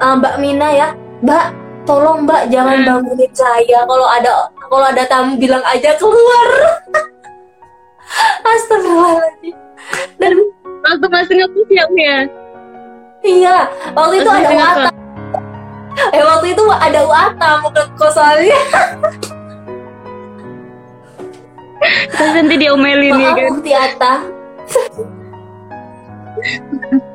uh, 0.00 0.14
Mbak 0.18 0.34
Mina 0.40 0.68
ya 0.72 0.88
Mbak 1.22 1.44
tolong 1.84 2.24
Mbak 2.26 2.48
jangan 2.50 2.76
Hmm. 2.82 2.86
bangunin 2.88 3.32
saya. 3.34 3.84
Kalau 3.84 4.06
ada 4.06 4.48
kalau 4.70 4.86
ada 4.88 5.04
tamu 5.06 5.36
bilang 5.36 5.62
aja 5.66 5.94
keluar. 6.00 6.48
Astagfirullahaladzim. 8.52 9.54
Dan 10.20 10.32
waktu 10.84 11.06
masih 11.08 11.34
ngapus 11.40 11.68
ya 11.72 11.84
ya? 11.96 12.18
Iya 13.22 13.56
waktu 13.94 14.14
itu 14.20 14.30
ada 14.30 14.48
Uata 14.50 14.90
eh 16.12 16.22
waktu 16.24 16.46
itu 16.56 16.64
ada 16.66 17.00
Uata 17.06 17.48
menurutku 17.62 18.06
soalnya. 18.10 18.58
Terus 22.12 22.32
nanti 22.38 22.54
diomelin 22.58 23.16
ya 23.18 23.30
kan? 23.34 23.46
Ukti 23.50 23.72
Ata 23.74 24.14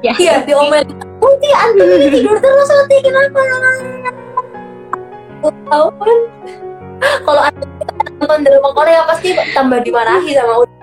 ya 0.06 0.14
iya 0.18 0.36
diomelin 0.46 0.88
Ukti 1.18 1.50
Ata 1.52 1.84
ini 1.84 2.08
tidur 2.14 2.38
terus 2.40 2.70
Ukti 2.70 2.98
kenapa 3.04 3.40
Aku 5.38 5.50
tahu 5.70 5.88
kan 6.02 6.18
kalau 7.22 7.42
ada 7.46 7.64
nonton 8.18 8.40
drama 8.42 8.70
Korea 8.74 9.02
pasti 9.06 9.38
tambah 9.54 9.80
dimarahi 9.86 10.32
sama 10.34 10.66
Ukti 10.66 10.76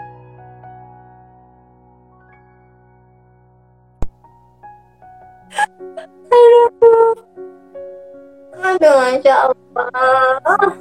Aduh. 8.64 8.96
Allah. 9.30 10.72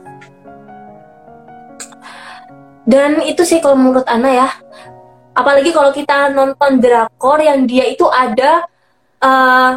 Dan 2.83 3.23
itu 3.23 3.41
sih 3.47 3.63
kalau 3.63 3.79
menurut 3.79 4.03
Ana 4.09 4.29
ya. 4.31 4.49
Apalagi 5.33 5.73
kalau 5.73 5.89
kita 5.89 6.29
nonton 6.29 6.77
drakor 6.77 7.41
yang 7.41 7.65
dia 7.65 7.89
itu 7.89 8.05
ada 8.09 8.65
eh, 9.21 9.71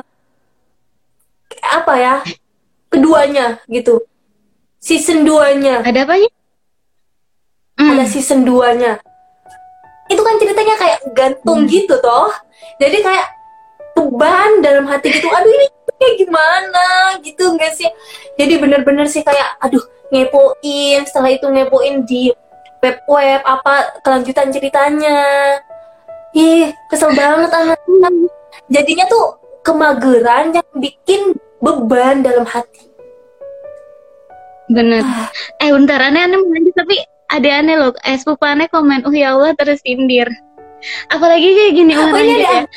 apa 1.64 1.95
ya? 1.97 2.21
Keduanya 2.92 3.61
gitu. 3.66 4.05
Season 4.79 5.27
2-nya. 5.27 5.83
ada 5.83 6.07
apanya 6.07 6.31
Hmm. 7.77 7.92
Ada 7.92 8.09
season 8.09 8.40
2-nya. 8.49 8.97
Itu 10.09 10.23
kan 10.25 10.40
ceritanya 10.40 10.75
kayak 10.81 11.01
gantung 11.12 11.69
gitu 11.69 12.01
toh. 12.01 12.33
Jadi 12.81 13.05
kayak 13.05 13.29
beban 13.92 14.64
dalam 14.64 14.88
hati 14.88 15.12
gitu. 15.12 15.29
Aduh 15.29 15.53
ini 15.53 15.66
kayak 16.01 16.14
gimana 16.16 16.87
gitu 17.21 17.53
enggak 17.53 17.77
sih? 17.77 17.88
Jadi 18.40 18.57
bener-bener 18.57 19.05
sih 19.09 19.21
kayak 19.21 19.61
aduh 19.61 19.83
ngepoin 20.09 21.05
setelah 21.05 21.31
itu 21.37 21.47
ngepoin 21.49 22.07
di 22.09 22.33
web-web 22.87 23.42
apa 23.42 23.99
kelanjutan 24.07 24.55
ceritanya. 24.55 25.18
Ih, 26.37 26.70
kesel 26.87 27.11
banget 27.16 27.51
anak. 27.51 27.81
Jadinya 28.70 29.05
tuh 29.11 29.35
kemageran 29.66 30.55
yang 30.55 30.68
bikin 30.79 31.35
beban 31.59 32.22
dalam 32.22 32.46
hati. 32.46 32.87
bener. 34.66 34.99
Eh 35.62 35.70
bentar 35.70 36.03
aneh 36.03 36.27
aneh 36.27 36.42
mau 36.42 36.51
lanjut 36.51 36.75
tapi 36.75 36.99
ada 37.31 37.49
aneh 37.62 37.75
loh. 37.79 37.94
Eh 38.03 38.18
sepupu 38.18 38.42
aneh 38.42 38.66
komen 38.66 39.07
oh 39.07 39.14
ya 39.14 39.38
Allah 39.38 39.55
terus 39.55 39.79
sindir. 39.83 40.27
Apalagi 41.11 41.46
kayak 41.55 41.72
gini 41.75 41.92
Oh 41.94 42.11
orang 42.11 42.27
iya 42.27 42.35
gitu 42.35 42.46
ada 42.46 42.59
ya. 42.59 42.64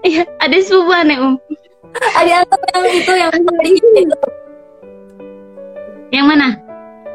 Iya, 0.00 0.22
ada 0.40 0.56
sepupu 0.60 0.92
aneh 0.92 1.16
om. 1.20 1.34
Ada 1.96 2.44
yang 2.44 2.84
itu 2.92 3.12
yang 3.16 3.32
tadi. 3.48 3.72
Yang 6.12 6.26
mana? 6.28 6.48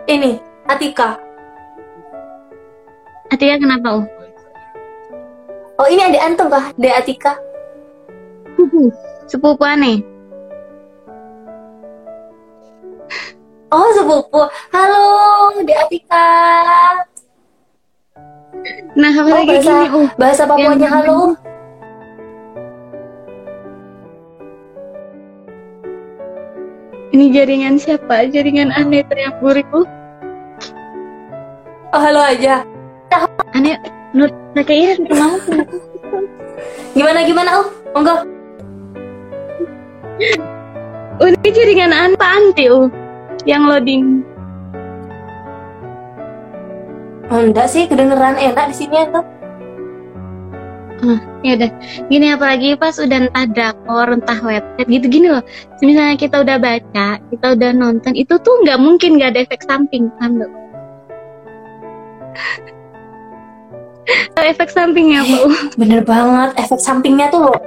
Ini 0.06 0.55
Atika. 0.66 1.18
Atika 3.30 3.56
kenapa 3.62 4.02
om 4.02 4.06
Oh 5.76 5.88
ini 5.92 6.02
ada 6.08 6.20
antum 6.26 6.48
kah? 6.50 6.72
De 6.80 6.90
Atika. 6.90 7.38
sepupu 8.56 8.90
sepupu 9.30 9.64
aneh 9.68 10.02
Oh 13.70 13.90
sepupu. 13.94 14.42
Halo 14.74 15.06
De 15.62 15.74
Atika. 15.76 16.26
nah 18.96 19.12
Oh 19.14 19.22
apalagi 19.22 19.52
bahasa 19.60 19.70
gini 19.70 19.88
oh 19.94 20.08
bahasa 20.18 20.44
Papuanya 20.50 20.88
halo. 20.90 21.36
ini 27.14 27.32
jaringan 27.36 27.76
siapa 27.78 28.28
jaringan 28.32 28.72
aneh 28.74 29.04
teriak 29.06 29.36
burik 29.44 29.68
oh 31.96 32.02
halo 32.04 32.20
aja. 32.20 32.68
aneh 33.56 33.80
nur 34.12 34.28
kayak 34.68 35.00
ini 35.00 35.08
mau 35.16 35.40
Gimana 36.92 37.24
gimana 37.24 37.64
oh? 37.64 37.68
Monggo. 37.96 38.16
ini 41.24 41.50
jaringan 41.56 42.20
panti 42.20 42.68
oh 42.68 42.92
yang 43.48 43.64
loading 43.72 44.28
Oh, 47.26 47.42
enggak 47.42 47.74
sih 47.74 47.90
kedengeran 47.90 48.38
enak 48.38 48.70
di 48.70 48.86
sini 48.86 49.02
tuh. 49.10 49.26
Ah, 51.10 51.18
ya 51.42 51.58
udah. 51.58 51.72
Gini 52.06 52.30
apalagi 52.30 52.78
pas 52.78 53.02
udah 53.02 53.18
entah 53.18 53.50
drakor, 53.50 54.14
entah 54.14 54.38
website 54.46 54.86
gitu 54.86 55.10
gini 55.10 55.34
loh. 55.34 55.42
Misalnya 55.82 56.22
kita 56.22 56.46
udah 56.46 56.62
baca, 56.62 57.18
kita 57.34 57.58
udah 57.58 57.72
nonton, 57.74 58.14
itu 58.14 58.38
tuh 58.46 58.62
nggak 58.62 58.78
mungkin 58.78 59.18
nggak 59.18 59.34
ada 59.34 59.42
efek 59.42 59.66
samping? 59.66 60.14
Tahu 60.22 60.65
efek 64.52 64.70
sampingnya? 64.70 65.26
Uh? 65.26 65.52
Bener 65.80 66.06
banget 66.06 66.54
efek 66.62 66.80
sampingnya 66.80 67.28
tuh 67.34 67.52
loh. 67.52 67.60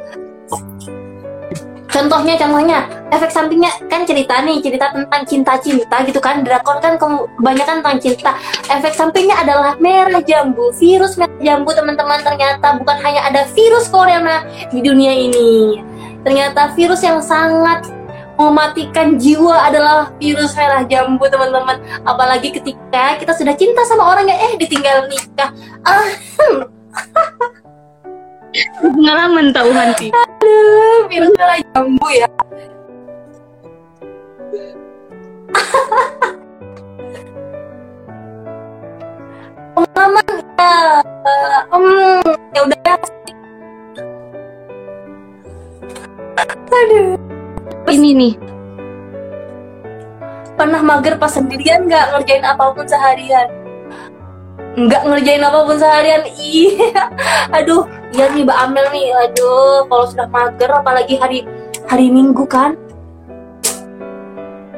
Contohnya, 1.88 2.36
contohnya, 2.36 2.84
efek 3.10 3.32
sampingnya 3.32 3.72
kan 3.88 4.04
cerita 4.04 4.44
nih, 4.44 4.60
cerita 4.60 4.92
tentang 4.92 5.24
cinta-cinta 5.24 5.96
gitu 6.04 6.20
kan. 6.20 6.44
Drakor 6.44 6.78
kan 6.84 7.00
kebanyakan 7.00 7.82
tentang 7.82 7.98
cinta. 7.98 8.32
Efek 8.68 8.92
sampingnya 8.92 9.40
adalah 9.40 9.74
merah 9.80 10.22
jambu, 10.22 10.70
virus 10.76 11.16
merah 11.16 11.32
jambu 11.40 11.72
teman-teman 11.72 12.20
ternyata 12.20 12.76
bukan 12.76 12.96
hanya 13.02 13.26
ada 13.26 13.48
virus 13.56 13.88
corona 13.88 14.44
di 14.68 14.84
dunia 14.84 15.10
ini. 15.10 15.80
Ternyata 16.22 16.76
virus 16.76 17.00
yang 17.00 17.24
sangat 17.24 17.88
mematikan 18.38 19.18
jiwa 19.18 19.66
adalah 19.66 20.14
virus 20.22 20.54
merah 20.54 20.86
jambu 20.86 21.26
teman-teman. 21.26 21.82
Apalagi 22.06 22.54
ketika 22.54 23.18
kita 23.18 23.34
sudah 23.34 23.58
cinta 23.58 23.82
sama 23.84 24.14
orang 24.14 24.30
yang 24.30 24.38
eh 24.38 24.54
ditinggal 24.62 25.10
nikah. 25.10 25.50
Ah, 25.82 26.06
Pengalaman 28.80 29.52
tahu 29.52 29.74
nanti. 29.74 30.08
Aduh, 30.14 31.10
virus 31.10 31.34
merah 31.34 31.58
jambu 31.74 32.06
ya. 32.14 32.30
Pengalaman 39.78 40.26
ya, 40.58 40.74
hmm, 41.70 42.22
ya 42.54 42.60
udah 42.66 42.78
ya. 42.86 42.94
Aduh, 47.88 48.04
Ini 48.04 48.10
nih, 48.20 48.34
pernah 50.60 50.84
mager 50.84 51.16
pas 51.16 51.32
sendirian 51.32 51.88
nggak 51.88 52.12
ngerjain 52.12 52.44
apa 52.44 52.76
pun 52.76 52.84
seharian? 52.84 53.48
Nggak 54.76 55.02
ngerjain 55.08 55.40
apa 55.40 55.58
pun 55.64 55.76
seharian, 55.80 56.22
iya. 56.36 57.08
Aduh, 57.56 57.88
iya 58.12 58.28
nih 58.36 58.44
Mbak 58.44 58.58
Amel 58.60 58.86
nih, 58.92 59.08
aduh, 59.16 59.88
kalau 59.88 60.04
sudah 60.04 60.28
mager 60.28 60.68
apalagi 60.68 61.16
hari 61.16 61.48
hari 61.88 62.12
Minggu 62.12 62.44
kan, 62.44 62.76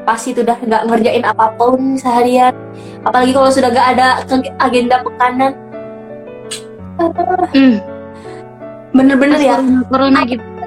pasti 0.07 0.31
sudah 0.31 0.55
nggak 0.55 0.87
ngerjain 0.87 1.27
apa 1.27 1.51
pun 1.59 1.99
seharian. 1.99 2.55
Apalagi 3.03 3.35
kalau 3.35 3.51
sudah 3.51 3.75
nggak 3.75 3.89
ada 3.99 4.23
agenda 4.63 5.03
pekanan, 5.03 5.59
hmm, 7.59 7.75
bener-bener 8.95 9.35
pas 9.35 9.43
ya. 9.43 9.59
corona, 9.59 9.83
corona 9.91 10.60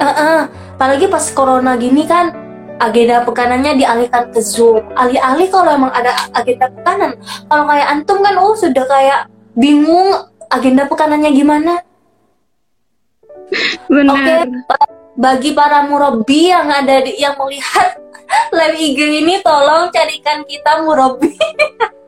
gitu. 0.00 0.08
Heeh, 0.08 0.40
apalagi 0.80 1.06
pas 1.12 1.24
corona 1.36 1.76
gini 1.76 2.08
kan 2.08 2.32
agenda 2.80 3.20
pekanannya 3.28 3.76
dialihkan 3.76 4.32
ke 4.32 4.40
Zoom. 4.40 4.80
Alih-alih 4.96 5.52
kalau 5.52 5.76
emang 5.76 5.92
ada 5.92 6.16
agenda 6.32 6.72
pekanan. 6.72 7.12
Kalau 7.20 7.64
kayak 7.68 7.86
antum 7.92 8.18
kan 8.24 8.34
oh 8.40 8.56
sudah 8.56 8.84
kayak 8.88 9.20
bingung 9.52 10.16
agenda 10.48 10.88
pekanannya 10.88 11.30
gimana. 11.36 11.84
Oke, 13.90 13.92
Benar. 13.92 14.46
pa- 14.64 14.94
bagi 15.20 15.52
para 15.52 15.84
murabi 15.84 16.48
yang 16.48 16.70
ada 16.70 17.02
di, 17.04 17.20
yang 17.20 17.36
melihat 17.36 17.98
live 18.56 18.78
IG 18.78 18.98
ini 19.20 19.44
tolong 19.44 19.92
carikan 19.92 20.46
kita 20.48 20.80
murabi. 20.80 21.36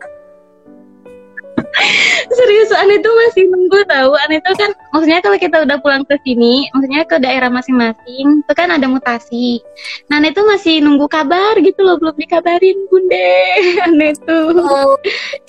Serius, 2.32 2.70
tuh 3.02 3.14
masih 3.14 3.42
nunggu 3.50 3.80
tahu. 3.86 4.10
Tuh 4.16 4.54
kan, 4.56 4.70
maksudnya 4.94 5.20
kalau 5.20 5.38
kita 5.38 5.56
udah 5.64 5.76
pulang 5.82 6.02
ke 6.06 6.16
sini, 6.24 6.66
maksudnya 6.72 7.02
ke 7.04 7.16
daerah 7.20 7.50
masing-masing, 7.52 8.42
itu 8.42 8.52
kan 8.54 8.68
ada 8.72 8.86
mutasi. 8.88 9.60
Nah, 10.08 10.22
tuh 10.32 10.46
masih 10.46 10.80
nunggu 10.80 11.06
kabar 11.10 11.58
gitu 11.60 11.80
loh, 11.82 11.98
belum 11.98 12.16
dikabarin, 12.16 12.78
bunda. 12.88 13.30
Aneh 13.86 14.12
tuh. 14.22 14.54
Oh, 14.56 14.96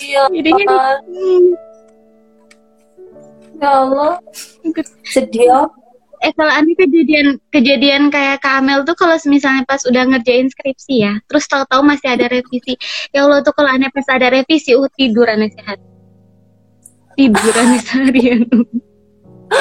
iya. 0.02 0.26
Jadinya, 0.30 0.98
hmm, 1.06 1.44
Ya 3.62 3.70
Allah, 3.70 4.18
sedih. 5.06 5.46
ya. 5.46 5.62
eh 6.24 6.32
kalau 6.32 6.50
aneh 6.50 6.72
kejadian 6.74 7.36
kejadian 7.52 8.08
kayak 8.08 8.40
Kamel 8.40 8.80
tuh 8.88 8.96
kalau 8.96 9.14
misalnya 9.28 9.62
pas 9.68 9.84
udah 9.84 10.08
ngerjain 10.08 10.48
skripsi 10.48 10.94
ya, 11.04 11.14
terus 11.28 11.44
tahu-tahu 11.46 11.84
masih 11.84 12.16
ada 12.16 12.26
revisi. 12.32 12.74
Ya 13.12 13.28
Allah 13.28 13.44
tuh 13.44 13.52
kalau 13.52 13.68
aneh 13.70 13.92
pas 13.92 14.08
ada 14.08 14.32
revisi, 14.32 14.72
uh 14.74 14.88
tidur 14.96 15.28
aneh 15.28 15.52
sehat. 15.52 15.78
Tidur 17.14 17.54
aneh 17.54 17.80
seharian. 17.82 18.40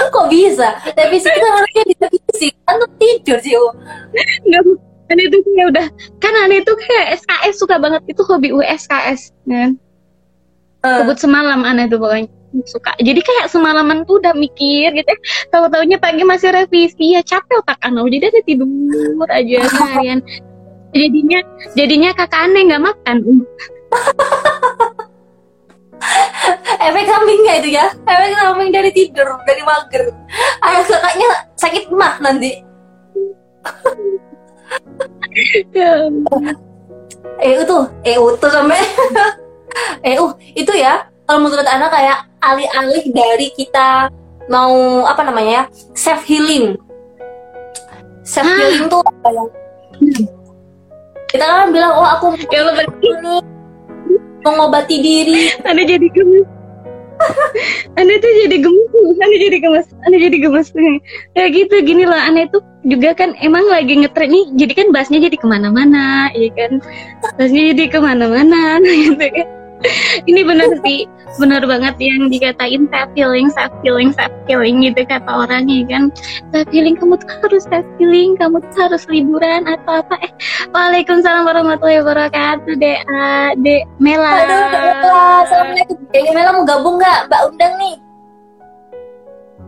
kok 0.09 0.25
bisa? 0.29 0.73
Revisi 0.97 1.29
kita 1.29 1.49
harusnya 1.53 1.83
direvisi 1.85 2.47
kan 2.65 2.81
tuh 2.81 2.89
tidur 2.97 3.37
sih 3.41 3.53
oh. 3.53 3.71
aneh 5.11 5.27
tuh 5.29 5.39
kayak 5.45 5.67
udah 5.69 5.85
kan 6.17 6.33
aneh 6.47 6.65
tuh 6.65 6.73
kayak 6.73 7.21
SKS 7.21 7.61
suka 7.61 7.77
banget 7.77 8.01
itu 8.09 8.21
hobi 8.25 8.49
USKS 8.49 9.29
kan? 9.45 9.77
Eh, 10.83 10.97
sebut 11.03 11.17
semalam 11.21 11.61
aneh 11.61 11.85
tuh 11.85 12.01
pokoknya 12.01 12.25
suka. 12.65 12.97
Jadi 12.97 13.21
kayak 13.21 13.49
semalaman 13.53 14.05
tuh 14.09 14.17
udah 14.17 14.33
mikir 14.33 14.93
gitu 14.93 15.09
ya. 15.09 15.19
Tahu 15.53 15.69
taunya 15.69 15.97
pagi 16.01 16.25
masih 16.25 16.53
revisi. 16.53 17.17
Ya 17.17 17.21
capek 17.21 17.61
otak 17.61 17.77
anak. 17.85 18.09
Jadi 18.09 18.25
ada 18.29 18.41
tidur 18.45 19.29
aja 19.29 19.57
seharian 19.77 20.19
jadinya 20.93 21.39
jadinya 21.73 22.09
kakak 22.13 22.47
aneh 22.47 22.69
nggak 22.69 22.83
makan 22.85 23.17
efek 26.87 27.03
sampingnya 27.07 27.53
itu 27.63 27.69
ya. 27.75 27.85
Efek 28.05 28.31
samping 28.35 28.69
dari 28.71 28.89
tidur 28.91 29.27
dari 29.47 29.61
mager. 29.63 30.03
Ayah 30.63 30.83
kakaknya 30.85 31.29
sakit 31.57 31.83
mah 31.93 32.15
nanti. 32.23 32.63
Ya, 35.73 36.09
eh 37.41 37.51
itu 37.61 37.77
eh 38.05 38.15
itu 38.17 38.47
sampai. 38.47 38.81
Eh 40.05 40.21
uh 40.21 40.29
itu 40.53 40.69
ya. 40.77 41.09
Kalau 41.25 41.49
menurut 41.49 41.65
anak 41.65 41.89
kayak 41.89 42.29
alih-alih 42.45 43.09
dari 43.09 43.49
kita 43.57 44.11
mau 44.51 45.01
apa 45.07 45.23
namanya 45.23 45.49
ya 45.49 45.63
self 45.95 46.27
healing 46.27 46.75
self 48.27 48.47
healing 48.47 48.91
tuh 48.91 48.99
apa 49.03 49.29
ya? 49.31 49.43
Kita 51.31 51.45
kan 51.47 51.71
bilang 51.71 51.93
oh 51.95 52.07
aku 52.07 52.35
ya 52.51 52.61
ini 53.01 53.35
mengobati 54.43 54.97
diri. 54.99 55.49
Aneh 55.63 55.85
jadi 55.87 56.07
gemes. 56.11 56.47
Aneh 57.99 58.15
tuh 58.19 58.31
jadi 58.45 58.57
gemes. 58.59 59.15
Aneh 59.23 59.39
jadi 59.39 59.57
gemes. 59.63 59.87
Aneh 60.03 60.19
jadi 60.19 60.37
gemes. 60.43 60.67
Kayak 61.33 61.49
gitu 61.55 61.75
gini 61.81 62.03
loh. 62.03 62.19
Aneh 62.19 62.51
tuh 62.51 62.61
juga 62.83 63.15
kan 63.15 63.33
emang 63.39 63.63
lagi 63.71 63.95
ngetren 64.03 64.29
nih. 64.29 64.45
Jadi 64.59 64.73
kan 64.75 64.87
bahasnya 64.91 65.19
jadi 65.23 65.37
ke 65.39 65.47
mana-mana 65.47 66.29
ya 66.35 66.51
kan? 66.53 66.83
Bahasnya 67.39 67.73
jadi 67.73 67.83
ke 67.89 67.99
mana-mana 68.03 68.77
gitu 68.85 69.25
kan? 69.31 69.47
Ini 70.27 70.41
bener 70.47 70.79
sih 70.83 71.03
bener 71.41 71.65
banget 71.65 71.95
yang 71.97 72.29
dikatain 72.29 72.85
self 72.93 73.09
healing 73.17 73.49
self 73.49 73.73
healing 73.81 74.13
self 74.13 74.33
healing 74.45 74.85
gitu 74.85 75.01
kata 75.07 75.27
orang 75.27 75.65
ya 75.65 75.81
kan. 75.89 76.13
Self 76.53 76.69
healing 76.69 76.95
kamu 76.97 77.17
tuh 77.17 77.29
harus 77.41 77.63
self 77.67 77.87
healing 77.97 78.37
kamu 78.37 78.61
tuh 78.61 78.79
harus 78.89 79.03
liburan 79.09 79.65
atau 79.65 80.05
apa. 80.05 80.15
Eh 80.21 80.31
waalaikumsalam 80.71 81.45
warahmatullahi 81.45 82.01
wabarakatuh 82.05 82.73
dek 82.77 82.99
ah, 83.09 83.51
dek 83.57 83.83
Mela. 83.97 84.45
Aduh 84.45 84.61
Mela. 84.69 85.25
Assalamualaikum. 85.47 85.97
Kayaknya 86.13 86.33
Mela 86.37 86.49
mau 86.53 86.65
gabung 86.65 86.95
nggak? 87.01 87.19
Mbak 87.29 87.41
undang 87.49 87.73
nih. 87.81 87.95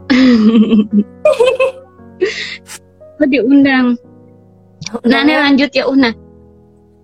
Diundang. 3.26 3.98
Nah, 5.02 5.20
ini 5.26 5.34
lanjut 5.34 5.74
ya 5.74 5.90
Una. 5.90 6.14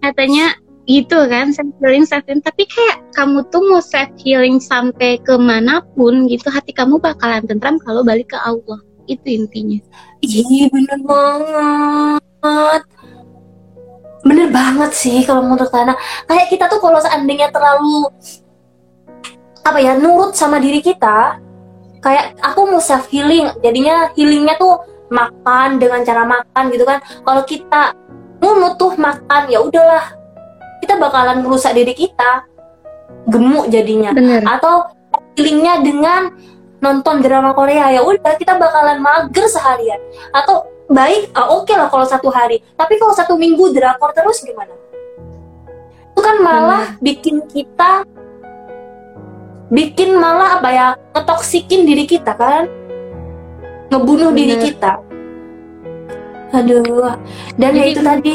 Katanya 0.01 0.57
gitu 0.91 1.17
kan 1.31 1.55
self 1.55 1.71
healing 1.79 2.03
self 2.03 2.23
healing. 2.27 2.43
Tapi 2.43 2.63
kayak 2.67 2.97
kamu 3.15 3.47
tuh 3.47 3.63
mau 3.71 3.79
self 3.79 4.11
healing 4.19 4.59
sampai 4.59 5.15
ke 5.23 5.35
mana 5.39 5.79
pun 5.95 6.27
gitu 6.27 6.51
hati 6.51 6.75
kamu 6.75 6.99
bakalan 6.99 7.47
tentram 7.47 7.79
kalau 7.79 8.03
balik 8.03 8.35
ke 8.35 8.37
Allah. 8.43 8.79
Itu 9.07 9.23
intinya. 9.25 9.79
Iya 10.19 10.67
bener 10.67 10.99
banget. 11.07 12.83
Bener 14.21 14.47
banget 14.53 14.91
sih 14.93 15.23
kalau 15.23 15.41
menurut 15.47 15.71
Lana. 15.71 15.95
Kayak 16.27 16.47
kita 16.51 16.65
tuh 16.67 16.79
kalau 16.83 16.99
seandainya 16.99 17.49
terlalu 17.49 18.11
Apa 19.61 19.77
ya, 19.77 19.93
nurut 19.93 20.33
sama 20.33 20.57
diri 20.57 20.81
kita 20.81 21.37
Kayak 22.01 22.33
aku 22.41 22.65
mau 22.65 22.81
self 22.81 23.09
healing 23.13 23.45
Jadinya 23.61 24.09
healingnya 24.17 24.57
tuh 24.57 24.81
makan 25.11 25.77
dengan 25.77 26.01
cara 26.07 26.23
makan 26.23 26.63
gitu 26.71 26.87
kan. 26.87 27.03
Kalau 27.03 27.43
kita 27.45 27.93
nunut 28.41 28.79
tuh 28.79 28.95
makan 28.97 29.51
ya 29.51 29.61
udahlah 29.61 30.20
Kita 30.91 31.07
bakalan 31.07 31.39
merusak 31.39 31.71
diri 31.71 31.95
kita. 31.95 32.43
Gemuk 33.31 33.71
jadinya. 33.71 34.11
Bener. 34.11 34.43
Atau 34.43 34.91
healingnya 35.39 35.79
dengan 35.79 36.35
nonton 36.83 37.23
drama 37.23 37.55
Korea. 37.55 37.95
Ya 37.95 38.03
udah 38.03 38.35
kita 38.35 38.59
bakalan 38.59 38.99
mager 38.99 39.47
seharian. 39.47 39.95
Atau 40.35 40.67
baik 40.91 41.31
ah, 41.31 41.47
oke 41.55 41.71
lah 41.71 41.87
kalau 41.87 42.03
satu 42.03 42.27
hari. 42.27 42.59
Tapi 42.75 42.99
kalau 42.99 43.15
satu 43.15 43.39
minggu 43.39 43.71
drakor 43.71 44.11
terus 44.11 44.43
gimana? 44.43 44.75
Itu 46.11 46.19
kan 46.19 46.43
malah 46.43 46.99
bikin 46.99 47.47
kita 47.47 48.03
bikin 49.71 50.19
malah 50.19 50.59
apa 50.59 50.69
ya 50.75 50.87
ngetoksikin 51.15 51.87
diri 51.87 52.03
kita 52.03 52.35
kan? 52.35 52.67
Ngebunuh 53.87 54.35
diri 54.35 54.59
Bener. 54.59 54.65
kita. 54.67 54.93
Aduh 56.51 56.83
dan 57.55 57.79
ya 57.79 57.79
Jadi 57.79 57.95
itu 57.95 58.01
tadi 58.03 58.31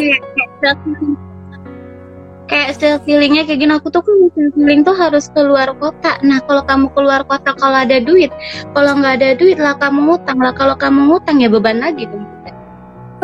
kayak 2.47 2.79
self- 2.79 3.07
healingnya 3.07 3.43
kayak 3.47 3.59
gini 3.63 3.73
aku 3.75 3.91
tuh 3.91 4.03
kan 4.03 4.17
self 4.35 4.55
healing 4.55 4.81
tuh 4.87 4.97
harus 4.97 5.31
keluar 5.35 5.69
kota. 5.79 6.19
Nah 6.23 6.39
kalau 6.47 6.63
kamu 6.67 6.87
keluar 6.95 7.21
kota 7.27 7.51
kalau 7.59 7.79
ada 7.83 7.99
duit 7.99 8.31
kalau 8.75 8.97
nggak 8.99 9.15
ada 9.23 9.31
duit 9.35 9.59
lah 9.59 9.75
kamu 9.79 10.15
ngutang. 10.15 10.39
Lah 10.39 10.55
kalau 10.55 10.75
kamu 10.79 11.11
ngutang 11.11 11.43
ya 11.43 11.49
beban 11.51 11.83
lagi 11.83 12.07
tuh 12.07 12.23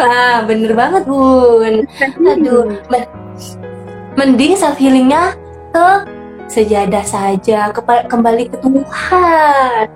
ah 0.01 0.43
bener 0.49 0.73
banget 0.73 1.05
bun. 1.05 1.85
Aduh, 2.25 2.65
men- 2.89 3.13
mending 4.17 4.57
self 4.57 4.77
healingnya 4.81 5.37
ke 5.73 5.89
sejadah 6.53 7.05
saja, 7.05 7.73
kepa- 7.73 8.09
kembali 8.09 8.53
ke 8.53 8.57
Tuhan. 8.61 9.87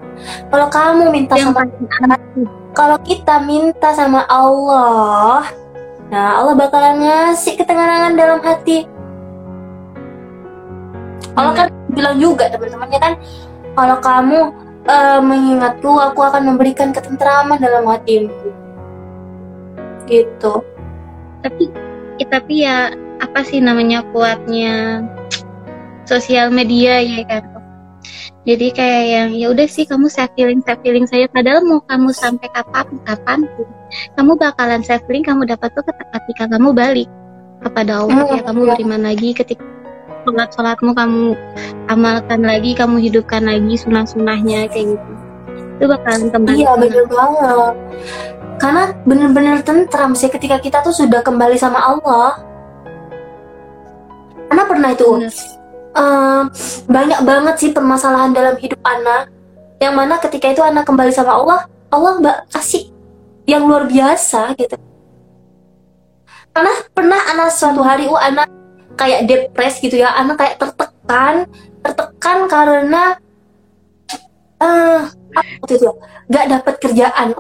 Kalau 0.49 0.69
kamu 0.73 1.13
minta 1.13 1.37
yang 1.37 1.53
sama 1.53 1.69
paling 1.69 2.49
kalau 2.77 2.99
kita 3.01 3.41
minta 3.45 3.93
sama 3.97 4.25
Allah, 4.29 5.49
nah 6.13 6.41
Allah 6.41 6.57
bakalan 6.57 7.01
ngasih 7.01 7.57
ketenangan 7.57 8.17
dalam 8.17 8.41
hati. 8.45 8.85
Allah 11.35 11.55
kan 11.55 11.69
bilang 11.91 12.17
juga 12.23 12.47
teman-temannya 12.53 13.01
kan, 13.03 13.15
kalau 13.75 13.97
kamu 13.99 14.39
eh, 14.87 15.21
mengingatku, 15.21 15.91
aku 15.91 16.21
akan 16.23 16.43
memberikan 16.55 16.95
ketentraman 16.95 17.59
dalam 17.59 17.85
hatimu. 17.89 18.33
Gitu. 20.07 20.55
tapi 21.43 21.67
ya, 22.19 22.27
tapi 22.31 22.55
ya 22.63 22.95
apa 23.19 23.43
sih 23.43 23.59
namanya 23.59 24.07
kuatnya 24.15 25.03
sosial 26.07 26.55
media 26.55 27.03
ya 27.03 27.27
kan? 27.27 27.43
Jadi 28.47 28.71
kayak 28.71 29.05
yang 29.11 29.31
ya 29.35 29.47
udah 29.51 29.67
sih 29.67 29.83
kamu 29.83 30.07
self 30.07 30.31
healing 30.39 30.63
self 30.63 30.79
healing 30.87 31.03
saya. 31.11 31.27
Padahal 31.27 31.67
mau 31.67 31.83
kamu 31.83 32.15
sampai 32.15 32.47
kapan 32.55 32.87
kapan 33.03 33.43
pun 33.59 33.67
kamu 34.15 34.33
bakalan 34.39 34.83
self 34.87 35.03
healing 35.11 35.27
kamu 35.27 35.51
dapat 35.51 35.75
tuh 35.75 35.83
ketika 35.83 36.47
kamu 36.55 36.71
balik 36.71 37.11
kepada 37.67 38.07
Allah 38.07 38.39
ya. 38.39 38.41
Kamu 38.47 38.71
beriman 38.71 39.03
lagi 39.03 39.35
ketika 39.35 39.67
sholat 40.27 40.51
sholatmu 40.51 40.91
kamu 40.91 41.39
amalkan 41.87 42.43
lagi 42.43 42.75
kamu 42.75 42.99
hidupkan 42.99 43.47
lagi 43.47 43.79
sunah 43.79 44.03
sunahnya 44.03 44.67
kayak 44.67 44.99
gitu 44.99 45.17
itu 45.77 45.85
bakalan 45.87 46.29
kembali 46.33 46.57
Iya 46.57 46.73
bener 46.81 47.05
banget. 47.07 47.75
Karena 48.57 48.85
bener-bener 49.05 49.57
tentram 49.61 50.17
sih 50.17 50.33
ketika 50.33 50.57
kita 50.57 50.81
tuh 50.81 50.93
sudah 50.93 51.21
kembali 51.21 51.61
sama 51.61 51.77
Allah. 51.77 52.41
Karena 54.49 54.65
pernah 54.65 54.91
itu 54.97 55.05
eh, 55.21 56.43
banyak 56.89 57.21
banget 57.29 57.55
sih 57.61 57.71
permasalahan 57.77 58.33
dalam 58.33 58.57
hidup 58.57 58.81
anak. 58.89 59.29
Yang 59.77 59.93
mana 59.93 60.15
ketika 60.17 60.47
itu 60.49 60.65
anak 60.65 60.89
kembali 60.89 61.13
sama 61.13 61.37
Allah, 61.37 61.61
Allah 61.93 62.13
mbak 62.25 62.37
kasih 62.49 62.89
yang 63.45 63.69
luar 63.69 63.85
biasa 63.85 64.57
gitu. 64.57 64.81
Karena 66.57 66.73
pernah 66.97 67.21
anak 67.37 67.53
suatu 67.53 67.85
hari, 67.85 68.09
oh 68.09 68.17
anak 68.17 68.49
kayak 68.97 69.29
depres 69.29 69.79
gitu 69.79 70.01
ya, 70.01 70.17
anak 70.17 70.41
kayak 70.41 70.57
tertekan, 70.57 71.47
tertekan 71.85 72.39
karena 72.49 73.21
eh 74.57 75.01
waktu 75.37 75.77
itu 75.77 75.91
gak 76.33 76.47
dapat 76.49 76.75
kerjaan. 76.81 77.37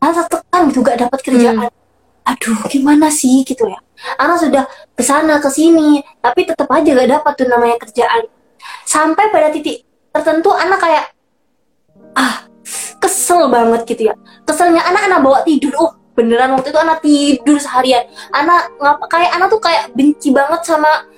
Anak 0.00 0.14
tertekan 0.26 0.60
gitu 0.72 0.80
gak 0.80 0.98
dapat 1.04 1.20
kerjaan. 1.20 1.68
Aduh 2.24 2.60
gimana 2.72 3.12
sih 3.12 3.44
gitu 3.44 3.68
ya. 3.68 3.78
Anak 4.16 4.40
sudah 4.40 4.64
ke 4.96 5.02
sana 5.04 5.36
ke 5.36 5.52
sini 5.52 6.00
tapi 6.24 6.48
tetap 6.48 6.72
aja 6.72 6.96
gak 6.96 7.10
dapat 7.20 7.32
tuh 7.36 7.46
namanya 7.52 7.76
kerjaan. 7.84 8.24
Sampai 8.88 9.28
pada 9.28 9.52
titik 9.52 9.84
tertentu 10.10 10.48
anak 10.56 10.80
kayak 10.80 11.04
ah 12.16 12.48
kesel 12.96 13.52
banget 13.52 13.84
gitu 13.84 14.08
ya. 14.08 14.14
Keselnya 14.48 14.80
anak 14.80 15.12
anak 15.12 15.20
bawa 15.20 15.44
tidur. 15.44 15.76
Oh 15.76 15.99
beneran 16.20 16.52
waktu 16.52 16.68
itu 16.68 16.80
anak 16.80 16.98
tidur 17.00 17.56
seharian. 17.56 18.04
Anak 18.36 18.76
ngapa 18.76 19.04
kayak 19.08 19.30
anak 19.40 19.48
tuh 19.48 19.60
kayak 19.64 19.88
benci 19.96 20.28
banget 20.36 20.60
sama 20.68 21.08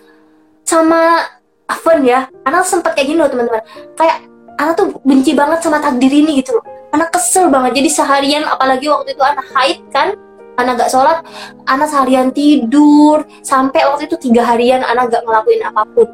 sama 0.63 1.27
Aven 1.67 2.07
ya. 2.07 2.31
Anak 2.47 2.63
sempat 2.63 2.95
kayak 2.95 3.11
gini 3.11 3.19
loh 3.19 3.27
teman-teman. 3.27 3.67
Kayak 3.99 4.23
anak 4.63 4.75
tuh 4.79 4.95
benci 5.03 5.35
banget 5.35 5.59
sama 5.59 5.83
takdir 5.83 6.13
ini 6.15 6.39
gitu 6.39 6.55
loh. 6.55 6.65
Anak 6.95 7.11
kesel 7.11 7.51
banget. 7.51 7.83
Jadi 7.83 7.91
seharian 7.91 8.47
apalagi 8.47 8.87
waktu 8.87 9.19
itu 9.19 9.23
anak 9.27 9.47
haid 9.59 9.83
kan 9.91 10.15
anak 10.61 10.85
gak 10.85 10.93
sholat 10.95 11.19
anak 11.67 11.91
seharian 11.91 12.31
tidur. 12.31 13.27
Sampai 13.43 13.83
waktu 13.83 14.07
itu 14.07 14.17
tiga 14.31 14.47
harian 14.47 14.87
anak 14.87 15.11
gak 15.11 15.27
ngelakuin 15.27 15.67
apa 15.67 15.83
pun. 15.91 16.09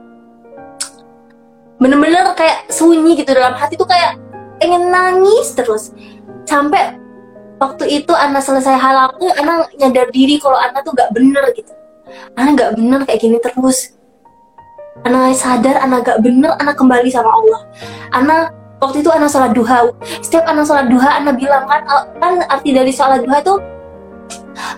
Bener-bener 1.79 2.35
kayak 2.35 2.73
sunyi 2.73 3.21
gitu 3.21 3.31
dalam 3.37 3.55
hati 3.55 3.77
tuh 3.79 3.87
kayak 3.87 4.17
pengen 4.59 4.91
nangis 4.91 5.55
terus. 5.55 5.95
Sampai 6.49 6.97
waktu 7.59 7.85
itu 8.03 8.13
anak 8.15 8.43
selesai 8.43 8.79
halaku 8.79 9.27
anak 9.35 9.71
nyadar 9.77 10.09
diri 10.15 10.39
kalau 10.39 10.59
anak 10.59 10.81
tuh 10.87 10.95
gak 10.95 11.11
bener 11.11 11.45
gitu 11.55 11.73
anak 12.39 12.53
gak 12.57 12.73
bener 12.79 13.01
kayak 13.05 13.21
gini 13.21 13.39
terus 13.43 13.99
anak 15.03 15.35
sadar 15.35 15.77
anak 15.83 16.07
gak 16.07 16.19
bener 16.23 16.55
anak 16.63 16.79
kembali 16.79 17.11
sama 17.11 17.31
Allah 17.31 17.61
anak 18.15 18.43
waktu 18.79 19.03
itu 19.03 19.11
anak 19.11 19.29
sholat 19.31 19.53
duha 19.53 19.91
setiap 20.23 20.47
anak 20.47 20.65
sholat 20.67 20.87
duha 20.87 21.11
anak 21.19 21.35
bilang 21.35 21.67
kan 21.67 21.83
kan 22.23 22.35
arti 22.47 22.71
dari 22.71 22.95
sholat 22.95 23.27
duha 23.27 23.43
itu 23.43 23.55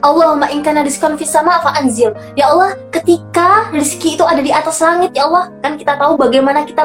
Allahumma 0.04 0.48
ingkana 0.52 0.84
rizqan 0.84 1.16
fis 1.16 1.32
sama 1.32 1.60
fa 1.64 1.72
anzil. 1.80 2.12
Ya 2.36 2.52
Allah, 2.52 2.76
ketika 2.92 3.68
rezeki 3.72 4.20
itu 4.20 4.24
ada 4.24 4.40
di 4.44 4.52
atas 4.52 4.80
langit, 4.80 5.16
ya 5.16 5.24
Allah, 5.24 5.48
kan 5.64 5.80
kita 5.80 5.96
tahu 5.96 6.20
bagaimana 6.20 6.68
kita 6.68 6.84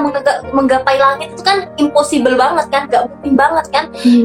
menggapai 0.52 0.96
langit 0.96 1.36
itu 1.36 1.44
kan 1.44 1.68
impossible 1.76 2.36
banget 2.40 2.66
kan, 2.72 2.88
gak 2.88 3.04
mungkin 3.12 3.34
banget 3.36 3.66
kan. 3.72 3.86
Hmm. 4.00 4.24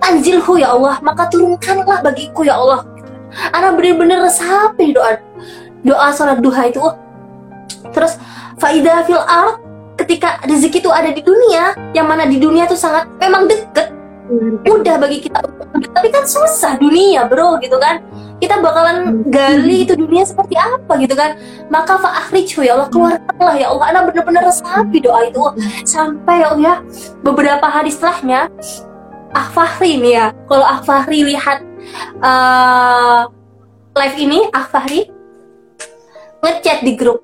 Anzilhu 0.00 0.56
ya 0.56 0.72
Allah, 0.72 0.98
maka 1.04 1.28
turunkanlah 1.28 2.00
bagiku 2.00 2.42
ya 2.42 2.56
Allah. 2.56 2.84
Anak 3.54 3.78
bener-bener 3.78 4.26
resapi 4.26 4.90
doa 4.90 5.20
doa 5.86 6.08
sholat 6.10 6.42
duha 6.42 6.66
itu. 6.66 6.82
Terus 7.94 8.18
faidah 8.58 9.06
fil 9.06 9.20
ard 9.20 9.60
ketika 10.00 10.40
rezeki 10.48 10.82
itu 10.82 10.90
ada 10.90 11.12
di 11.12 11.22
dunia, 11.22 11.76
yang 11.94 12.08
mana 12.08 12.26
di 12.26 12.40
dunia 12.40 12.66
itu 12.66 12.74
sangat 12.74 13.06
memang 13.20 13.46
deket. 13.46 13.92
Mudah 14.62 14.94
bagi 14.98 15.26
kita 15.26 15.42
tapi 15.90 16.08
kan 16.10 16.22
susah 16.22 16.78
dunia 16.78 17.26
bro 17.26 17.58
gitu 17.62 17.76
kan. 17.78 18.02
Kita 18.40 18.56
bakalan 18.64 19.20
gali 19.28 19.84
itu 19.84 19.92
dunia 19.92 20.24
seperti 20.24 20.56
apa 20.56 20.96
gitu 20.96 21.12
kan. 21.12 21.36
Maka 21.68 22.00
fa'akhrijhu 22.00 22.64
ya 22.64 22.72
Allah 22.72 22.88
keluarkanlah 22.88 23.56
ya 23.60 23.68
Allah. 23.68 23.86
Anak 23.92 24.02
benar-benar 24.10 24.48
resapi 24.48 24.96
doa 25.04 25.28
itu. 25.28 25.44
Sampai 25.84 26.40
ya 26.40 26.56
Allah 26.56 26.62
ya, 26.62 26.74
beberapa 27.20 27.66
hari 27.68 27.92
setelahnya 27.92 28.48
Ah 29.30 29.48
Fahri 29.50 29.98
nih 30.02 30.12
ya. 30.18 30.26
Kalau 30.50 30.66
Ah 30.66 30.80
Fahri 30.82 31.22
lihat 31.22 31.62
uh, 32.22 33.30
live 33.94 34.16
ini 34.18 34.46
Ah 34.50 34.66
Fahri 34.66 35.06
ngechat 36.42 36.82
di 36.82 36.98
grup. 36.98 37.22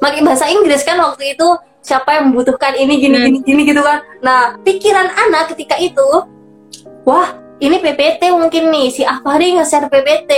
Pakai 0.00 0.20
bahasa 0.20 0.46
Inggris 0.52 0.84
kan 0.84 1.00
waktu 1.00 1.34
itu 1.34 1.48
siapa 1.80 2.20
yang 2.20 2.30
membutuhkan 2.30 2.76
ini 2.76 3.00
gini 3.00 3.16
hmm. 3.16 3.26
gini 3.26 3.38
gini 3.44 3.62
gitu 3.72 3.80
kan. 3.80 4.04
Nah 4.20 4.60
pikiran 4.60 5.08
anak 5.08 5.56
ketika 5.56 5.80
itu 5.80 6.08
wah 7.08 7.32
ini 7.60 7.76
PPT 7.80 8.32
mungkin 8.32 8.72
nih 8.72 8.88
si 8.92 9.02
Afari 9.04 9.56
nge-share 9.56 9.88
PPT 9.88 10.30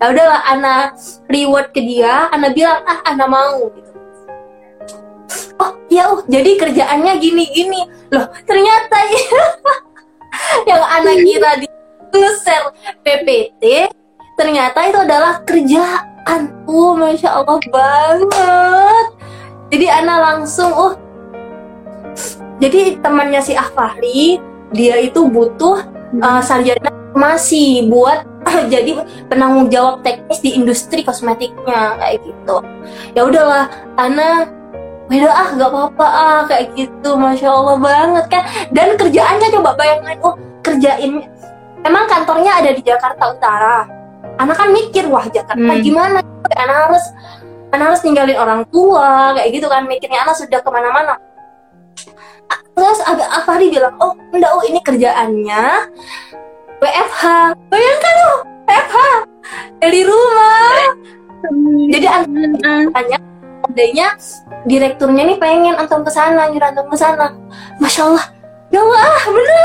ya 0.00 0.04
udahlah 0.08 0.40
anak 0.48 0.96
reward 1.28 1.72
ke 1.72 1.80
dia 1.80 2.28
anak 2.32 2.56
bilang 2.56 2.84
ah 2.84 3.00
anak 3.08 3.28
mau 3.28 3.68
gitu. 3.72 3.90
Oh 5.56 5.72
ya 5.88 6.12
oh 6.12 6.20
jadi 6.28 6.50
kerjaannya 6.60 7.12
gini 7.20 7.44
gini 7.52 7.80
loh 8.12 8.28
ternyata 8.44 8.98
ya 9.08 9.24
yang 10.70 10.82
anak 10.82 11.16
kira 11.22 11.50
di 11.60 11.66
nge-share 12.14 12.68
PPT 13.02 13.90
ternyata 14.38 14.78
itu 14.86 14.98
adalah 14.98 15.42
kerjaan. 15.46 16.42
Uh 16.64 16.96
masya 16.96 17.44
Allah 17.44 17.60
banget. 17.68 19.06
Jadi 19.74 19.86
Ana 19.90 20.14
langsung 20.32 20.70
oh. 20.72 20.94
Jadi 22.62 22.96
temannya 23.02 23.42
si 23.42 23.52
Ahfahri 23.58 24.38
dia 24.70 24.96
itu 25.02 25.26
butuh 25.26 25.82
uh, 26.22 26.42
sarjana 26.42 26.90
masih 27.14 27.86
buat 27.90 28.26
jadi 28.72 29.02
penanggung 29.30 29.70
jawab 29.70 30.02
teknis 30.02 30.42
di 30.42 30.58
industri 30.58 31.02
kosmetiknya 31.02 31.98
kayak 31.98 32.22
gitu. 32.22 32.56
Ya 33.14 33.22
udahlah 33.26 33.70
Ana 33.98 34.50
beda 35.04 35.28
ah 35.28 35.48
gak 35.52 35.68
apa-apa 35.68 36.06
ah 36.06 36.40
kayak 36.48 36.72
gitu 36.74 37.10
masya 37.18 37.52
allah 37.52 37.76
banget 37.76 38.24
kan? 38.32 38.42
Dan 38.72 38.96
kerjaannya 38.96 39.48
coba 39.60 39.70
bayangin 39.76 40.18
oh 40.24 40.34
kerjain. 40.64 41.12
Emang 41.84 42.08
kantornya 42.08 42.64
ada 42.64 42.70
di 42.72 42.80
Jakarta 42.80 43.36
Utara? 43.36 43.84
Anak 44.40 44.56
kan 44.56 44.72
mikir 44.72 45.04
wah 45.12 45.28
Jakarta 45.28 45.72
hmm. 45.76 45.84
gimana? 45.84 46.18
Anak 46.56 46.76
harus 46.88 47.04
anak 47.76 47.86
harus 47.92 48.02
ninggalin 48.06 48.38
orang 48.40 48.62
tua 48.72 49.36
kayak 49.36 49.52
gitu 49.52 49.66
kan 49.68 49.84
mikirnya. 49.84 50.24
Anak 50.24 50.40
sudah 50.40 50.64
ke 50.64 50.70
mana-mana. 50.72 51.20
Terus 52.74 52.98
agak 53.06 53.30
Afari 53.30 53.70
bilang 53.70 53.94
oh 54.02 54.18
enggak 54.34 54.50
oh 54.50 54.62
ini 54.66 54.82
kerjaannya 54.82 55.62
WFH 56.82 57.22
bayangkan 57.70 58.14
loh 58.18 58.38
WFH 58.66 58.96
dari 59.78 60.00
rumah. 60.02 60.74
Jadi 61.92 62.06
banyak 62.90 63.20
adanya 63.64 64.16
direkturnya 64.68 65.22
nih 65.24 65.38
pengen 65.40 65.74
antum 65.76 66.04
ke 66.04 66.12
sana 66.12 66.48
nyuruh 66.48 66.68
antum 66.70 66.86
ke 66.88 66.96
sana. 66.96 67.32
Masya 67.80 68.02
Allah 68.12 68.24
ya 68.72 68.80
Allah 68.82 69.22
bener 69.30 69.56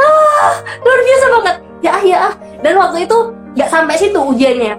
ah 0.00 0.52
luar 0.80 1.00
biasa 1.00 1.26
banget. 1.38 1.56
Ya 1.82 1.94
ya 2.02 2.22
dan 2.62 2.74
waktu 2.78 3.04
itu 3.04 3.18
nggak 3.58 3.70
sampai 3.70 3.96
situ 3.98 4.18
ujiannya. 4.18 4.74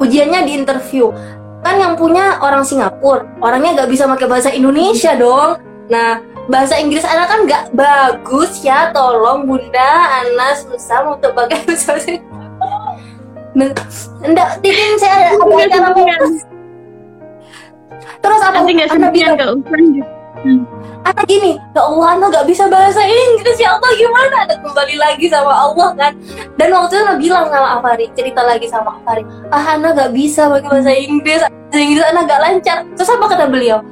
Ujiannya 0.00 0.40
di 0.48 0.52
interview. 0.56 1.12
Kan 1.60 1.76
yang 1.76 1.92
punya 1.92 2.40
orang 2.40 2.64
Singapura. 2.64 3.28
Orangnya 3.44 3.84
nggak 3.84 3.90
bisa 3.92 4.08
pakai 4.08 4.26
bahasa 4.26 4.50
Indonesia 4.52 5.12
dong. 5.16 5.60
Nah 5.92 6.24
bahasa 6.48 6.80
Inggris 6.80 7.04
anak 7.04 7.28
kan 7.28 7.40
nggak 7.44 7.64
bagus 7.76 8.64
ya. 8.64 8.90
Tolong 8.96 9.44
bunda. 9.44 10.24
Anak 10.24 10.64
susah 10.64 11.04
untuk 11.04 11.36
pakai 11.36 11.60
bahasa 11.68 12.00
Enggak, 14.20 14.62
titin 14.62 14.94
saya 14.94 15.34
ada 15.34 15.42
acara 15.42 15.90
Terus 18.20 18.40
apa? 18.40 18.54
Nanti 18.60 18.72
nggak 18.76 18.90
sendirian 18.92 19.34
ke 19.36 19.46
Hmm. 20.40 20.64
Anak 21.04 21.28
gini, 21.28 21.60
ya 21.76 21.80
Allah, 21.84 22.16
anak 22.16 22.28
gak 22.32 22.48
bisa 22.48 22.64
bahasa 22.64 23.04
Inggris 23.04 23.60
ya 23.60 23.76
Allah 23.76 23.92
gimana? 23.92 24.36
Anak 24.48 24.58
kembali 24.64 24.96
lagi 24.96 25.26
sama 25.28 25.52
Allah 25.52 25.88
kan. 25.96 26.12
Dan 26.56 26.68
waktu 26.72 26.96
itu 26.96 27.02
anak 27.04 27.16
bilang 27.20 27.46
sama 27.52 27.68
Afari, 27.76 28.06
cerita 28.16 28.40
lagi 28.40 28.64
sama 28.64 28.96
Afari, 29.00 29.20
ah 29.52 29.76
anak 29.76 30.00
gak 30.00 30.12
bisa 30.16 30.48
pakai 30.48 30.68
bahasa 30.68 30.92
Inggris, 30.96 31.44
bahasa 31.44 31.80
Inggris 31.84 32.04
anak 32.08 32.22
gak 32.24 32.40
lancar. 32.40 32.78
Terus 32.96 33.10
apa 33.12 33.24
kata 33.28 33.44
beliau? 33.52 33.84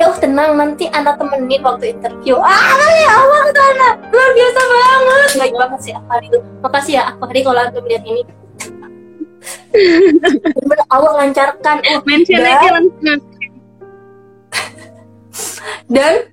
Ya 0.00 0.08
oh, 0.08 0.16
tenang 0.16 0.56
nanti 0.56 0.88
anak 0.96 1.20
temenin 1.20 1.60
waktu 1.60 1.92
interview. 1.92 2.40
Ah 2.40 2.92
ya 2.96 3.12
Allah 3.12 3.38
kata 3.52 3.62
anak, 3.76 3.94
luar 4.08 4.30
biasa 4.32 4.60
banget. 4.64 5.28
Baik 5.44 5.54
banget 5.60 5.80
sih 5.84 5.92
Afari 5.92 6.26
itu. 6.32 6.38
Makasih 6.64 6.92
ya 6.96 7.02
Afari 7.12 7.40
kalau 7.44 7.60
anda 7.60 7.80
melihat 7.84 8.04
ini. 8.08 8.22
Benar 10.56 10.80
Allah 10.88 11.12
lancarkan. 11.20 11.76
Oh, 11.84 12.00
Mention 12.08 12.40
aja 12.40 12.68
langsung 12.80 13.31
dan 15.86 16.28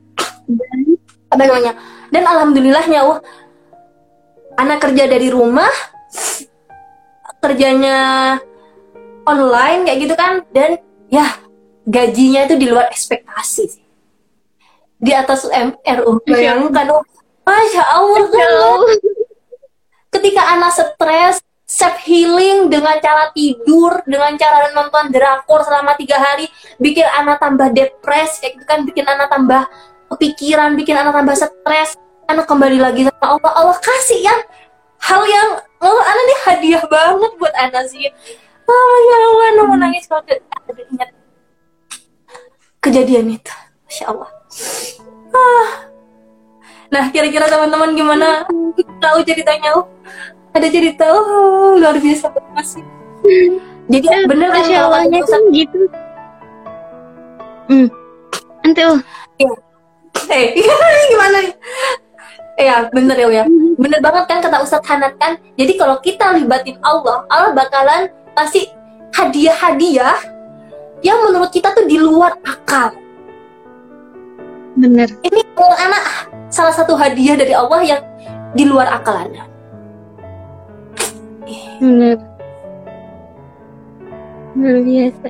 apa 1.29 1.43
namanya? 1.45 1.73
Dan 2.09 2.23
alhamdulillahnya 2.25 2.99
wah 3.05 3.19
anak 4.57 4.83
kerja 4.83 5.07
dari 5.07 5.29
rumah 5.31 5.71
kerjanya 7.39 8.35
online 9.23 9.87
kayak 9.87 9.99
gitu 10.03 10.15
kan 10.19 10.43
dan 10.51 10.83
ya 11.07 11.39
gajinya 11.87 12.43
itu 12.43 12.59
di 12.59 12.67
luar 12.67 12.91
ekspektasi 12.91 13.89
di 14.99 15.11
atas 15.15 15.47
MRU 15.47 16.19
bayangkan 16.27 16.91
oh, 16.91 17.03
masya 17.47 17.83
Allah. 17.87 18.27
Ketika 20.11 20.41
anak 20.57 20.75
stres 20.75 21.39
self 21.69 22.01
healing 22.01 22.65
dengan 22.65 22.97
cara 22.97 23.29
tidur, 23.29 24.01
dengan 24.09 24.33
cara 24.41 24.73
nonton 24.73 25.13
drakor 25.13 25.61
selama 25.61 25.93
tiga 25.93 26.17
hari, 26.17 26.49
bikin 26.81 27.05
anak 27.05 27.37
tambah 27.37 27.69
depres, 27.69 28.41
kayak 28.41 28.57
gitu 28.57 28.65
kan, 28.65 28.81
bikin 28.89 29.05
anak 29.05 29.29
tambah 29.29 29.69
kepikiran, 30.09 30.73
bikin 30.73 30.97
anak 30.97 31.13
tambah 31.13 31.37
stres, 31.37 31.93
anak 32.25 32.49
kembali 32.49 32.81
lagi 32.81 33.05
sama 33.05 33.37
Allah, 33.37 33.53
Allah 33.53 33.77
kasih 33.77 34.17
yang 34.17 34.41
hal 34.97 35.21
yang 35.29 35.61
oh, 35.85 36.01
anak 36.01 36.23
ini 36.25 36.35
hadiah 36.49 36.83
banget 36.89 37.31
buat 37.37 37.53
anak 37.53 37.85
sih. 37.85 38.09
Oh 38.65 38.95
ya 39.05 39.15
Allah, 39.21 39.45
anak 39.53 39.65
mau 39.69 39.77
nangis 39.77 40.09
kalau 40.09 40.25
ingat 40.89 41.13
kejadian 42.81 43.37
itu, 43.37 43.53
masya 43.85 44.09
Allah. 44.09 44.29
Ah. 45.37 45.69
Nah, 46.89 47.05
kira-kira 47.13 47.45
teman-teman 47.45 47.93
gimana? 47.93 48.49
Tahu 48.97 49.21
ceritanya? 49.21 49.77
Ada 50.59 50.67
cerita 50.67 51.05
oh 51.07 51.79
luar 51.79 51.95
biasa 51.95 52.27
banget 52.29 52.65
sih. 52.77 52.85
Jadi 53.89 54.05
eh, 54.05 54.23
bener 54.27 54.49
kan 54.51 54.63
awalnya 54.75 55.19
kan 55.23 55.41
gitu. 55.55 55.79
Hmm. 57.71 57.87
Nanti 58.61 58.81
oh. 58.83 58.99
Ya. 59.39 59.51
eh 60.29 60.45
gimana 61.11 61.37
nih? 61.41 61.53
Ya 62.59 62.75
bener 62.91 63.15
ya 63.15 63.27
ya 63.31 63.45
Bener 63.79 64.03
banget 64.03 64.27
kan 64.27 64.43
kata 64.43 64.59
Ustadz 64.59 64.87
Hanat 64.91 65.15
kan? 65.15 65.39
Jadi 65.55 65.79
kalau 65.79 65.95
kita 66.03 66.35
libatin 66.35 66.75
Allah 66.83 67.23
Allah 67.31 67.55
bakalan 67.55 68.11
pasti 68.35 68.67
hadiah-hadiah 69.15 70.19
Yang 70.99 71.17
menurut 71.23 71.49
kita 71.55 71.71
tuh 71.71 71.87
di 71.87 71.95
luar 71.95 72.35
akal. 72.43 72.91
Bener. 74.75 75.07
Ini 75.23 75.39
anak 75.55 76.03
salah 76.51 76.75
satu 76.75 76.99
hadiah 76.99 77.39
dari 77.39 77.55
Allah 77.55 77.79
yang 77.81 78.01
di 78.53 78.67
luar 78.67 78.91
akal 78.91 79.15
anak 79.15 79.48
benar 81.81 82.17
luar 84.57 84.77
biasa. 84.83 85.27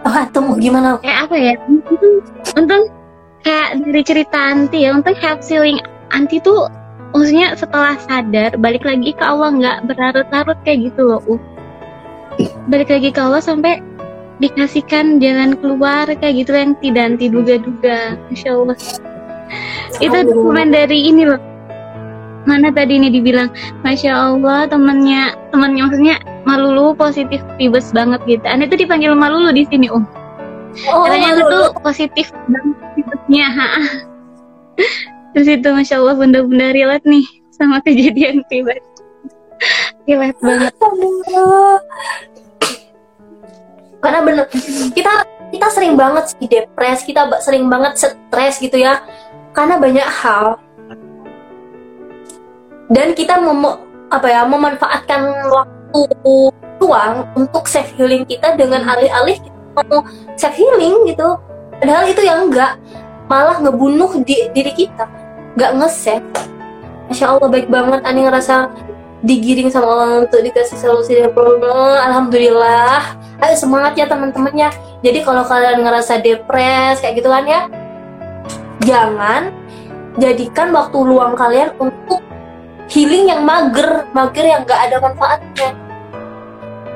Oh 0.00 0.16
atau 0.16 0.40
mau 0.40 0.56
gimana? 0.56 0.96
Kayak 1.04 1.18
apa 1.28 1.36
ya? 1.36 1.54
Untung 2.56 2.82
kayak 3.44 3.68
dari 3.84 4.02
cerita 4.02 4.38
Anti 4.38 4.88
ya 4.88 4.96
untuk 4.96 5.16
help 5.20 5.44
healing 5.44 5.78
Anti 6.10 6.40
tuh 6.40 6.68
maksudnya 7.12 7.52
setelah 7.56 7.96
sadar 8.00 8.56
balik 8.56 8.84
lagi 8.86 9.12
ke 9.12 9.24
Allah 9.24 9.50
nggak 9.50 9.78
berlarut-larut 9.90 10.58
kayak 10.62 10.92
gitu 10.92 11.10
loh 11.10 11.22
uh. 11.26 11.40
balik 12.70 12.86
lagi 12.86 13.10
ke 13.10 13.18
Allah 13.18 13.42
sampai 13.42 13.82
dikasihkan 14.40 15.20
jalan 15.20 15.52
keluar 15.60 16.08
kayak 16.08 16.34
gitu 16.42 16.56
yang 16.56 16.72
tidak 16.80 17.12
anti 17.12 17.28
duga-duga. 17.28 18.16
Masya 18.32 18.50
Allah. 18.56 18.76
Itu 20.00 20.16
dokumen 20.24 20.72
dari 20.72 21.12
ini 21.12 21.28
loh 21.28 21.49
mana 22.50 22.74
tadi 22.74 22.98
ini 22.98 23.14
dibilang 23.14 23.46
Masya 23.86 24.10
Allah 24.10 24.66
temennya 24.66 25.38
temennya 25.54 25.86
maksudnya 25.86 26.16
Malulu 26.42 26.96
positif 26.96 27.38
tibes 27.60 27.94
banget 27.94 28.18
gitu. 28.26 28.42
Anda 28.42 28.66
itu 28.66 28.82
dipanggil 28.82 29.14
Malulu 29.14 29.54
di 29.54 29.62
sini 29.70 29.86
Om 29.86 30.02
oh, 30.90 31.06
katanya 31.06 31.38
itu 31.38 31.42
tuh 31.46 31.66
positif 31.82 32.26
banget 32.50 32.76
terus 35.30 35.46
itu 35.46 35.68
Masya 35.70 36.02
Allah 36.02 36.14
bunda-bunda 36.18 36.74
relate 36.74 37.06
nih 37.06 37.26
sama 37.54 37.78
kejadian 37.86 38.42
tiba 38.50 38.74
relate 40.08 40.40
banget. 40.42 40.72
Karena 44.00 44.20
bener 44.24 44.44
kita 44.96 45.12
kita 45.50 45.66
sering 45.70 45.94
banget 45.94 46.32
sih 46.32 46.46
depres 46.48 47.04
kita 47.04 47.28
sering 47.44 47.68
banget 47.68 48.00
stres 48.00 48.58
gitu 48.58 48.80
ya. 48.80 49.04
Karena 49.52 49.76
banyak 49.76 50.06
hal 50.06 50.56
dan 52.90 53.14
kita 53.14 53.38
mem 53.38 53.62
apa 54.10 54.26
ya 54.26 54.42
memanfaatkan 54.42 55.22
waktu 55.46 56.02
ruang 56.82 57.14
untuk 57.38 57.70
self 57.70 57.86
healing 57.94 58.26
kita 58.26 58.58
dengan 58.58 58.82
alih-alih 58.82 59.38
kita 59.38 59.80
mau 59.86 60.02
self 60.34 60.54
healing 60.58 61.06
gitu. 61.06 61.38
Padahal 61.78 62.04
itu 62.10 62.22
yang 62.26 62.50
enggak 62.50 62.76
malah 63.30 63.62
ngebunuh 63.62 64.10
di, 64.26 64.50
diri 64.50 64.74
kita. 64.74 65.06
Nggak 65.54 65.70
nge-save 65.78 66.26
Masya 67.06 67.26
Allah 67.26 67.48
baik 67.50 67.70
banget. 67.70 68.00
Ani 68.02 68.26
ngerasa 68.26 68.70
digiring 69.22 69.70
sama 69.70 69.86
Allah 69.86 70.26
untuk 70.26 70.42
dikasih 70.42 70.78
solusi 70.78 71.14
dari 71.14 71.30
problem. 71.30 71.98
Alhamdulillah. 72.02 73.18
Ayo 73.40 73.54
semangat 73.54 73.94
ya 73.94 74.10
teman-temannya 74.10 74.68
jadi 75.00 75.24
kalau 75.24 75.46
kalian 75.46 75.80
ngerasa 75.80 76.20
depres 76.20 76.98
kayak 77.00 77.22
gitu 77.22 77.30
kan 77.30 77.44
ya. 77.46 77.60
Jangan 78.82 79.54
jadikan 80.18 80.74
waktu 80.74 80.98
luang 80.98 81.38
kalian 81.38 81.70
untuk 81.78 82.20
healing 82.90 83.30
yang 83.30 83.46
mager 83.46 84.04
mager 84.12 84.44
yang 84.44 84.62
gak 84.66 84.90
ada 84.90 84.98
manfaatnya. 84.98 85.70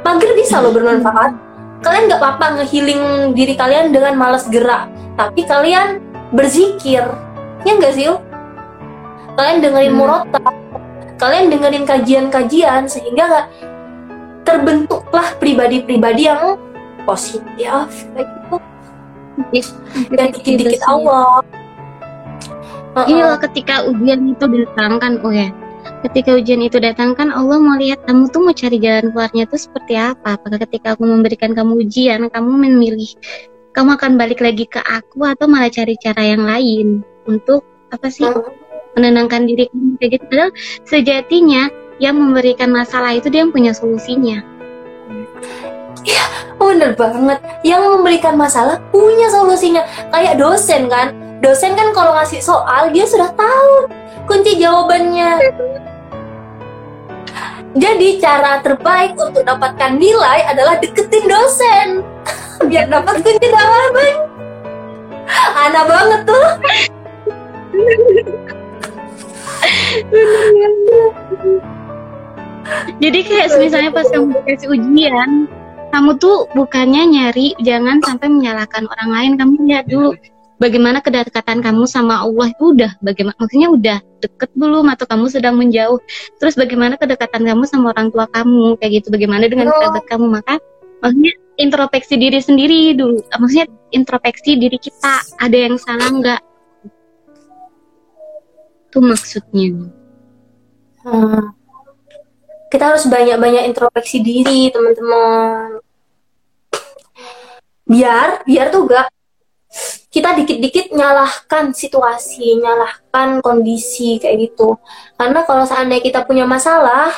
Mager 0.05 0.30
bisa 0.36 0.61
loh 0.61 0.74
bermanfaat. 0.74 1.32
Kalian 1.80 2.11
gak 2.11 2.20
apa-apa 2.20 2.47
ngehealing 2.61 3.32
diri 3.32 3.55
kalian 3.55 3.95
dengan 3.95 4.18
malas 4.18 4.51
gerak. 4.51 4.90
Tapi 5.14 5.47
kalian 5.47 6.03
berzikir. 6.34 7.07
Ya 7.64 7.72
enggak 7.72 7.95
sih 7.97 8.11
kalian 9.34 9.59
dengerin 9.66 9.90
hmm. 9.90 9.99
murota 9.99 10.38
kalian 11.18 11.51
dengerin 11.51 11.84
kajian-kajian 11.86 12.86
sehingga 12.90 13.24
gak 13.26 13.47
terbentuklah 14.45 15.34
pribadi-pribadi 15.40 16.28
yang 16.28 16.59
positif 17.09 17.88
kayak 18.12 18.28
gitu. 18.28 18.57
Dan 20.14 20.26
dikit-dikit 20.30 20.82
awal. 20.86 21.42
Iya, 22.95 23.34
ketika 23.42 23.82
ujian 23.90 24.30
itu 24.30 24.45
datangkan, 24.47 25.18
oh 25.26 25.32
ya, 25.34 25.51
ketika 26.05 26.36
ujian 26.36 26.61
itu 26.61 26.76
datang 26.76 27.16
kan 27.16 27.32
Allah 27.32 27.57
mau 27.57 27.80
lihat 27.80 28.05
kamu 28.05 28.28
tuh 28.28 28.44
mau 28.44 28.52
cari 28.52 28.76
jalan 28.76 29.09
keluarnya 29.09 29.48
tuh 29.48 29.57
seperti 29.57 29.96
apa 29.96 30.36
apakah 30.36 30.61
ketika 30.68 30.92
aku 30.92 31.09
memberikan 31.09 31.57
kamu 31.57 31.80
ujian 31.80 32.28
kamu 32.28 32.50
memilih 32.68 33.09
kamu 33.72 33.96
akan 33.96 34.20
balik 34.20 34.44
lagi 34.44 34.68
ke 34.68 34.84
aku 34.84 35.24
atau 35.24 35.48
malah 35.48 35.72
cari 35.72 35.96
cara 35.96 36.20
yang 36.20 36.44
lain 36.44 37.00
untuk 37.24 37.64
apa 37.88 38.12
sih 38.12 38.28
menenangkan 38.94 39.48
diri 39.48 39.66
kayak 39.98 40.20
gitu 40.20 40.24
padahal 40.28 40.52
sejatinya 40.84 41.72
yang 41.98 42.20
memberikan 42.20 42.68
masalah 42.68 43.16
itu 43.16 43.32
dia 43.32 43.40
yang 43.40 43.52
punya 43.55 43.72
solusinya 43.72 44.44
Iya, 46.05 46.24
bener 46.61 46.92
banget. 47.00 47.40
Yang 47.64 47.96
memberikan 47.96 48.36
masalah 48.36 48.76
punya 48.92 49.24
solusinya. 49.32 49.80
Kayak 50.12 50.36
dosen 50.36 50.84
kan. 50.92 51.16
Dosen 51.40 51.72
kan 51.72 51.96
kalau 51.96 52.12
ngasih 52.12 52.44
soal, 52.44 52.92
dia 52.92 53.09
sudah 53.09 53.32
tahu 53.32 53.88
kunci 54.28 54.61
jawabannya. 54.61 55.40
Jadi 57.74 58.22
cara 58.22 58.62
terbaik 58.62 59.18
untuk 59.18 59.42
dapatkan 59.42 59.98
nilai 59.98 60.46
adalah 60.46 60.78
deketin 60.78 61.26
dosen 61.26 61.88
biar 62.70 62.86
dapat 62.86 63.18
kunci 63.26 63.46
jawaban. 63.50 64.14
Ana 65.58 65.82
banget 65.82 66.20
tuh. 66.22 66.48
Jadi 73.02 73.18
kayak 73.26 73.58
misalnya 73.58 73.90
pas 73.90 74.06
kamu 74.06 74.38
kasih 74.46 74.68
ujian, 74.70 75.50
kamu 75.90 76.10
tuh 76.22 76.46
bukannya 76.54 77.10
nyari 77.10 77.58
jangan 77.60 77.98
sampai 78.06 78.30
menyalahkan 78.30 78.86
orang 78.86 79.10
lain, 79.10 79.32
kamu 79.34 79.54
lihat 79.66 79.86
dulu 79.90 80.14
bagaimana 80.59 80.98
kedekatan 81.02 81.61
kamu 81.61 81.84
sama 81.86 82.22
Allah 82.22 82.50
itu 82.50 82.74
udah 82.74 82.92
bagaimana? 83.02 83.36
Maksudnya 83.38 83.68
udah 83.70 83.98
deket 84.22 84.50
belum? 84.55 84.86
Atau 84.90 85.07
kamu 85.07 85.26
sedang 85.30 85.55
menjauh? 85.59 85.98
Terus 86.38 86.55
bagaimana 86.55 86.98
kedekatan 86.98 87.42
kamu 87.42 87.62
sama 87.66 87.94
orang 87.94 88.11
tua 88.11 88.26
kamu? 88.30 88.78
Kayak 88.78 89.02
gitu. 89.02 89.09
Bagaimana 89.14 89.44
dengan 89.50 89.70
oh. 89.70 89.74
kerabat 89.74 90.05
kamu? 90.11 90.26
Maka 90.30 90.55
maksudnya 91.02 91.32
introspeksi 91.59 92.14
diri 92.18 92.40
sendiri 92.42 92.80
dulu. 92.98 93.18
Maksudnya 93.30 93.66
introspeksi 93.94 94.50
diri 94.59 94.78
kita. 94.78 95.14
Ada 95.38 95.57
yang 95.57 95.76
salah 95.78 96.11
nggak? 96.11 96.40
Itu 98.90 98.98
maksudnya. 99.02 99.90
Hmm. 101.05 101.52
kita 102.72 102.90
harus 102.90 103.07
banyak-banyak 103.07 103.70
introspeksi 103.70 104.18
diri 104.24 104.66
teman-teman. 104.72 105.78
Biar 107.86 108.42
biar 108.42 108.72
tuh 108.74 108.88
gak 108.88 109.13
kita 110.14 110.30
dikit-dikit 110.38 110.94
nyalahkan 110.94 111.74
situasi, 111.74 112.62
nyalahkan 112.62 113.42
kondisi 113.42 114.22
kayak 114.22 114.46
gitu. 114.46 114.78
Karena 115.18 115.42
kalau 115.42 115.66
seandainya 115.66 116.06
kita 116.06 116.22
punya 116.22 116.46
masalah, 116.46 117.10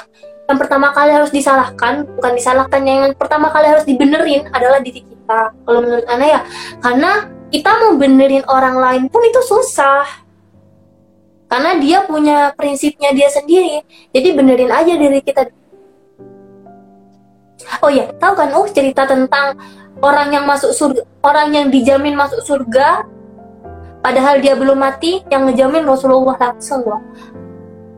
yang 0.48 0.56
pertama 0.56 0.96
kali 0.96 1.12
harus 1.12 1.28
disalahkan, 1.28 2.08
bukan 2.16 2.32
disalahkan, 2.32 2.80
yang 2.88 3.12
pertama 3.12 3.52
kali 3.52 3.68
harus 3.68 3.84
dibenerin 3.84 4.48
adalah 4.48 4.80
diri 4.80 5.04
kita. 5.04 5.52
Kalau 5.52 5.84
menurut 5.84 6.08
Ana 6.08 6.24
ya, 6.24 6.40
karena 6.80 7.28
kita 7.52 7.70
mau 7.84 7.92
benerin 8.00 8.48
orang 8.48 8.80
lain 8.80 9.02
pun 9.12 9.20
itu 9.28 9.44
susah. 9.44 10.24
Karena 11.52 11.76
dia 11.76 12.00
punya 12.08 12.56
prinsipnya 12.56 13.12
dia 13.12 13.28
sendiri. 13.28 13.84
Jadi 14.10 14.28
benerin 14.32 14.72
aja 14.72 14.96
diri 14.96 15.20
kita. 15.20 15.52
Oh 17.84 17.92
ya, 17.92 18.08
tahu 18.16 18.32
kan? 18.34 18.50
Oh 18.56 18.66
cerita 18.66 19.04
tentang 19.04 19.52
orang 20.06 20.28
yang 20.30 20.44
masuk 20.46 20.70
surga, 20.70 21.02
orang 21.26 21.48
yang 21.50 21.66
dijamin 21.74 22.14
masuk 22.14 22.38
surga, 22.46 23.02
padahal 24.06 24.38
dia 24.38 24.54
belum 24.54 24.78
mati, 24.78 25.26
yang 25.26 25.50
ngejamin 25.50 25.82
Rasulullah 25.82 26.38
langsung 26.38 26.86
loh. 26.86 27.02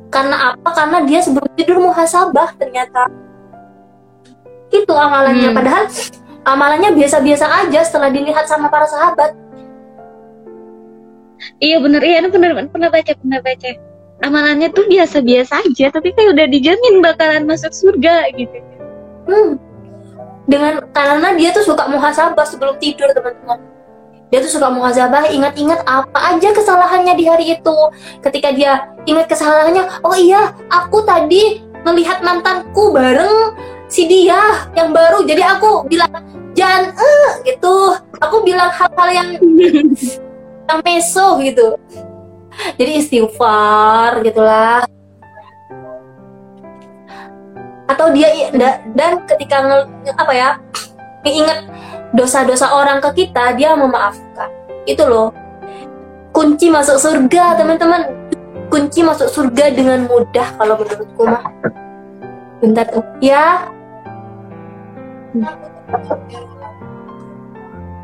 Karena 0.08 0.56
apa? 0.56 0.72
Karena 0.72 1.04
dia 1.04 1.20
sebelum 1.20 1.52
tidur 1.52 1.84
muhasabah 1.84 2.56
ternyata. 2.56 3.12
Itu 4.72 4.96
amalannya. 4.96 5.52
Hmm. 5.52 5.56
Padahal 5.60 5.84
amalannya 6.48 6.96
biasa-biasa 6.96 7.44
aja 7.44 7.80
setelah 7.84 8.08
dilihat 8.08 8.48
sama 8.48 8.72
para 8.72 8.88
sahabat. 8.88 9.36
Iya 11.60 11.78
bener, 11.78 12.02
iya 12.02 12.24
ini 12.24 12.32
bener, 12.32 12.50
pernah 12.72 12.88
baca, 12.88 13.12
pernah 13.14 13.40
baca. 13.44 13.70
Amalannya 14.18 14.74
tuh 14.74 14.90
biasa-biasa 14.90 15.62
aja, 15.62 15.94
tapi 15.94 16.10
kayak 16.10 16.34
udah 16.34 16.46
dijamin 16.50 16.98
bakalan 17.04 17.46
masuk 17.46 17.70
surga 17.70 18.32
gitu. 18.34 18.58
Hmm 19.28 19.67
dengan 20.48 20.80
karena 20.96 21.36
dia 21.36 21.52
tuh 21.52 21.62
suka 21.62 21.84
muhasabah 21.92 22.42
sebelum 22.48 22.80
tidur 22.80 23.12
teman-teman. 23.12 23.60
Dia 24.32 24.40
tuh 24.44 24.52
suka 24.56 24.72
muhasabah 24.72 25.28
ingat-ingat 25.28 25.84
apa 25.84 26.36
aja 26.36 26.52
kesalahannya 26.56 27.14
di 27.16 27.24
hari 27.28 27.46
itu. 27.60 27.76
Ketika 28.24 28.48
dia 28.56 28.88
ingat 29.04 29.28
kesalahannya 29.28 29.84
oh 30.04 30.16
iya 30.16 30.56
aku 30.72 31.04
tadi 31.04 31.60
melihat 31.84 32.24
mantanku 32.24 32.96
bareng 32.96 33.52
si 33.92 34.08
dia 34.08 34.68
yang 34.72 34.96
baru. 34.96 35.24
Jadi 35.28 35.44
aku 35.44 35.84
bilang 35.84 36.12
jangan 36.56 36.92
eh 36.96 37.28
gitu. 37.44 37.96
Aku 38.24 38.40
bilang 38.40 38.72
hal-hal 38.72 39.08
yang 39.12 39.28
yang 40.68 40.80
meso 40.84 41.40
gitu. 41.44 41.76
Jadi 42.80 43.04
istighfar 43.04 44.24
gitulah 44.24 44.84
atau 47.88 48.12
dia 48.12 48.52
dan 48.92 49.24
ketika 49.24 49.88
apa 50.20 50.32
ya 50.36 50.48
ingat 51.24 51.64
dosa-dosa 52.12 52.72
orang 52.72 53.00
ke 53.04 53.24
kita 53.24 53.52
dia 53.56 53.76
memaafkan. 53.76 54.48
Itu 54.88 55.04
loh. 55.04 55.28
Kunci 56.32 56.72
masuk 56.72 56.96
surga 57.00 57.58
teman-teman. 57.60 58.08
Kunci 58.68 59.00
masuk 59.00 59.28
surga 59.32 59.72
dengan 59.72 60.04
mudah 60.08 60.48
kalau 60.56 60.76
menurutku 60.80 61.24
mah. 61.24 61.44
Bentar 62.60 62.84
tuh 62.88 63.04
ya. 63.20 63.68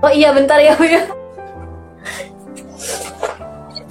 Oh 0.05 0.13
iya 0.13 0.33
bentar 0.37 0.61
ya 0.61 0.77
bu 0.77 0.85
ya. 0.85 1.03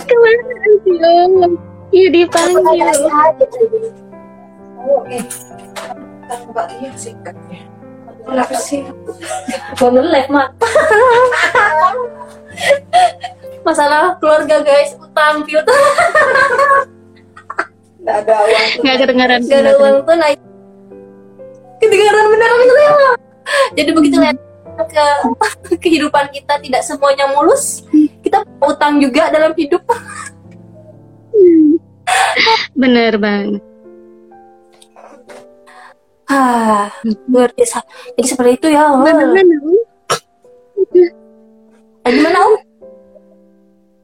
Ke 0.04 0.16
mana 0.18 0.42
Ayo? 0.64 1.50
Iya 1.94 2.08
dipanggil. 2.10 2.90
Oh, 4.84 5.02
oke. 5.02 5.18
Mbak 6.50 6.68
sih. 6.98 7.14
Kenapa 8.24 8.56
sih? 8.56 8.88
Gua 9.76 9.90
nge-live, 9.92 10.30
Mak. 10.32 10.50
Masalah 13.64 14.16
keluarga 14.20 14.64
guys, 14.64 14.96
utang 15.00 15.44
piutang. 15.44 15.84
Gak 18.04 18.16
ada 18.28 18.36
uang. 18.44 18.68
Nggak 18.84 18.96
kedengaran. 19.00 19.40
Gak 19.48 19.60
ada 19.64 19.74
uang 19.80 19.96
tuh 20.04 20.16
naik. 20.20 20.40
Kedengaran 21.80 22.26
beneran 22.32 22.60
itu 22.64 22.76
ya. 22.76 22.92
Jadi 23.76 23.90
begitu 23.92 24.16
lihat 24.24 24.38
ke 24.74 25.06
kehidupan 25.78 26.32
kita 26.32 26.58
tidak 26.64 26.82
semuanya 26.82 27.28
mulus, 27.36 27.84
kita 28.24 28.42
utang 28.64 29.04
juga 29.04 29.28
dalam 29.30 29.52
hidup. 29.54 29.84
Bener 32.72 33.20
bang. 33.20 33.60
Ah, 36.30 36.88
luar 37.28 37.52
biasa. 37.52 37.84
Jadi 38.16 38.28
seperti 38.28 38.52
itu 38.56 38.68
ya. 38.72 38.88
Oh. 38.88 39.04
Gimana? 39.04 39.24
Eh, 42.04 42.12
Gimana 42.12 42.38
Om? 42.48 42.56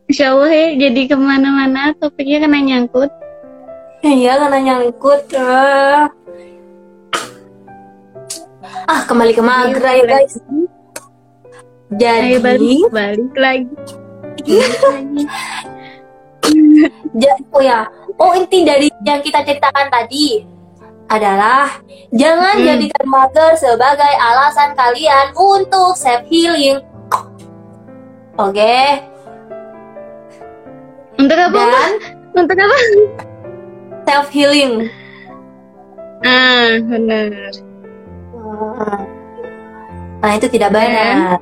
Insya 0.10 0.34
Allah 0.34 0.50
ya, 0.50 0.68
jadi 0.90 1.02
ke 1.06 1.16
mana-mana 1.16 1.94
topiknya 2.02 2.42
kena 2.42 2.60
nyangkut. 2.66 3.12
Iya 4.02 4.42
karena 4.42 4.58
nyangkut. 4.58 5.22
Ah, 5.38 6.10
ah 8.90 9.02
kembali 9.06 9.38
ke 9.38 9.44
Magra 9.44 9.92
ya 9.94 10.04
guys. 10.08 10.34
Ayo 10.40 10.66
Jadi, 11.98 12.32
balik, 12.42 12.82
balik 12.90 13.34
lagi. 13.38 13.70
Balik 14.50 14.82
lagi. 14.82 15.24
ja- 17.22 17.42
oh 17.54 17.62
ya, 17.62 17.86
oh 18.18 18.32
inti 18.34 18.66
dari 18.66 18.90
yang 19.06 19.22
kita 19.22 19.46
ceritakan 19.46 19.94
tadi 19.94 20.42
adalah 21.10 21.82
jangan 22.14 22.62
Hmm. 22.62 22.66
jadikan 22.66 23.06
mager 23.10 23.52
sebagai 23.58 24.14
alasan 24.16 24.78
kalian 24.78 25.34
untuk 25.34 25.98
self 25.98 26.24
healing. 26.30 26.80
Oke, 28.40 29.04
Untuk 31.20 31.36
apa? 31.36 31.60
Dan 31.60 31.92
Untuk 32.32 32.56
apa? 32.56 32.78
self 34.08 34.32
healing. 34.32 34.88
Ah, 36.24 36.80
benar. 36.80 37.52
Nah, 40.20 40.32
itu 40.36 40.48
tidak 40.48 40.72
benar. 40.72 41.36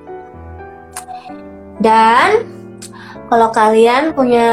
Dan 1.77 2.49
kalau 3.29 3.53
kalian 3.53 4.17
punya 4.17 4.49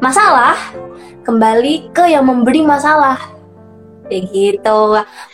masalah, 0.00 0.56
kembali 1.28 1.92
ke 1.92 2.08
yang 2.08 2.24
memberi 2.24 2.64
masalah. 2.64 3.20
Kayak 4.06 4.24
gitu. 4.30 4.80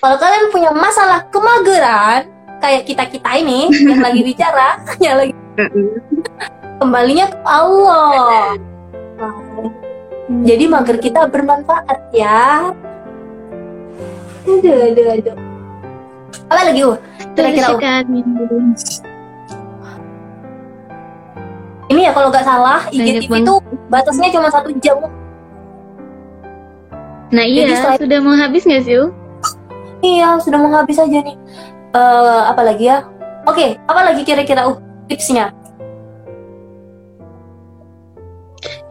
Kalau 0.01 0.16
kalian 0.16 0.47
punya 0.49 0.70
masalah 0.73 1.29
kemageran, 1.29 2.29
kayak 2.62 2.89
kita-kita 2.89 3.31
ini 3.37 3.68
yang 3.68 4.01
lagi 4.01 4.20
bicara, 4.29 4.81
yang 5.05 5.16
lagi 5.20 5.33
kembalinya 6.81 7.27
ke 7.29 7.39
Allah. 7.45 8.57
Jadi 10.43 10.64
mager 10.64 10.97
kita 10.97 11.29
bermanfaat 11.29 11.99
ya. 12.16 12.73
Aduh, 14.49 14.77
aduh, 14.91 15.07
aduh. 15.14 15.37
Apa 16.49 16.62
lagi, 16.66 16.81
Uh? 16.83 16.99
Kira-kira, 17.37 18.03
Uh? 18.03 18.73
Ini 21.93 22.09
ya 22.09 22.12
kalau 22.16 22.33
nggak 22.33 22.47
salah 22.49 22.89
IGTV 22.89 23.45
itu 23.45 23.55
batasnya 23.93 24.33
cuma 24.33 24.49
satu 24.49 24.73
jam. 24.81 24.97
Nah 27.33 27.45
iya, 27.49 27.64
Jadi 27.64 27.74
selain- 27.80 28.01
sudah 28.05 28.18
mau 28.20 28.37
habis 28.37 28.62
nggak 28.68 28.83
sih? 28.85 28.97
U? 29.01 29.07
Iya, 30.05 30.37
sudah 30.45 30.59
mau 30.61 30.70
habis 30.76 31.01
aja 31.01 31.18
nih. 31.24 31.37
Eh, 31.93 32.43
apa 32.45 32.61
lagi 32.61 32.85
ya? 32.93 33.09
Oke, 33.49 33.80
apa 33.89 34.01
lagi 34.12 34.22
kira-kira 34.22 34.68
uh 34.68 34.76
tipsnya? 35.09 35.51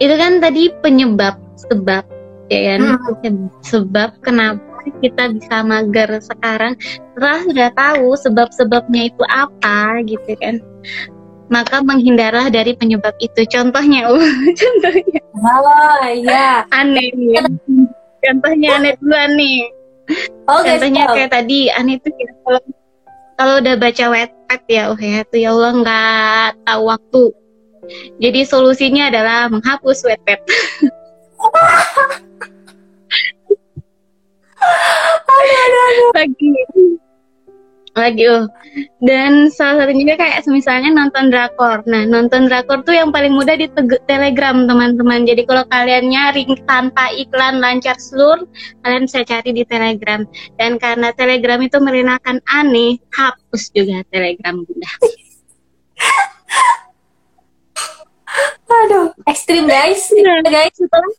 Itu 0.02 0.18
kan 0.18 0.42
tadi 0.42 0.74
penyebab, 0.82 1.38
sebab, 1.70 2.04
ya 2.50 2.60
kan? 2.76 2.82
Hmm. 2.98 3.48
Sebab 3.62 4.10
kenapa 4.26 4.60
kita 5.02 5.30
bisa 5.38 5.62
mager 5.62 6.10
sekarang 6.20 6.74
setelah 7.14 7.40
sudah 7.46 7.70
tahu 7.78 8.08
sebab-sebabnya 8.18 9.14
itu 9.14 9.24
apa 9.30 10.02
gitu 10.10 10.34
kan 10.42 10.58
maka 11.52 11.84
menghindarlah 11.84 12.50
dari 12.50 12.74
penyebab 12.74 13.14
itu 13.22 13.46
contohnya 13.46 14.10
uh, 14.10 14.18
contohnya 14.62 15.22
Oh 15.38 16.02
iya. 16.10 16.66
aneh 16.74 17.14
ya. 17.14 17.46
Contohnya 18.22 18.70
aneh 18.78 18.94
duluan 19.02 19.32
nih 19.36 19.60
Oke. 20.50 20.66
contohnya 20.68 21.04
kayak 21.12 21.32
tadi 21.34 21.70
aneh 21.74 21.98
itu 21.98 22.10
kayak 22.10 22.34
kalau 22.46 22.62
kalau 23.42 23.58
udah 23.58 23.76
baca 23.80 24.06
wetpad 24.14 24.62
ya 24.70 24.94
oh 24.94 25.00
ya 25.02 25.26
tuh 25.26 25.40
ya 25.42 25.50
Allah 25.50 25.72
nggak 25.82 26.62
tahu 26.62 26.84
waktu. 26.86 27.34
Jadi 28.22 28.46
solusinya 28.46 29.10
adalah 29.10 29.50
menghapus 29.50 30.06
wetpad 30.06 30.38
lagi 36.14 36.54
lagi 37.92 38.24
oh 38.32 38.48
dan 39.04 39.52
salah 39.52 39.84
satunya 39.84 40.16
kayak 40.16 40.48
misalnya 40.48 40.90
nonton 40.96 41.28
drakor 41.28 41.84
nah 41.84 42.08
nonton 42.08 42.48
drakor 42.48 42.88
tuh 42.88 42.96
yang 42.96 43.12
paling 43.12 43.36
mudah 43.36 43.60
di 43.60 43.68
telegram 44.08 44.64
teman-teman 44.64 45.28
jadi 45.28 45.44
kalau 45.44 45.68
kalian 45.68 46.08
nyari 46.08 46.48
tanpa 46.64 47.12
iklan 47.20 47.60
lancar 47.60 48.00
seluruh 48.00 48.48
kalian 48.86 49.12
bisa 49.12 49.28
cari 49.28 49.52
di 49.52 49.64
telegram 49.68 50.24
dan 50.56 50.80
karena 50.80 51.12
telegram 51.12 51.60
itu 51.60 51.78
merinakan 51.84 52.40
aneh 52.48 52.96
hapus 53.12 53.76
juga 53.76 54.08
telegram 54.08 54.64
bunda 54.64 54.92
Aduh, 58.72 59.12
ekstrim 59.28 59.68
guys. 59.68 60.08
Iya. 60.16 60.40
guys. 60.48 60.72
setelah 60.80 61.12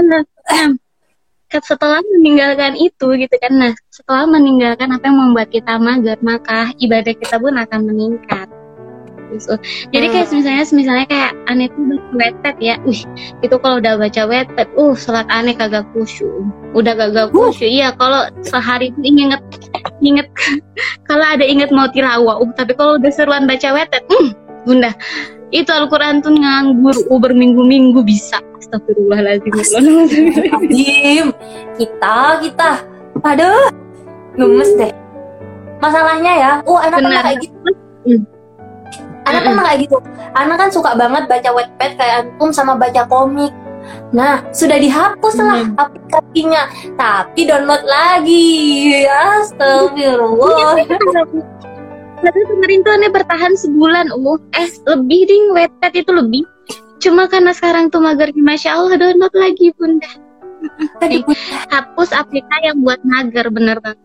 nah, 0.00 0.24
nah, 0.24 0.72
setelah 1.62 2.00
meninggalkan 2.18 2.74
itu 2.74 3.06
gitu 3.14 3.34
kan. 3.38 3.52
Nah 3.54 3.72
setelah 3.92 4.26
meninggalkan 4.26 4.90
apa 4.90 5.04
yang 5.06 5.18
membuat 5.20 5.52
kita 5.54 5.78
mager? 5.78 6.18
Maka 6.24 6.74
ibadah 6.82 7.14
kita 7.14 7.36
pun 7.38 7.54
akan 7.54 7.80
meningkat. 7.86 8.48
Gitu. 9.34 9.50
jadi 9.90 10.06
kayak 10.14 10.26
Hmm. 10.30 10.36
misalnya 10.38 10.64
misalnya 10.70 11.06
kayak 11.10 11.32
aneh 11.50 11.66
tuh 11.66 11.98
wetpad 12.14 12.56
ya. 12.62 12.78
Wih 12.86 13.02
itu 13.42 13.56
kalau 13.58 13.82
udah 13.82 13.98
baca 13.98 14.22
wetpad 14.30 14.68
uh 14.78 14.94
sholat 14.94 15.26
aneh 15.26 15.54
kagak 15.58 15.82
khusyuk. 15.90 16.30
Udah 16.70 16.94
kagak 16.94 17.34
khusyuk. 17.34 17.66
Iya 17.66 17.90
kalau 17.98 18.30
sehari 18.46 18.94
itu 18.94 19.00
inget 19.02 19.42
inget 20.02 20.28
kalau 21.10 21.24
ada 21.24 21.42
inget 21.42 21.74
mau 21.74 21.90
tilawah 21.90 22.38
uh, 22.38 22.50
tapi 22.54 22.78
kalau 22.78 23.00
udah 23.00 23.10
seruan 23.10 23.48
baca 23.48 23.74
wetpad 23.74 24.02
hmm, 24.06 24.28
bunda 24.68 24.92
itu 25.54 25.70
Al-Quran 25.70 26.18
tuh 26.18 26.34
nganggur 26.34 26.96
uh, 27.10 27.18
berminggu-minggu 27.18 28.02
bisa 28.02 28.42
Astagfirullahaladzim 28.64 29.52
Dim, 30.72 31.26
kita 31.76 32.16
kita. 32.40 32.70
Aduh, 33.20 33.68
gemes 34.34 34.72
deh. 34.80 34.92
Masalahnya 35.84 36.32
ya, 36.32 36.52
oh 36.64 36.80
anak 36.80 37.04
Benar. 37.04 37.08
pernah 37.12 37.22
kayak 37.28 37.38
gitu. 37.44 37.68
Hmm. 38.08 38.22
Anak 39.24 39.40
Mm-mm. 39.40 39.48
pernah 39.52 39.64
kayak 39.68 39.80
gitu. 39.84 39.96
Anak 40.32 40.56
kan 40.60 40.70
suka 40.72 40.90
banget 40.96 41.22
baca 41.28 41.50
wetpad 41.52 41.92
kayak 42.00 42.14
antum 42.24 42.50
sama 42.52 42.72
baca 42.76 43.04
komik. 43.04 43.52
Nah, 44.16 44.40
sudah 44.48 44.80
dihapus 44.80 45.34
lah 45.44 45.60
Hmm. 45.60 45.76
aplikasinya, 45.76 46.62
tapi 46.96 47.44
download 47.44 47.84
lagi. 47.84 49.04
Astagfirullah. 49.04 50.80
Tapi 52.24 52.40
kemarin 52.48 52.80
tuh 52.80 52.92
aneh 52.96 53.12
bertahan 53.12 53.52
sebulan, 53.52 54.08
uh, 54.08 54.40
eh 54.56 54.68
lebih 54.88 55.20
ding 55.28 55.44
wetpad 55.52 55.92
itu 55.92 56.08
lebih. 56.16 56.44
Cuma 57.04 57.28
karena 57.28 57.52
sekarang 57.52 57.92
tuh 57.92 58.00
magernya, 58.00 58.40
masya 58.40 58.80
Allah 58.80 58.96
download 58.96 59.34
lagi 59.36 59.68
bunda. 59.76 60.08
Tadi 60.96 61.20
Hapus 61.68 62.16
aplikasi 62.16 62.64
yang 62.64 62.80
buat 62.80 62.96
mager, 63.04 63.52
bener 63.52 63.76
banget. 63.84 64.00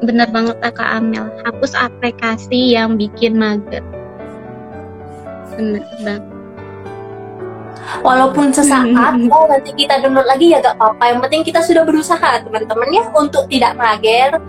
Bener 0.00 0.28
banget 0.30 0.56
kakak 0.62 0.86
Amel. 0.94 1.26
Hapus 1.42 1.74
aplikasi 1.74 2.78
yang 2.78 2.94
bikin 2.94 3.34
mager. 3.34 3.82
Bener 5.58 5.82
banget. 5.98 6.22
walaupun 8.06 8.54
sesaat, 8.54 9.18
oh 9.34 9.50
nanti 9.50 9.74
kita 9.74 9.98
download 9.98 10.28
lagi 10.30 10.54
ya 10.54 10.62
gak 10.62 10.78
apa-apa. 10.78 11.10
Yang 11.10 11.20
penting 11.26 11.42
kita 11.42 11.60
sudah 11.66 11.82
berusaha 11.82 12.30
teman-teman 12.46 12.88
ya 12.94 13.04
untuk 13.12 13.50
tidak 13.50 13.74
mager. 13.74 14.30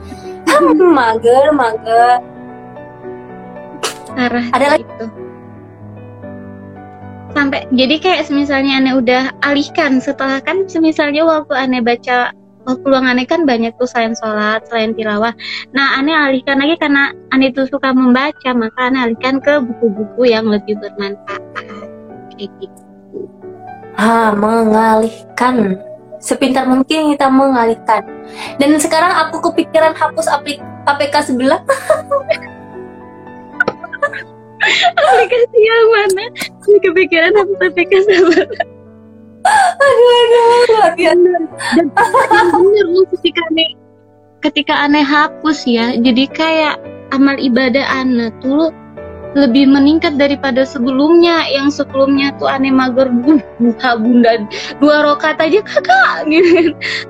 Hmm, 0.51 0.91
mager, 0.91 1.47
mager. 1.55 2.19
Arah 4.19 4.45
Ada 4.51 4.65
lagi? 4.75 4.83
itu. 4.83 5.05
Sampai 7.41 7.65
jadi 7.73 7.97
kayak 7.97 8.29
misalnya 8.29 8.77
aneh 8.77 8.93
udah 9.01 9.33
alihkan 9.41 9.97
setelah 9.97 10.37
kan 10.45 10.69
misalnya 10.77 11.25
waktu 11.25 11.57
aneh 11.57 11.81
baca 11.81 12.29
waktu 12.69 12.85
luang 12.85 13.09
aneh 13.09 13.25
kan 13.25 13.49
banyak 13.49 13.73
tuh 13.81 13.89
selain 13.89 14.13
sholat, 14.13 14.61
selain 14.69 14.93
tilawah. 14.93 15.33
Nah 15.73 15.97
aneh 15.97 16.13
alihkan 16.13 16.61
lagi 16.61 16.77
karena 16.77 17.09
aneh 17.33 17.49
tuh 17.49 17.65
suka 17.65 17.97
membaca, 17.97 18.53
maka 18.53 18.93
aneh 18.93 19.09
alihkan 19.09 19.41
ke 19.41 19.57
buku-buku 19.57 20.29
yang 20.29 20.53
lebih 20.53 20.77
bermanfaat. 20.77 21.41
Kayak 22.37 22.53
gitu. 22.61 22.81
ah 23.97 24.37
mengalihkan 24.37 25.81
sepintar 26.21 26.69
mungkin 26.69 27.09
kita 27.17 27.25
mengalihkan 27.27 28.05
dan 28.61 28.77
sekarang 28.77 29.17
aku 29.17 29.49
kepikiran 29.49 29.97
hapus 29.97 30.29
aplik 30.29 30.61
APK 30.85 31.33
sebelah 31.33 31.59
aplikasi 34.95 35.57
yang 35.57 35.85
mana? 35.89 36.25
Ini 36.69 36.77
kepikiran 36.85 37.33
aku 37.41 37.53
APK 37.65 37.93
sama 38.05 38.45
aduh 39.41 40.09
aduh 40.21 40.93
biasa. 40.93 41.31
Dan 41.73 41.87
bener 42.53 42.85
lu 42.93 43.01
ketika 43.17 43.41
aneh 43.49 43.69
ketika 44.45 44.73
aneh 44.85 45.01
hapus 45.01 45.65
ya. 45.65 45.97
Jadi 45.97 46.29
kayak 46.29 46.77
amal 47.09 47.37
ibadah 47.41 47.81
aneh 47.89 48.29
tuh 48.41 48.69
lebih 49.33 49.65
meningkat 49.65 50.13
daripada 50.21 50.61
sebelumnya. 50.61 51.41
Yang 51.49 51.81
sebelumnya 51.81 52.37
tuh 52.37 52.53
aneh 52.53 52.69
mager 52.69 53.09
buka 53.57 53.97
bunda 53.97 54.45
dua 54.77 55.09
rokat 55.09 55.41
aja 55.41 55.57
kakak 55.65 56.29
gitu. 56.29 56.49
Kan 56.53 56.67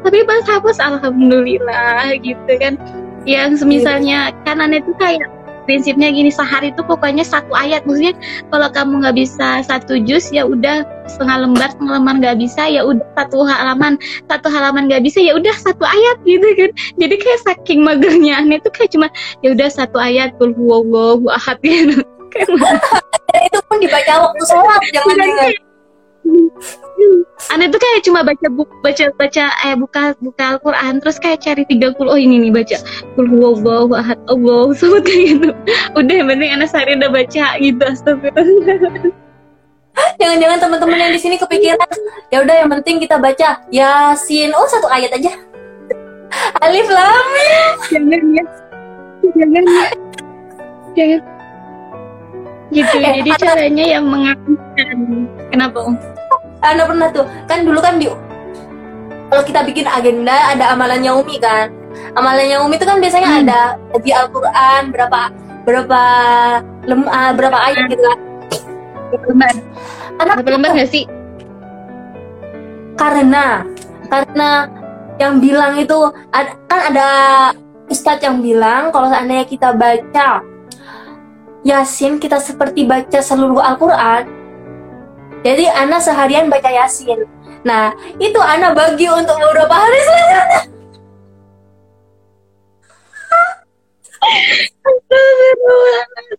tapi 0.08 0.20
pas 0.24 0.43
hapus 0.47 0.80
alhamdulillah 0.80 2.16
gitu 2.24 2.52
kan. 2.64 2.80
Yang 3.28 3.68
semisalnya 3.68 4.32
kan 4.47 4.64
aneh 4.64 4.80
tuh 4.82 4.95
kayak 4.97 5.28
prinsipnya 5.66 6.09
gini 6.12 6.32
sehari 6.34 6.74
itu 6.74 6.82
pokoknya 6.86 7.26
satu 7.26 7.51
ayat. 7.53 7.86
Maksudnya 7.86 8.16
kalau 8.49 8.68
kamu 8.72 8.93
nggak 9.05 9.18
bisa 9.18 9.62
satu 9.66 10.01
juz 10.01 10.30
ya 10.30 10.45
udah 10.45 10.84
setengah 11.07 11.47
lembar 11.47 11.70
setengah 11.74 11.93
lembar 11.99 12.16
nggak 12.22 12.38
bisa 12.39 12.64
ya 12.68 12.82
udah 12.86 13.05
satu 13.18 13.38
halaman 13.43 13.93
satu 14.30 14.47
halaman 14.47 14.88
nggak 14.88 15.03
bisa 15.03 15.20
ya 15.20 15.34
udah 15.36 15.55
satu 15.57 15.84
ayat 15.84 16.18
gitu 16.26 16.47
kan. 16.57 16.72
Jadi 16.99 17.16
kayak 17.18 17.39
saking 17.47 17.80
magernya 17.86 18.41
aneh 18.41 18.59
tuh 18.62 18.72
kayak 18.74 18.91
cuma 18.93 19.07
ya 19.45 19.53
udah 19.53 19.70
satu 19.72 19.97
ayat 19.97 20.36
kul 20.38 20.53
huwallahu 20.53 21.30
ahad 21.32 21.57
gitu. 21.64 22.03
Kayak 22.32 22.47
itu 23.47 23.59
pun 23.68 23.78
dibaca 23.80 24.14
waktu 24.28 24.43
sholat 24.47 24.82
jangan 24.91 25.70
Aneh 27.49 27.67
tuh 27.67 27.82
kayak 27.82 28.05
cuma 28.05 28.22
baca 28.22 28.47
buku 28.47 28.74
baca 28.86 29.05
baca 29.17 29.45
eh 29.65 29.76
buka 29.76 30.13
buka 30.22 30.55
Al-Quran 30.55 31.01
terus 31.01 31.17
kayak 31.17 31.41
cari 31.41 31.65
30 31.65 31.97
oh 31.97 32.19
ini 32.19 32.47
nih 32.47 32.51
baca. 32.53 32.78
Kul 33.17 33.28
huwallahu 33.28 33.97
ahad 33.97 34.19
Allah 34.30 34.72
samad 34.80 35.03
kayak 35.03 35.24
gitu. 35.36 35.49
Udah 35.97 36.13
yang 36.13 36.30
penting 36.30 36.49
anak 36.53 36.69
sehari 36.69 36.95
udah 37.01 37.09
baca 37.11 37.45
gitu 37.57 37.84
astagfirullah. 37.84 39.11
Jangan-jangan 40.22 40.57
teman-teman 40.61 40.97
yang 41.01 41.11
di 41.11 41.19
sini 41.19 41.36
kepikiran 41.36 41.91
ya 42.32 42.45
udah 42.45 42.55
yang 42.63 42.69
penting 42.80 43.01
kita 43.01 43.17
baca 43.17 43.65
yasin. 43.74 44.53
Oh 44.55 44.69
satu 44.69 44.88
ayat 44.88 45.11
aja. 45.17 45.34
Alif 46.63 46.88
lam. 46.88 47.26
Mim. 47.36 47.74
jangan 47.89 48.22
ya. 48.32 48.45
Jangan 49.36 49.63
ya. 49.65 49.86
Jangan 50.95 51.31
gitu 52.72 52.95
Eh, 52.97 53.19
jadi 53.19 53.32
atau- 53.32 53.45
caranya 53.45 53.86
yang 53.86 54.05
mengakukan. 54.07 54.95
Kenapa 55.51 55.78
om? 55.84 55.95
Anda 56.61 56.84
pernah 56.86 57.07
tuh. 57.11 57.26
Kan 57.45 57.67
dulu 57.67 57.80
kan 57.80 57.99
di 57.99 58.07
kalau 59.28 59.43
kita 59.43 59.63
bikin 59.63 59.88
agenda 59.88 60.36
ada 60.51 60.72
amalannya 60.72 61.11
Umi 61.11 61.36
kan. 61.38 61.72
Amalannya 62.15 62.57
Umi 62.63 62.76
itu 62.76 62.84
kan 62.84 62.99
biasanya 62.99 63.28
Hmm. 63.28 63.41
ada 63.43 63.61
di 63.97 64.11
Al-Quran 64.11 64.82
berapa 64.91 65.22
berapa 65.61 66.01
lem, 66.84 67.01
ah, 67.05 67.32
berapa 67.32 67.57
ayat 67.61 67.86
gitu 67.88 68.01
kan 68.01 68.17
berapa 69.11 69.26
lembar? 69.28 69.55
Anak 70.17 70.34
berapa 70.39 70.51
lembar 70.51 70.72
nggak 70.74 70.89
sih? 70.89 71.03
Karena 72.95 73.65
karena 74.07 74.49
yang 75.17 75.39
bilang 75.39 75.74
itu 75.76 75.97
kan 76.32 76.80
ada 76.91 77.07
ustadz 77.88 78.24
yang 78.24 78.39
bilang 78.39 78.89
kalau 78.89 79.07
seandainya 79.07 79.45
kita 79.45 79.72
baca 79.72 80.41
Yasin 81.62 82.18
kita 82.18 82.41
seperti 82.41 82.89
baca 82.89 83.22
seluruh 83.22 83.62
Al-Quran. 83.62 84.26
Jadi 85.45 85.66
Ana 85.70 86.01
seharian 86.01 86.49
baca 86.49 86.70
Yasin. 86.70 87.26
Nah 87.62 87.93
itu 88.18 88.38
Ana 88.41 88.74
bagi 88.74 89.05
untuk 89.09 89.38
beberapa 89.38 89.74
hari 89.74 89.99
selanjutnya. 90.01 90.62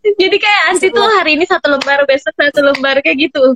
Jadi 0.02 0.36
kayak 0.38 0.62
anti 0.74 0.88
tuh 0.90 1.06
hari 1.06 1.38
ini 1.38 1.44
satu 1.46 1.66
lembar 1.70 2.02
besok 2.06 2.34
satu 2.34 2.62
lembar 2.62 2.98
kayak 3.02 3.30
gitu. 3.30 3.54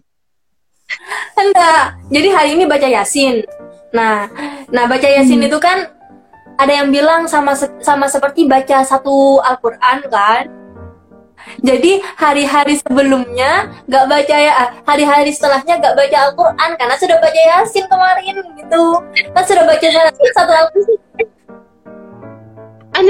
Enggak. 1.35 1.99
Jadi 2.15 2.29
hari 2.31 2.51
ini 2.55 2.65
baca 2.67 2.87
Yasin. 2.87 3.43
Nah 3.91 4.31
nah 4.71 4.87
baca 4.87 5.07
Yasin 5.07 5.43
itu 5.43 5.59
kan 5.59 5.91
ada 6.57 6.73
yang 6.73 6.95
bilang 6.95 7.27
sama 7.27 7.59
sama 7.83 8.07
seperti 8.07 8.47
baca 8.47 8.87
satu 8.87 9.43
Al-Quran 9.43 10.07
kan 10.07 10.56
jadi 11.63 12.03
hari-hari 12.19 12.75
sebelumnya 12.81 13.71
nggak 13.87 14.05
baca 14.11 14.37
ya 14.37 14.53
ah, 14.57 14.69
hari-hari 14.85 15.31
setelahnya 15.33 15.79
nggak 15.79 15.97
baca 15.97 16.17
Al-Quran 16.31 16.71
karena 16.77 16.97
sudah 16.99 17.17
baca 17.23 17.41
Yasin 17.41 17.87
kemarin 17.87 18.35
gitu. 18.59 18.85
Kan 19.33 19.45
sudah 19.47 19.65
baca 19.65 19.87
Yasin 19.87 20.31
satu 20.35 20.53
Al-Quran. 20.53 20.99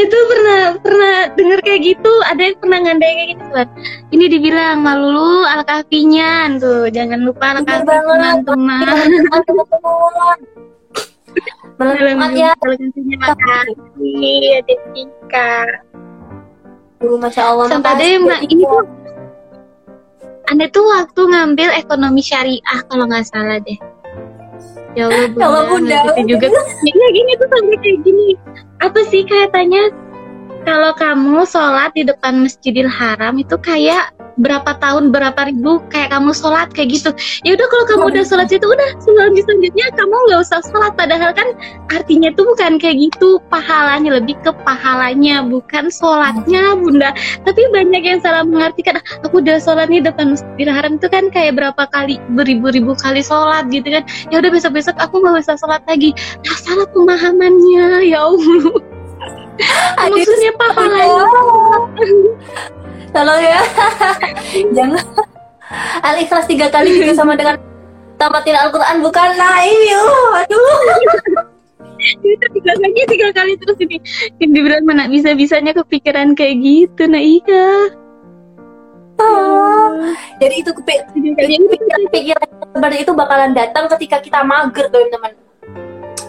Tuh 0.07 0.25
pernah 0.31 0.63
pernah 0.79 1.17
denger 1.35 1.59
kayak 1.67 1.81
gitu? 1.83 2.13
Ada 2.31 2.43
yang 2.53 2.57
pernah 2.63 2.79
ngandai 2.85 3.13
kayak 3.17 3.29
gitu 3.35 3.47
kan 3.51 3.69
ini 4.15 4.25
dibilang 4.31 4.79
malulu 4.83 5.43
al 5.47 5.63
kafinya 5.67 6.47
tuh 6.63 6.87
jangan 6.95 7.27
lupa 7.27 7.59
al 7.59 7.63
Bener 7.63 7.83
kafi 7.83 7.87
banget. 7.87 8.07
teman-teman. 8.47 8.81
Teman-teman. 9.47 10.39
Selamat 11.77 12.31
ya. 12.33 12.51
al 12.55 12.73
kafinya 12.79 13.17
makasih 13.19 14.41
Adetika 14.63 15.53
Duh, 16.97 17.21
Masya 17.21 17.43
Allah 17.45 17.67
sampai 17.69 17.93
ada 17.93 18.05
ini 18.41 18.65
tuh 18.65 18.85
Anda 20.47 20.65
tuh 20.71 20.87
waktu 20.87 21.21
ngambil 21.27 21.69
ekonomi 21.77 22.23
syariah 22.23 22.81
kalau 22.89 23.05
nggak 23.11 23.27
salah 23.29 23.59
deh. 23.61 23.77
Ya 24.97 25.11
Allah 25.11 25.29
bunda, 25.35 25.45
Allah, 25.45 25.65
Bunda. 25.69 25.99
gitu 26.17 26.39
juga. 26.39 26.47
Ya 26.87 27.09
gini 27.13 27.33
tuh 27.37 27.49
sampai 27.53 27.77
kayak 27.85 27.99
gini. 28.07 28.29
Apa 28.81 29.01
sih 29.11 29.23
katanya 29.29 29.93
kalau 30.65 30.97
kamu 30.97 31.45
sholat 31.45 31.93
di 31.93 32.09
depan 32.09 32.47
Masjidil 32.47 32.89
Haram 32.89 33.37
itu 33.37 33.59
kayak 33.61 34.16
berapa 34.37 34.77
tahun 34.79 35.11
berapa 35.13 35.49
ribu 35.49 35.81
kayak 35.89 36.13
kamu 36.13 36.31
sholat 36.37 36.69
kayak 36.73 36.93
gitu. 36.93 37.11
Ya 37.43 37.57
udah 37.57 37.67
kalau 37.73 37.85
kamu 37.89 38.05
udah 38.13 38.25
sholat 38.25 38.49
itu 38.53 38.65
udah 38.65 38.89
selanjutnya 39.01 39.45
selanjutnya 39.49 39.87
kamu 39.97 40.15
nggak 40.29 40.41
usah 40.45 40.61
sholat. 40.69 40.93
Padahal 40.95 41.31
kan 41.33 41.49
artinya 41.93 42.29
tuh 42.37 42.45
bukan 42.53 42.77
kayak 42.77 42.97
gitu. 43.11 43.41
Pahalanya 43.49 44.21
lebih 44.21 44.37
ke 44.45 44.53
pahalanya 44.65 45.41
bukan 45.45 45.89
sholatnya 45.89 46.77
bunda. 46.77 47.11
Tapi 47.45 47.63
banyak 47.73 48.03
yang 48.05 48.21
salah 48.21 48.45
mengartikan 48.45 49.01
"Ah, 49.01 49.05
aku 49.25 49.41
udah 49.41 49.57
sholat 49.61 49.89
nih 49.89 50.05
depan 50.05 50.37
masjidil 50.37 50.71
haram 50.71 51.01
itu 51.01 51.09
kan 51.09 51.33
kayak 51.33 51.57
berapa 51.57 51.83
kali 51.89 52.21
beribu-ribu 52.37 52.93
kali 52.97 53.25
sholat 53.25 53.69
gitu 53.73 53.89
kan. 53.89 54.05
Ya 54.29 54.45
udah 54.45 54.51
besok-besok 54.53 54.97
aku 55.01 55.25
nggak 55.25 55.43
usah 55.43 55.57
sholat 55.57 55.83
lagi. 55.89 56.13
Nah 56.45 56.57
salah 56.61 56.87
pemahamannya 56.93 58.05
ya 58.05 58.21
allah. 58.21 58.77
Maksudnya 59.97 60.53
pahalanya 60.61 61.25
Tolong 63.17 63.41
ya. 63.41 63.61
Jangan. 64.77 65.05
Al-Ikhlas 66.05 66.45
tiga 66.45 66.69
kali 66.69 67.01
juga 67.01 67.17
sama 67.17 67.33
dengan 67.33 67.57
tamatin 68.21 68.57
Al-Quran 68.61 69.01
bukan 69.01 69.29
nah 69.41 69.65
ini 69.65 69.91
loh. 69.97 70.37
Aduh. 70.37 70.77
itu 71.97 72.47
tiga 72.61 72.77
lagi 72.77 73.03
tiga 73.09 73.29
kali 73.33 73.57
terus 73.57 73.81
ini 73.81 73.97
ini 74.39 74.53
dibilang 74.53 74.85
mana 74.85 75.09
bisa 75.09 75.33
bisanya 75.33 75.73
kepikiran 75.73 76.37
kayak 76.37 76.61
gitu 76.61 77.09
nah 77.09 77.19
iya 77.19 77.89
Ah. 79.17 80.13
Jadi 80.37 80.61
itu 80.61 80.71
pikiran-pikiran 80.77 82.49
seperti 82.77 82.97
itu 83.01 83.13
bakalan 83.17 83.57
datang 83.57 83.89
ketika 83.97 84.21
kita 84.21 84.45
mager 84.45 84.93
teman-teman. 84.93 85.33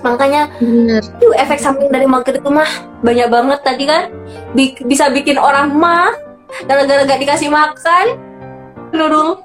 Makanya 0.07 0.47
bener 0.63 1.03
Tuh 1.19 1.35
efek 1.35 1.59
samping 1.59 1.91
dari 1.91 2.07
mager 2.07 2.39
itu 2.39 2.47
mah 2.47 2.69
banyak 3.03 3.27
banget 3.27 3.59
tadi 3.59 3.83
kan 3.91 4.07
Bi- 4.55 4.79
bisa 4.87 5.11
bikin 5.11 5.35
orang 5.35 5.73
mah 5.75 6.15
gara-gara 6.65 7.01
gak 7.03 7.19
dikasih 7.19 7.49
makan. 7.49 8.05
Nurul 8.95 9.37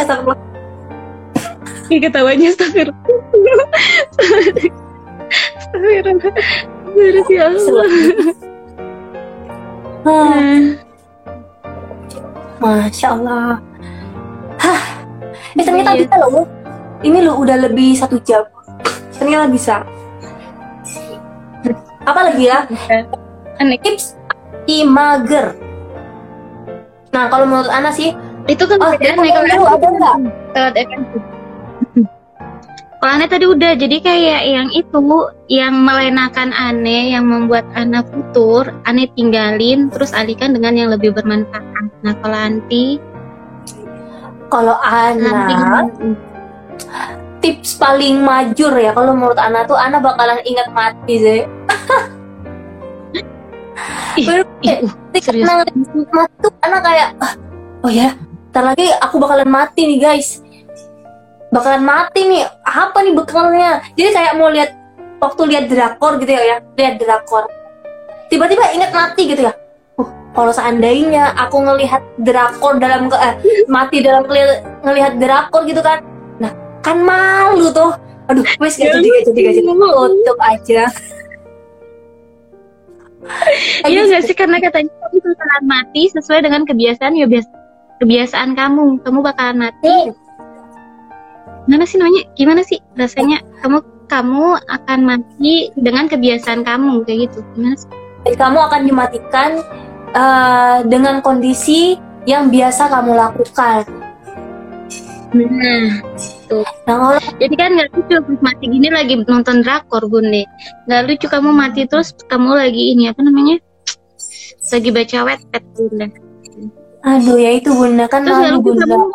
Astagfirullah. 0.00 0.38
Ini 1.90 1.98
ketawanya 2.00 2.46
astagfirullah. 2.54 2.96
Astagfirullah. 5.58 6.32
Beres 6.92 7.28
ya 7.32 7.48
Allah. 7.48 7.86
Hmm, 10.02 10.74
Masya 12.58 13.08
Allah. 13.14 13.54
Hah. 14.58 14.82
Eh 15.54 15.62
ternyata 15.62 15.94
Iya. 15.94 16.06
bisa 16.06 16.16
loh 16.22 16.46
Ini 17.02 17.18
loh 17.26 17.34
udah 17.42 17.56
lebih 17.66 17.98
satu 17.98 18.14
jam. 18.22 18.46
Ternyata 19.18 19.50
bisa. 19.50 19.76
Apa 22.02 22.30
lagi 22.30 22.46
ya? 22.46 22.62
Tips 23.82 24.14
anti 24.62 24.86
mager 24.86 25.58
Nah 27.10 27.26
kalau 27.26 27.44
menurut 27.44 27.68
Ana 27.68 27.90
sih 27.90 28.14
Itu 28.46 28.70
kan 28.70 28.78
Oh, 28.78 28.94
bedaan 28.94 29.18
nih 29.18 29.34
kalau 29.34 29.46
baru 29.50 29.64
ada 29.74 29.88
nggak? 29.90 30.16
lewat 30.54 30.74
efektif. 30.78 31.22
Kalau 33.02 33.12
aneh 33.18 33.26
tadi 33.26 33.46
udah, 33.50 33.72
jadi 33.74 33.96
kayak 33.98 34.42
yang 34.46 34.68
itu 34.70 34.98
yang 35.46 35.74
melenakan 35.82 36.54
aneh, 36.54 37.14
yang 37.14 37.26
membuat 37.26 37.66
anak 37.74 38.06
futur, 38.10 38.70
aneh 38.82 39.10
tinggalin, 39.14 39.90
terus 39.90 40.14
alihkan 40.14 40.54
dengan 40.54 40.74
yang 40.74 40.90
lebih 40.90 41.10
bermanfaat. 41.10 41.62
Nah 42.02 42.14
kalau 42.22 42.38
anti, 42.38 42.98
Kalau 44.46 44.78
Ana 44.78 45.50
gimana? 45.50 45.86
tips 47.42 47.74
paling 47.74 48.22
majur 48.22 48.70
ya 48.74 48.94
kalau 48.94 49.14
menurut 49.18 49.38
Ana 49.38 49.66
tuh 49.66 49.74
Ana 49.74 49.98
bakalan 49.98 50.38
ingat 50.46 50.70
mati 50.70 51.14
sih. 51.18 51.40
Ih, 54.20 54.26
Baru 54.28 54.42
ih, 54.44 54.48
kayak, 54.60 54.80
uh, 54.84 55.22
serius. 55.22 55.44
Ana 55.48 55.52
ngeliat 55.64 55.76
mati 56.12 56.34
tuh 56.44 56.52
Ana 56.60 56.78
kayak 56.84 57.08
"Ah, 57.18 57.32
oh 57.84 57.90
ya, 57.92 58.08
ntar 58.52 58.62
lagi 58.68 58.86
aku 59.00 59.16
bakalan 59.16 59.48
mati 59.48 59.88
nih 59.88 59.98
guys. 59.98 60.44
Bakalan 61.48 61.84
mati 61.84 62.20
nih. 62.28 62.44
Apa 62.64 63.00
nih 63.04 63.12
bekalnya? 63.16 63.80
Jadi 63.96 64.08
kayak 64.12 64.32
mau 64.36 64.48
lihat 64.52 64.70
waktu 65.20 65.42
lihat 65.48 65.64
drakor 65.68 66.16
gitu 66.20 66.32
ya, 66.32 66.42
ya 66.44 66.56
lihat 66.76 66.94
drakor. 67.00 67.44
Tiba-tiba 68.28 68.72
ingat 68.72 68.90
mati 68.92 69.28
gitu 69.28 69.44
ya. 69.44 69.52
Uh, 70.00 70.08
kalau 70.32 70.52
seandainya 70.52 71.32
aku 71.36 71.60
ngelihat 71.60 72.00
drakor 72.20 72.80
dalam 72.80 73.08
ke 73.12 73.16
eh, 73.20 73.34
mati 73.68 74.00
dalam 74.00 74.24
keli- 74.24 74.64
ngelihat 74.84 75.20
drakor 75.20 75.64
gitu 75.68 75.80
kan. 75.84 76.00
Nah, 76.40 76.52
kan 76.80 77.00
malu 77.00 77.68
tuh. 77.72 77.92
Aduh, 78.32 78.44
wes 78.60 78.76
gak 78.80 78.96
jadi 78.96 79.08
gak 79.08 79.24
jadi 79.28 79.40
gak 79.44 79.54
jadi. 79.60 79.68
Tutup 79.68 80.38
aja. 80.40 80.82
Iya 83.90 84.00
nggak 84.08 84.22
sih? 84.26 84.34
Karena 84.34 84.58
katanya 84.58 84.90
kamu 84.90 85.18
bakalan 85.22 85.64
mati 85.66 86.02
sesuai 86.10 86.40
dengan 86.42 86.62
kebiasaan 86.66 87.14
ya 87.14 87.26
biasa 87.30 87.50
kebiasaan 88.02 88.50
kamu. 88.58 89.02
Kamu 89.06 89.18
bakalan 89.22 89.70
mati. 89.70 89.96
Gimana 91.70 91.84
sih 91.86 91.96
namanya? 92.02 92.22
Gimana 92.34 92.60
sih 92.66 92.78
rasanya? 92.98 93.38
Kamu 93.62 93.78
kamu 94.10 94.46
akan 94.66 95.00
mati 95.06 95.70
dengan 95.78 96.10
kebiasaan 96.10 96.66
kamu 96.66 97.06
kayak 97.06 97.30
gitu. 97.30 97.38
Gimana 97.54 97.76
sih? 97.78 97.88
Kamu 98.34 98.58
akan 98.58 98.80
dimatikan 98.86 99.50
eh, 100.10 100.78
dengan 100.90 101.22
kondisi 101.22 101.94
yang 102.26 102.50
biasa 102.50 102.90
kamu 102.90 103.14
lakukan. 103.14 104.01
Nah 105.32 105.48
Nah, 106.52 106.68
kalau 106.84 107.16
jadi 107.40 107.54
kan 107.56 107.70
nggak 107.72 107.88
lucu 107.96 108.16
mati 108.44 108.68
gini 108.68 108.92
lagi 108.92 109.16
nonton 109.16 109.64
drakor 109.64 110.04
bunda 110.04 110.44
nggak 110.84 111.02
lucu 111.08 111.26
kamu 111.26 111.50
mati 111.50 111.88
terus 111.88 112.12
kamu 112.28 112.52
lagi 112.52 112.92
ini 112.92 113.08
apa 113.08 113.24
namanya? 113.24 113.56
Lagi 114.68 114.90
baca 114.92 115.18
wetpad 115.24 115.62
bunda 115.72 116.06
aduh 117.02 117.34
ya 117.34 117.50
itu 117.56 117.72
bunda 117.72 118.04
kan 118.06 118.22
Terus 118.22 118.38
malu 118.38 118.60
bunda. 118.60 118.84
kamu- 118.84 119.12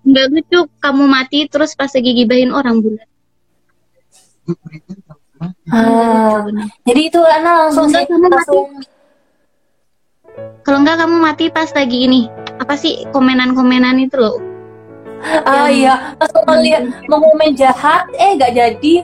nggak 0.00 0.26
lucu 0.32 0.58
kamu 0.78 1.04
mati 1.04 1.38
terus 1.46 1.74
pas 1.74 1.90
lagi 1.90 2.10
gibahin 2.14 2.50
orang 2.50 2.78
bunda 2.78 3.04
Ah, 5.70 6.42
jadi 6.82 7.06
itu 7.06 7.20
Ana 7.22 7.66
langsung 7.66 7.86
sih 7.86 8.02
kamu 8.02 8.26
mati. 8.26 8.34
langsung 8.34 8.66
Kalau 10.60 10.78
enggak 10.82 10.98
kamu 10.98 11.16
mati 11.16 11.44
pas 11.48 11.70
lagi 11.70 12.04
ini. 12.04 12.26
Apa 12.58 12.74
sih 12.74 13.06
komenan-komenan 13.10 13.98
itu 13.98 14.14
loh? 14.14 14.36
Ah 15.44 15.68
iya. 15.68 16.16
Ngeliat 16.46 16.82
mau 17.06 17.20
komen 17.20 17.52
jahat 17.54 18.08
eh 18.16 18.36
gak 18.36 18.56
jadi. 18.56 18.94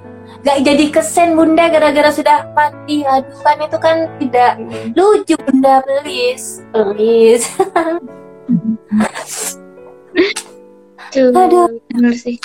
Gak 0.43 0.63
jadi 0.63 0.85
kesen 0.95 1.35
bunda 1.35 1.67
gara-gara 1.67 2.11
sudah 2.11 2.47
mati. 2.55 3.03
Aduh 3.03 3.39
kan 3.43 3.57
itu 3.59 3.79
kan 3.79 3.97
tidak 4.19 4.53
lucu 4.95 5.35
bunda. 5.43 5.83
Please 6.03 6.63
please. 6.71 7.47
Tuh, 11.11 11.33
Aduh. 11.33 11.69
bener 11.93 12.13
sih. 12.17 12.37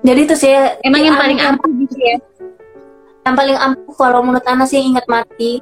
jadi 0.00 0.20
itu 0.24 0.34
sih 0.34 0.50
Emang 0.80 1.04
yang 1.04 1.16
paling 1.20 1.38
am- 1.38 1.60
ampuh 1.60 1.70
gitu 1.84 1.96
ya? 2.00 2.16
yang 3.20 3.36
paling 3.36 3.58
ampuh 3.58 3.94
kalau 3.94 4.24
menurut 4.24 4.42
Ana 4.48 4.64
sih 4.64 4.80
ingat 4.80 5.04
mati. 5.06 5.60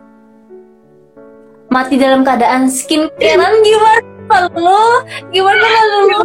Mati 1.69 1.95
dalam 2.01 2.23
keadaan 2.25 2.71
skincarean 2.71 3.61
gimana 3.61 4.01
lo 4.57 5.03
gimana 5.33 5.69
lo 5.89 6.21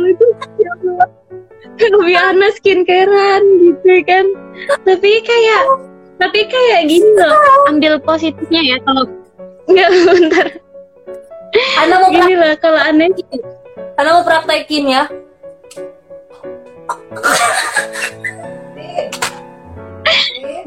Lebih 1.74 2.18
aneh 2.20 2.51
skincarean 2.62 3.41
gitu 3.60 3.91
kan. 4.06 4.26
Tapi 4.86 5.12
kayak 5.26 5.64
tapi 6.22 6.45
kayak 6.45 6.88
gini 6.88 7.10
loh, 7.18 7.36
ambil 7.68 7.97
positifnya 7.97 8.62
ya 8.62 8.78
kalau 8.86 9.10
enggak 9.66 9.89
bentar. 9.89 10.47
Ana 11.82 12.01
mau 12.01 12.10
Gini 12.14 12.34
lah 12.38 12.54
kalau 12.62 12.78
aneh. 12.78 13.10
Ana 13.97 14.22
mau 14.22 14.24
praktekin 14.26 14.86
ya. 14.89 15.04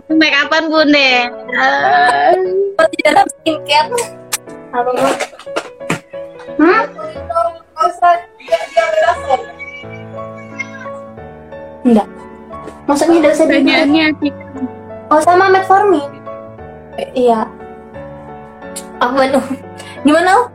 Sampai 0.07 0.31
kapan 0.31 0.65
bunda? 0.71 1.13
Mati 2.79 2.99
dalam 3.03 3.27
skincare 3.43 3.91
Halo 4.71 4.95
hmm? 6.57 6.83
enggak 11.87 12.09
maksudnya 12.87 13.19
di 13.23 13.29
Pertanyaannya 13.31 14.05
oh 15.11 15.21
sama 15.23 15.53
metformin 15.53 16.11
iya 17.15 17.47
apa 19.01 19.29
tuh 19.29 19.45
gimana? 20.05 20.49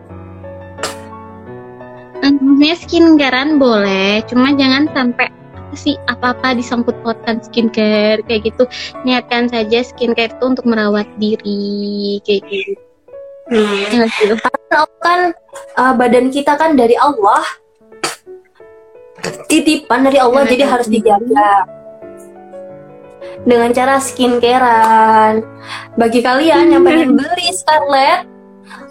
Eh, 2.21 2.29
maksudnya 2.37 2.75
skincarean 2.77 3.57
boleh, 3.57 4.21
cuma 4.29 4.53
jangan 4.53 4.85
sampai 4.93 5.27
apa 5.29 5.75
sih 5.77 5.95
apa-apa 6.05 6.53
disangkut 6.53 6.93
pautkan 7.01 7.41
skincare 7.41 8.21
kayak 8.29 8.53
gitu. 8.53 8.69
Niatkan 9.07 9.49
saja 9.49 9.81
skincare 9.81 10.33
itu 10.33 10.45
untuk 10.45 10.65
merawat 10.69 11.09
diri 11.17 12.21
kayak 12.25 12.45
gitu. 12.49 12.90
Sih? 13.51 14.07
Karena 14.39 14.87
kan 15.03 15.19
uh, 15.75 15.93
badan 15.99 16.31
kita 16.31 16.55
kan 16.55 16.79
dari 16.79 16.95
Allah 16.95 17.43
titipan 19.51 20.07
dari 20.07 20.17
Allah 20.17 20.47
Ya, 20.47 20.55
jadi 20.55 20.63
harus 20.65 20.87
dijaga 20.87 21.67
dengan 23.43 23.69
cara 23.73 23.99
skincarean 23.99 25.43
bagi 25.97 26.23
kalian 26.23 26.71
yang 26.71 26.83
pengen 26.85 27.19
beli 27.19 27.49
Scarlett 27.51 28.29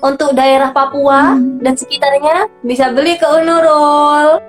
untuk 0.04 0.36
daerah 0.36 0.74
Papua 0.74 1.38
dan 1.64 1.74
sekitarnya 1.74 2.50
bisa 2.66 2.92
beli 2.92 3.16
ke 3.16 3.26
Unurul 3.26 4.42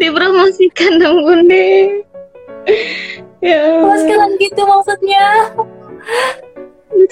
Dipromosikan 0.00 0.98
dong 0.98 1.22
Bunde. 1.22 2.02
ya. 3.38 3.62
Wah, 3.84 3.94
sekarang 3.94 4.34
gitu 4.42 4.62
maksudnya 4.66 5.54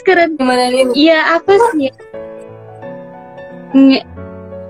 Sekarang 0.00 0.36
gimana 0.36 0.72
nih? 0.72 0.84
Iya 0.96 1.18
apa 1.40 1.54
sih? 1.72 1.90
Nge 3.76 4.00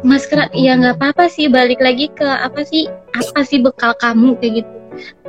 masker 0.02 0.50
ya 0.56 0.76
nggak 0.76 0.96
apa-apa 0.98 1.30
sih. 1.30 1.46
Balik 1.46 1.78
lagi 1.80 2.11
ke 2.12 2.26
apa 2.26 2.66
sih? 2.66 2.90
Apa 3.14 3.46
sih 3.46 3.62
bekal 3.62 3.94
kamu 3.98 4.36
kayak 4.38 4.64
gitu. 4.64 4.72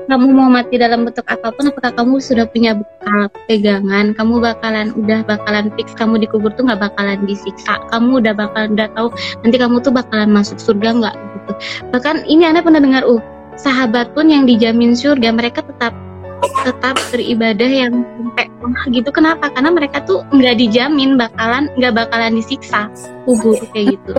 Kamu 0.09 0.33
mau 0.33 0.49
mati 0.49 0.75
dalam 0.81 1.05
bentuk 1.05 1.23
apa 1.29 1.53
pun 1.53 1.69
apakah 1.69 1.93
kamu 1.93 2.17
sudah 2.19 2.49
punya 2.49 2.75
bekal 2.75 3.29
pegangan? 3.45 4.11
Kamu 4.17 4.41
bakalan 4.41 4.91
udah 4.97 5.23
bakalan 5.23 5.69
fix. 5.77 5.93
Kamu 5.93 6.19
dikubur 6.19 6.51
tuh 6.57 6.67
nggak 6.67 6.81
bakalan 6.91 7.21
disiksa. 7.29 7.79
Kamu 7.93 8.19
udah 8.19 8.33
bakalan 8.33 8.75
udah 8.75 8.89
tahu 8.97 9.07
nanti 9.45 9.55
kamu 9.61 9.79
tuh 9.79 9.93
bakalan 9.93 10.33
masuk 10.33 10.57
surga 10.57 10.89
nggak 10.97 11.15
gitu. 11.15 11.51
Bahkan 11.93 12.25
ini 12.27 12.43
anda 12.49 12.65
pernah 12.65 12.81
dengar 12.81 13.05
uh 13.05 13.21
sahabat 13.61 14.11
pun 14.17 14.27
yang 14.27 14.49
dijamin 14.49 14.97
surga 14.97 15.29
mereka 15.31 15.61
tetap 15.61 15.93
tetap 16.41 16.97
beribadah 17.13 17.69
yang 17.69 17.93
sampai 18.01 18.47
wah 18.61 18.83
gitu. 18.89 19.09
Kenapa? 19.13 19.49
Karena 19.53 19.69
mereka 19.73 19.97
tuh 20.05 20.25
nggak 20.33 20.55
dijamin 20.57 21.17
bakalan 21.19 21.69
nggak 21.77 21.93
bakalan 21.93 22.33
disiksa. 22.37 22.89
Kubur 23.25 23.57
kayak 23.73 23.97
gitu. 23.97 24.13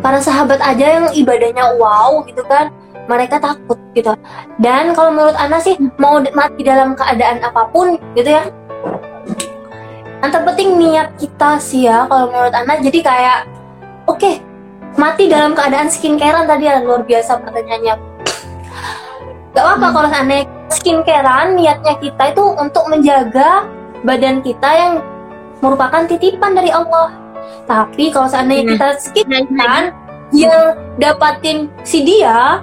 Para 0.00 0.20
sahabat 0.20 0.60
aja 0.62 1.02
yang 1.02 1.06
ibadahnya 1.14 1.76
wow 1.80 2.22
gitu 2.28 2.42
kan 2.46 2.70
mereka 3.04 3.36
takut 3.36 3.76
gitu. 3.92 4.16
Dan 4.58 4.96
kalau 4.96 5.12
menurut 5.12 5.36
Ana 5.36 5.60
sih 5.60 5.76
mau 6.00 6.20
mati 6.32 6.62
dalam 6.64 6.96
keadaan 6.96 7.44
apa 7.44 7.68
pun 7.68 8.00
gitu 8.16 8.30
ya. 8.30 8.48
Yang 10.24 10.30
terpenting 10.40 10.70
niat 10.80 11.08
kita 11.20 11.60
sih 11.60 11.84
ya 11.84 12.08
kalau 12.08 12.32
menurut 12.32 12.54
Ana. 12.54 12.80
Jadi 12.80 12.98
kayak 13.04 13.44
oke 14.08 14.40
mati 14.94 15.26
dalam 15.26 15.52
keadaan 15.58 15.90
skincarean 15.90 16.46
tadi 16.46 16.70
ya 16.70 16.78
luar 16.80 17.02
biasa 17.02 17.42
pertanyaannya 17.42 18.14
gak 19.54 19.62
apa-apa 19.62 19.86
kalau 19.94 20.08
seandainya 20.10 20.46
skincarean 20.68 21.54
niatnya 21.54 21.94
kita 22.02 22.34
itu 22.34 22.44
untuk 22.58 22.84
menjaga 22.90 23.64
badan 24.02 24.42
kita 24.42 24.70
yang 24.74 24.94
merupakan 25.62 26.04
titipan 26.10 26.52
dari 26.58 26.74
Allah. 26.74 27.14
Tapi 27.64 28.10
kalau 28.12 28.28
seandainya 28.28 28.64
Hmm. 28.66 28.72
kita 28.76 28.88
skincarean 29.00 29.84
yang 30.34 30.74
dapatin 30.98 31.70
si 31.86 32.02
dia 32.02 32.58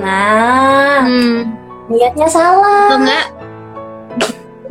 nah 0.00 1.04
hmm. 1.04 1.44
niatnya 1.92 2.24
atau 2.24 2.36
salah 2.40 2.96
enggak 2.96 3.26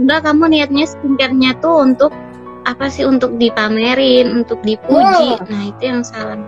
enggak 0.02 0.20
kamu 0.26 0.44
niatnya 0.50 0.84
skincare-nya 0.90 1.52
tuh 1.62 1.86
untuk 1.86 2.10
apa 2.66 2.90
sih? 2.90 3.06
Untuk 3.06 3.38
dipamerin 3.38 4.34
untuk 4.34 4.58
dipuji. 4.66 5.38
Hmm. 5.38 5.46
nah 5.48 5.62
itu 5.70 5.82
yang 5.86 6.02
salah. 6.02 6.40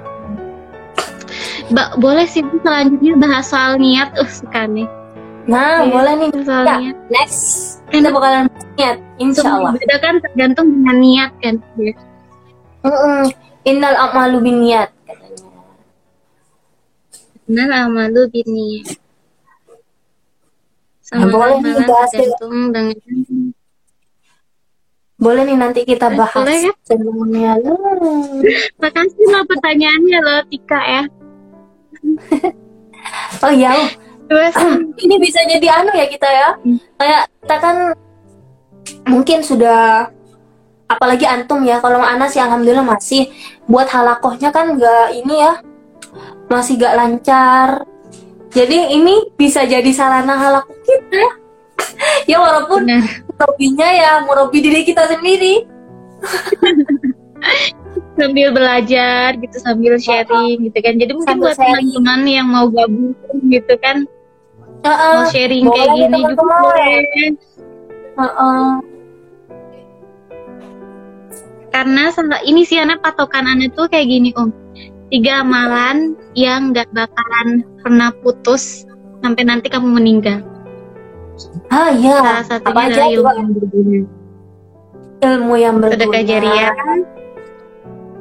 Ba- 1.72 1.94
boleh 2.02 2.26
sih 2.26 2.44
selanjutnya 2.66 3.16
bahas 3.22 3.48
soal 3.48 3.78
niat 3.80 4.12
uh 4.18 4.28
suka 4.28 4.66
nih 4.68 4.90
nah 5.46 5.82
Iya. 5.82 5.90
boleh 5.90 6.14
nih 6.18 6.30
soal 6.46 6.64
Ya. 6.64 6.76
niat 6.78 6.98
next 7.10 7.42
kita 7.88 8.08
bakalan 8.10 8.46
niat 8.76 8.98
insya 9.18 9.48
Allah 9.48 9.72
ibadah 9.74 10.00
kan 10.00 10.16
tergantung 10.22 10.68
dengan 10.70 10.98
niat 10.98 11.32
kan 11.40 11.56
Mm-mm. 12.82 13.24
Innal 13.62 13.94
a'malu 13.94 14.42
binniyat 14.42 14.90
katanya. 15.06 15.46
Benar 17.46 17.70
amalu 17.86 18.22
bini. 18.32 18.82
Nah, 21.14 21.28
boleh 21.28 21.62
nih 21.62 21.84
bahas 21.86 22.10
ya. 22.10 22.26
tergantung 22.26 22.74
dengan 22.74 22.98
Boleh 25.22 25.44
nih 25.46 25.58
nanti 25.62 25.86
kita 25.86 26.10
Eh, 26.10 26.18
bahas 26.18 26.34
boleh 26.34 26.58
ya? 26.58 26.74
Hmm. 26.90 28.42
Makasih 28.82 29.26
loh 29.30 29.44
pertanyaannya 29.46 30.20
loh 30.26 30.40
Tika 30.50 30.82
ya. 30.82 31.04
Oh 33.46 33.50
oh. 33.78 33.90
Terus 34.32 34.56
ini 35.04 35.16
bisa 35.20 35.44
jadi 35.44 35.68
anu 35.84 35.92
ya 35.92 36.08
kita 36.08 36.30
ya. 36.32 36.50
Hmm. 36.64 36.80
Kayak 36.96 37.24
kita 37.44 37.56
kan 37.60 37.76
mungkin 39.12 39.44
sudah 39.44 40.08
apalagi 40.88 41.28
antum 41.28 41.64
ya 41.68 41.84
kalau 41.84 42.00
anak 42.00 42.32
sih 42.32 42.40
alhamdulillah 42.40 42.88
masih 42.88 43.28
buat 43.68 43.88
halakohnya 43.92 44.52
kan 44.52 44.76
nggak 44.76 45.16
ini 45.16 45.36
ya 45.40 45.54
masih 46.52 46.76
gak 46.76 47.00
lancar 47.00 47.88
jadi 48.52 48.92
ini 48.92 49.32
bisa 49.40 49.64
jadi 49.64 49.88
sarana 49.96 50.36
halakoh 50.36 50.76
kita 50.84 51.16
ya 51.16 51.32
ya 52.36 52.38
walaupun 52.44 52.84
benar. 52.84 53.08
murabinya 53.24 53.88
ya 53.88 54.12
murabi 54.28 54.60
diri 54.60 54.84
kita 54.84 55.08
sendiri 55.08 55.64
sambil 58.20 58.54
belajar 58.54 59.34
gitu 59.40 59.58
sambil 59.58 59.98
sharing 59.98 60.70
gitu 60.70 60.78
kan. 60.78 60.94
Jadi 61.00 61.12
mungkin 61.16 61.42
Sambil 61.42 61.46
buat 61.50 61.58
teman-teman 61.58 62.22
yang 62.28 62.48
mau 62.54 62.70
gabung 62.70 63.16
gitu 63.50 63.74
kan 63.82 64.06
Heeh. 64.82 65.14
mau 65.16 65.30
sharing 65.30 65.64
boleh 65.64 65.78
kayak 65.78 65.90
gini 65.94 66.20
juga 66.24 66.44
boleh. 66.44 66.96
Heeh. 68.12 68.68
Karena 71.72 72.04
sama- 72.12 72.44
ini 72.44 72.62
sih 72.62 72.78
anak 72.78 73.00
patokan 73.00 73.48
anak 73.48 73.72
tuh 73.74 73.88
kayak 73.88 74.08
gini 74.08 74.30
om. 74.36 74.52
Tiga 75.08 75.44
amalan 75.44 76.16
yang 76.34 76.72
nggak 76.72 76.88
bakalan 76.92 77.64
pernah 77.80 78.10
putus 78.18 78.84
sampai 79.20 79.44
nanti 79.44 79.68
kamu 79.68 79.88
meninggal. 79.92 80.40
ah 81.68 81.90
iya 81.90 82.22
Salah 82.22 82.46
satunya 82.46 82.70
apa 82.70 82.82
aja 82.86 83.02
adalah 83.02 83.34
ilmu 83.34 83.34
yang 83.34 83.50
berguna. 83.52 84.00
ilmu 85.22 85.54
yang 85.56 85.76
berguna 85.80 85.96
Sedekah 85.96 86.24
jariah, 86.24 86.72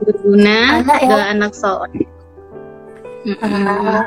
berguna, 0.00 0.58
Anak 0.80 0.98
ya. 0.98 1.08
doa 1.10 1.24
anak 1.28 1.52
soleh. 1.52 2.04
Ah. 3.38 4.02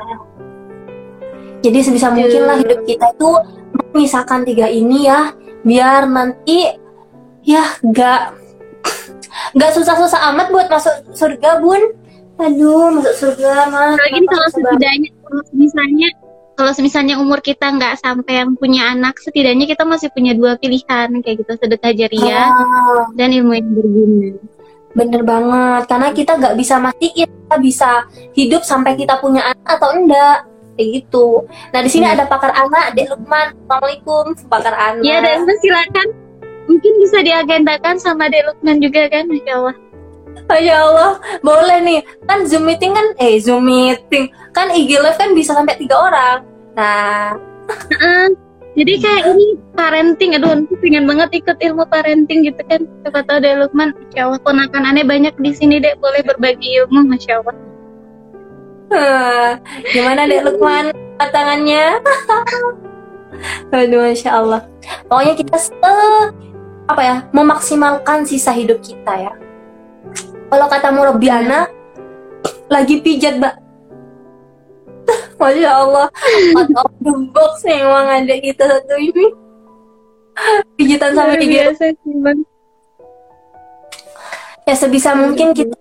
Jadi 1.64 1.80
sebisa 1.80 2.12
mungkin 2.12 2.44
lah 2.44 2.60
hidup 2.60 2.84
kita 2.84 3.16
itu 3.16 3.30
menyisakan 3.96 4.44
tiga 4.44 4.68
ini 4.68 5.08
ya, 5.08 5.32
biar 5.64 6.06
nanti 6.06 6.68
ya 7.42 7.64
nggak 7.80 8.22
nggak 9.56 9.72
susah-susah 9.72 10.20
amat 10.34 10.52
buat 10.52 10.68
masuk 10.68 10.92
surga 11.16 11.64
bun. 11.64 11.82
Aduh 12.36 12.92
masuk 12.92 13.16
surga 13.16 13.72
mah. 13.72 13.96
Nih 13.96 14.28
kalau 14.28 14.48
setidaknya 14.52 15.10
kalau 15.24 15.42
misalnya 15.56 16.10
kalau 16.54 16.70
misalnya 16.78 17.16
umur 17.18 17.40
kita 17.42 17.66
nggak 17.66 17.98
sampai 17.98 18.46
yang 18.46 18.54
punya 18.54 18.94
anak, 18.94 19.18
setidaknya 19.18 19.66
kita 19.66 19.88
masih 19.88 20.14
punya 20.14 20.38
dua 20.38 20.54
pilihan 20.60 21.10
kayak 21.24 21.42
gitu 21.42 21.52
sedekah 21.58 21.94
jariah 21.96 22.46
Ah, 22.54 23.10
dan 23.18 23.34
ilmu 23.34 23.58
yang 23.58 23.70
berguna. 23.74 24.30
bener 24.94 25.26
banget 25.26 25.90
karena 25.90 26.08
kita 26.14 26.32
nggak 26.38 26.54
bisa 26.54 26.78
mastiin 26.78 27.26
kita 27.26 27.56
bisa 27.58 27.90
hidup 28.38 28.62
sampai 28.62 28.94
kita 28.94 29.18
punya 29.18 29.42
anak 29.42 29.66
atau 29.66 29.90
enggak 29.90 30.46
kayak 30.78 30.90
gitu. 31.02 31.46
Nah 31.74 31.80
di 31.82 31.90
sini 31.90 32.06
Hmm. 32.08 32.16
ada 32.18 32.24
pakar 32.26 32.52
anak, 32.54 32.98
Dek 32.98 33.08
Lukman. 33.14 33.54
Assalamualaikum, 33.66 34.26
pakar 34.50 34.76
anak. 34.76 35.04
Ya 35.06 35.22
dan 35.22 35.46
silakan 35.62 36.08
mungkin 36.68 36.94
bisa 37.04 37.18
diagendakan 37.22 37.96
sama 38.00 38.32
Dek 38.32 38.44
Lukman 38.50 38.82
juga 38.82 39.08
kan, 39.12 39.28
Masya 39.30 39.54
Allah. 39.60 39.76
Masya 40.50 40.76
Allah, 40.76 41.12
boleh 41.46 41.78
nih. 41.86 42.00
Kan 42.26 42.50
Zoom 42.50 42.68
meeting 42.68 42.92
kan, 42.92 43.08
eh 43.22 43.38
Zoom 43.40 43.70
meeting. 43.70 44.34
Kan 44.52 44.74
IG 44.74 44.98
Live 44.98 45.18
kan 45.20 45.32
bisa 45.38 45.54
sampai 45.54 45.78
tiga 45.78 45.96
orang. 45.98 46.38
Nah. 46.74 47.38
Jadi 48.74 49.06
kayak 49.06 49.38
ini 49.38 49.54
parenting, 49.78 50.34
aduh 50.34 50.58
aku 50.66 50.74
pengen 50.82 51.06
banget 51.06 51.46
ikut 51.46 51.62
ilmu 51.62 51.86
parenting 51.94 52.42
gitu 52.42 52.58
kan. 52.66 52.82
Siapa 53.06 53.22
tahu 53.30 53.38
Dek 53.38 53.56
Lukman, 53.62 53.94
Masya 53.94 54.22
Allah 54.26 54.42
ponakan 54.42 54.84
aneh 54.90 55.06
banyak 55.06 55.38
di 55.38 55.54
sini 55.54 55.78
Dek, 55.78 56.02
boleh 56.02 56.26
berbagi 56.26 56.82
ilmu, 56.82 57.06
Masya 57.06 57.46
Allah. 57.46 57.54
gimana 59.94 60.28
Dek 60.28 60.44
Lukman 60.48 60.92
tangannya? 61.32 62.00
Aduh, 63.74 64.06
Masya 64.06 64.32
Allah. 64.32 64.62
Pokoknya 65.08 65.34
kita 65.40 65.56
se 65.58 65.74
apa 66.84 67.02
ya, 67.02 67.16
memaksimalkan 67.32 68.28
sisa 68.28 68.52
hidup 68.52 68.84
kita 68.84 69.30
ya. 69.30 69.34
Kalau 70.52 70.68
kata 70.70 70.94
Murabiana, 70.94 71.66
lagi 72.68 73.00
pijat, 73.00 73.40
Mbak. 73.40 73.56
Masya 75.42 75.70
Allah, 75.72 76.08
out 76.60 76.72
of 76.76 76.92
the 77.02 77.14
box 77.32 77.64
emang 77.66 78.08
ada 78.12 78.36
kita 78.38 78.64
satu 78.68 78.96
ini. 79.00 79.28
Pijitan 80.78 81.14
sampai 81.14 81.38
tiga 81.42 81.70
biasa 81.70 81.94
sih, 81.94 82.16
Bang. 82.22 82.42
ya 84.64 84.76
sebisa 84.80 85.12
mungkin 85.12 85.52
kita 85.52 85.76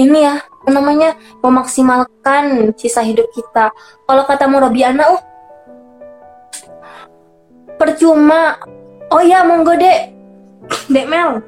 ini 0.00 0.24
ya 0.24 0.40
namanya 0.64 1.16
memaksimalkan 1.44 2.72
sisa 2.80 3.04
hidup 3.04 3.28
kita. 3.36 3.68
Kalau 4.08 4.24
kata 4.24 4.48
Murabiana 4.48 5.04
oh. 5.12 5.20
Percuma. 7.76 8.56
Oh 9.12 9.20
ya 9.20 9.44
monggo 9.44 9.76
dek. 9.76 10.16
Dek 10.88 11.06
Mel. 11.08 11.44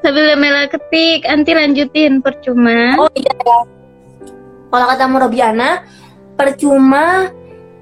Sambil 0.00 0.34
Mela 0.40 0.66
ketik, 0.66 1.28
nanti 1.28 1.52
lanjutin 1.52 2.24
percuma. 2.24 2.96
oh 2.96 3.10
iya 3.12 3.34
ya. 3.34 3.60
Kalau 4.70 4.86
kata 4.86 5.04
Murabiana 5.10 5.84
percuma 6.38 7.28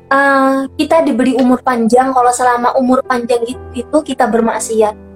eh, 0.09 0.59
kita 0.77 1.05
diberi 1.05 1.37
umur 1.37 1.61
panjang. 1.61 2.13
Kalau 2.13 2.33
selama 2.33 2.77
umur 2.77 3.05
panjang 3.05 3.45
itu, 3.45 3.63
itu 3.85 3.99
kita 4.05 4.29
bermaksiat 4.29 5.08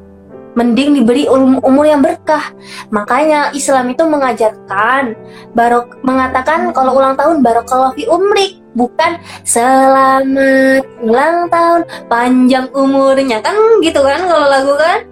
mending 0.52 1.00
diberi 1.00 1.24
um- 1.28 1.60
umur 1.64 1.88
yang 1.88 2.04
berkah. 2.04 2.52
Makanya 2.92 3.52
Islam 3.56 3.92
itu 3.92 4.04
mengajarkan 4.04 5.16
barok 5.56 6.00
mengatakan 6.04 6.70
kalau 6.76 6.96
ulang 6.96 7.16
tahun 7.16 7.40
barokallahu 7.40 7.96
fi 7.96 8.04
umrik 8.08 8.60
bukan 8.72 9.20
selamat 9.44 10.84
ulang 11.00 11.48
tahun 11.48 11.82
panjang 12.08 12.66
umurnya. 12.72 13.40
Kan 13.40 13.56
gitu 13.80 14.00
kan 14.04 14.20
kalau 14.28 14.46
lagu 14.48 14.74
kan? 14.76 15.08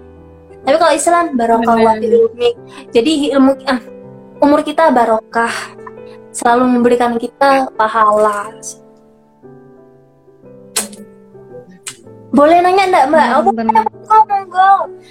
Tapi 0.60 0.76
kalau 0.76 0.92
Islam 0.92 1.24
barokallahu 1.36 2.00
fi 2.00 2.06
umrik. 2.16 2.54
Jadi 2.92 3.32
ilmu 3.32 3.52
ah, 3.68 3.80
umur 4.44 4.60
kita 4.60 4.92
barokah. 4.92 5.52
Selalu 6.30 6.78
memberikan 6.78 7.18
kita 7.18 7.74
pahala 7.74 8.54
boleh 12.30 12.58
nanya 12.62 12.84
enggak 12.86 13.06
mbak? 13.10 13.26
Oh, 13.36 13.42
Benar. 13.50 13.82
monggo 13.82 14.18
monggo 14.26 14.70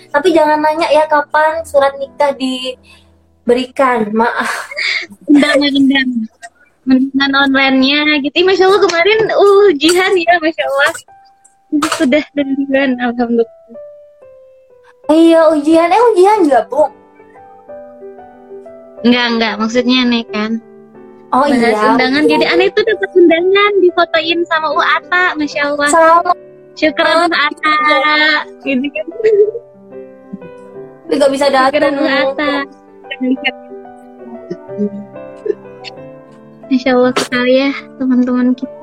tapi 0.10 0.32
jangan 0.32 0.60
nanya 0.60 0.88
ya 0.88 1.04
kapan 1.06 1.60
surat 1.64 1.91
nikah 2.00 2.32
diberikan 2.34 4.08
maaf 4.12 4.48
Undangan, 5.28 5.72
undangan. 5.72 6.28
Undangan 6.90 7.34
online-nya 7.46 8.02
gitu. 8.26 8.34
Ih, 8.34 8.46
Masya 8.48 8.66
Allah 8.66 8.82
kemarin 8.82 9.20
uh, 9.30 9.70
ujian 9.70 10.10
ya, 10.16 10.34
Masya 10.41 10.64
Allah. 10.66 10.91
Sudah 11.94 12.24
duluan, 12.34 12.98
Alhamdulillah. 12.98 13.78
iya 15.10 15.54
ujian 15.54 15.90
eh 15.90 16.02
ujian 16.14 16.50
juga 16.50 16.66
bu 16.66 16.84
Enggak, 19.00 19.26
enggak. 19.32 19.54
Maksudnya 19.62 20.02
nih 20.04 20.26
kan. 20.34 20.52
oh 21.30 21.46
Bahas 21.46 21.62
iya 21.62 21.94
undangan. 21.94 22.24
Jadi 22.26 22.46
aneh 22.50 22.68
itu 22.68 22.82
dapat 22.82 23.10
undangan 23.14 23.72
difotoin 23.80 24.40
sama 24.50 24.68
U 24.74 24.80
Ata, 24.82 25.26
Masya 25.38 25.62
Allah. 25.72 25.88
sama 25.88 26.32
Syukuran 26.80 27.28
Ata. 27.28 27.76
Gitu 28.64 28.88
kan. 28.88 29.06
tapi 31.10 31.18
gak 31.20 31.32
bisa 31.36 31.46
datang 31.52 31.76
Syukuran 31.76 31.96
U 32.00 32.06
Ata. 32.08 32.54
Masya 36.72 36.92
Allah 36.96 37.14
sekali 37.20 37.54
ya 37.68 37.72
teman-teman 38.00 38.56
kita. 38.56 38.80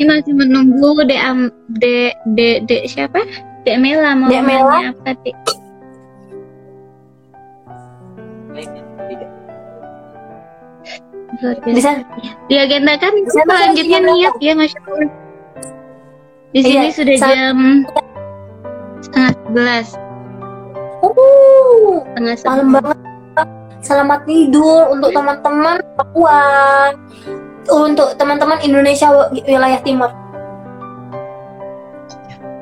Ini 0.00 0.04
masih 0.08 0.32
menunggu 0.36 1.00
de 1.08 1.16
am 1.16 1.48
de 1.80 2.12
de 2.36 2.60
de 2.68 2.84
siapa? 2.84 3.24
Dek 3.64 3.80
Mela 3.80 4.12
mau 4.16 4.28
Dek 4.28 4.44
Mela? 4.44 4.68
nanya 4.68 4.92
apa 4.92 5.12
Dek? 5.24 5.36
Luar 11.40 11.56
biasa. 11.64 12.04
di 12.48 12.54
Di 12.60 13.32
sana 13.32 13.48
selanjutnya 13.48 13.98
kan 14.04 14.12
niat 14.12 14.34
ya 14.44 14.52
masya 14.52 14.80
Allah 14.84 15.29
di 16.50 16.60
sini 16.66 16.90
Iya, 16.90 16.94
sudah 16.94 17.16
sa- 17.18 17.30
jam 17.30 17.56
setengah 19.00 19.32
sebelas 19.38 19.86
uh 21.00 21.94
setengah 22.04 22.36
malam 22.42 22.68
banget 22.74 22.98
selamat 23.80 24.20
tidur 24.26 24.90
untuk 24.92 25.10
teman-teman 25.14 25.76
Papua 25.96 26.42
untuk 27.70 28.18
teman-teman 28.18 28.58
Indonesia 28.66 29.08
wilayah 29.46 29.80
timur 29.82 30.10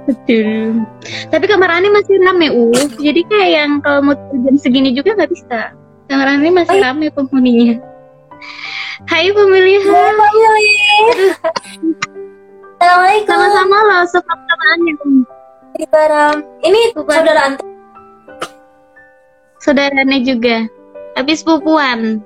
Betul. 0.09 0.89
Tapi 1.29 1.45
kamar 1.45 1.69
Ani 1.69 1.93
masih 1.93 2.17
rame, 2.25 2.49
uh. 2.49 2.73
Jadi 2.97 3.29
kayak 3.29 3.51
yang 3.61 3.71
kalau 3.85 4.01
mau 4.01 4.17
jam 4.41 4.57
segini 4.57 4.97
juga 4.97 5.13
nggak 5.13 5.29
bisa. 5.29 5.77
Kamar 6.09 6.33
Ani 6.33 6.49
masih 6.49 6.81
rame 6.81 7.13
penghuninya. 7.13 7.77
Hai 9.05 9.29
pemilihan. 9.37 10.17
Assalamualaikum. 12.79 13.27
Sama-sama 13.27 13.77
loh, 13.91 14.03
sepakataannya. 14.07 14.95
Baram. 15.91 16.35
Ini 16.63 16.81
Bukan. 16.95 17.11
saudara 17.11 17.41
antum. 17.51 17.67
Saudaranya 19.59 20.19
juga. 20.23 20.57
Habis 21.19 21.43
pupuan. 21.43 22.23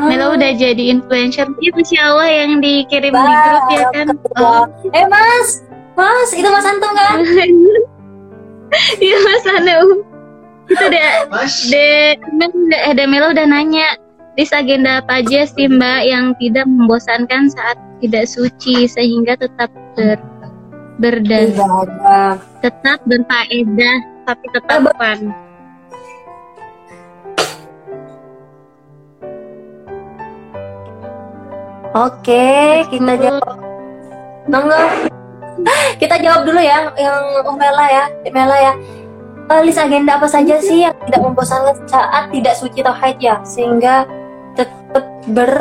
Melo 0.00 0.32
udah 0.32 0.52
jadi 0.56 0.96
influencer. 0.96 1.44
Iya, 1.60 1.70
Masya 1.76 2.00
Allah 2.08 2.28
yang 2.32 2.52
dikirim 2.64 3.12
di 3.12 3.32
grup 3.36 3.64
ya 3.68 3.84
kan. 3.92 4.06
Oh. 4.40 4.64
Eh 4.96 5.04
Mas, 5.12 5.60
Mas, 5.92 6.32
itu 6.32 6.48
Mas 6.48 6.64
Antum 6.64 6.92
kan? 6.96 7.20
Iya 9.02 9.16
Mas 9.26 9.44
Anu. 9.44 9.80
Itu 10.70 10.84
deh, 10.86 11.10
de, 11.74 11.86
eh, 12.86 12.94
de 12.94 13.04
Melo 13.04 13.34
udah 13.34 13.44
nanya. 13.44 13.98
List 14.38 14.54
agenda 14.54 15.02
apa 15.02 15.18
aja 15.20 15.42
sih 15.42 15.66
Mbak 15.66 16.00
yang 16.06 16.24
tidak 16.38 16.66
membosankan 16.70 17.50
saat 17.50 17.76
tidak 17.98 18.30
suci 18.30 18.86
sehingga 18.86 19.34
tetap 19.34 19.68
ber, 19.98 20.22
berdan, 21.02 21.50
Ibadah. 21.50 22.38
tetap 22.62 23.02
berfaedah 23.10 23.96
tapi 24.30 24.44
tetap 24.54 24.86
fun. 24.94 25.20
Oke, 31.90 32.86
kita 32.86 33.18
jawab. 33.18 33.58
Monggo. 34.46 34.78
Kita 35.98 36.16
jawab 36.22 36.46
dulu 36.46 36.62
ya, 36.62 36.86
yang 36.94 37.44
Umela 37.44 37.86
ya, 37.90 38.04
Mela 38.30 38.56
ya. 38.56 38.72
List 39.66 39.82
agenda 39.82 40.14
apa 40.14 40.30
saja 40.30 40.62
sih 40.62 40.86
yang 40.86 40.94
tidak 41.10 41.26
membosankan 41.26 41.74
saat 41.90 42.30
tidak 42.30 42.54
suci 42.54 42.86
atau 42.86 42.94
haid 42.94 43.18
ya, 43.18 43.42
sehingga 43.42 44.06
ber 45.30 45.54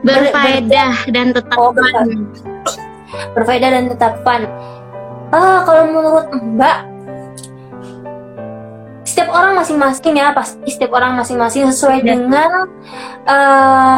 Berfaedah 0.00 0.96
dan 1.12 1.36
tetap 1.36 1.58
Oh, 1.60 1.76
fun. 1.76 2.08
berfaedah 3.36 3.68
dan 3.68 3.84
tetap 3.92 4.24
fun. 4.24 4.48
Ah, 5.30 5.60
kalau 5.62 5.92
menurut 5.92 6.26
Mbak, 6.32 6.78
setiap 9.04 9.28
orang 9.30 9.60
masing-masing 9.60 10.16
ya, 10.16 10.32
pasti 10.32 10.68
setiap 10.72 10.96
orang 10.96 11.20
masing-masing 11.20 11.68
sesuai 11.68 12.00
Ya. 12.00 12.16
dengan 12.16 12.50
eh 13.28 13.96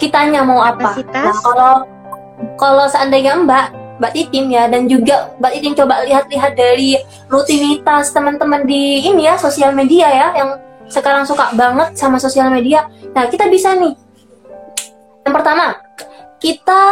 kitanya 0.00 0.40
mau 0.40 0.64
apa. 0.64 0.94
Kapasitas. 0.94 1.26
Nah, 1.26 1.36
kalau 1.44 1.74
kalau 2.56 2.86
seandainya 2.88 3.34
Mbak, 3.44 3.66
Mbak 3.98 4.12
Titin 4.14 4.46
ya, 4.48 4.64
dan 4.70 4.86
juga 4.88 5.34
Mbak 5.36 5.52
Titin 5.52 5.74
coba 5.74 6.06
lihat-lihat 6.06 6.52
dari 6.54 6.96
rutinitas 7.28 8.14
teman-teman 8.14 8.64
di 8.64 9.04
ini 9.04 9.26
ya, 9.26 9.36
sosial 9.36 9.74
media 9.74 10.06
ya, 10.08 10.28
yang 10.38 10.50
sekarang 10.88 11.24
suka 11.28 11.52
banget 11.54 11.94
sama 11.96 12.16
sosial 12.16 12.48
media. 12.48 12.88
Nah, 13.12 13.28
kita 13.28 13.48
bisa 13.48 13.76
nih. 13.76 13.94
Yang 15.24 15.34
pertama, 15.34 15.76
kita 16.40 16.82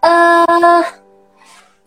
eh 0.00 0.84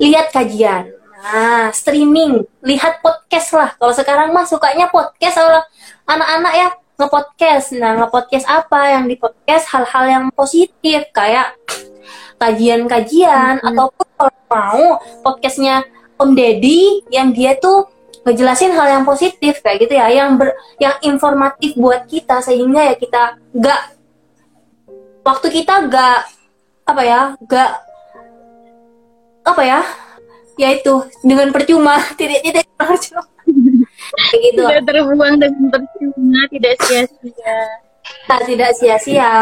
lihat 0.03 0.35
kajian. 0.35 0.91
Nah, 1.23 1.71
streaming, 1.71 2.43
lihat 2.59 2.99
podcast 2.99 3.55
lah. 3.55 3.69
Kalau 3.79 3.95
sekarang 3.95 4.35
mah 4.35 4.43
sukanya 4.43 4.91
podcast 4.91 5.39
kalau 5.39 5.63
anak-anak 6.03 6.53
ya 6.53 6.67
nge-podcast. 6.99 7.79
Nah, 7.79 7.95
nge-podcast 8.03 8.45
apa? 8.51 8.99
Yang 8.99 9.03
di 9.07 9.15
podcast 9.15 9.65
hal-hal 9.71 10.03
yang 10.11 10.25
positif 10.35 11.07
kayak 11.15 11.55
kajian-kajian 12.43 13.63
Mhm. 13.63 13.67
ataupun 13.71 14.07
kalau 14.19 14.35
mau 14.51 14.83
podcastnya 15.23 15.87
Om 16.19 16.35
Deddy 16.35 17.07
yang 17.07 17.31
dia 17.31 17.55
tuh 17.55 17.87
ngejelasin 18.23 18.71
hal 18.71 18.87
yang 18.99 19.03
positif 19.03 19.59
kayak 19.59 19.83
gitu 19.83 19.99
ya, 19.99 20.07
yang 20.07 20.39
ber, 20.39 20.55
yang 20.79 20.95
informatif 21.03 21.75
buat 21.75 22.07
kita 22.07 22.39
sehingga 22.39 22.91
ya 22.91 22.95
kita 22.95 23.39
nggak 23.51 23.81
waktu 25.23 25.47
kita 25.51 25.73
nggak 25.87 26.19
apa 26.83 27.01
ya 27.03 27.21
nggak 27.39 27.71
apa 29.43 29.61
ya 29.63 29.79
yaitu 30.59 31.03
dengan 31.23 31.49
percuma 31.51 31.99
tidak 32.19 32.41
tidak 32.45 32.65
percuma. 32.77 33.23
Kayak 34.13 34.39
gitu. 34.45 34.61
Tidak 34.61 34.83
terbuang 34.85 35.35
dengan 35.41 35.65
percuma, 35.73 36.39
tidak 36.53 36.75
sia-sia. 36.85 37.59
Nah, 38.29 38.39
tidak 38.45 38.71
sia-sia. 38.77 39.33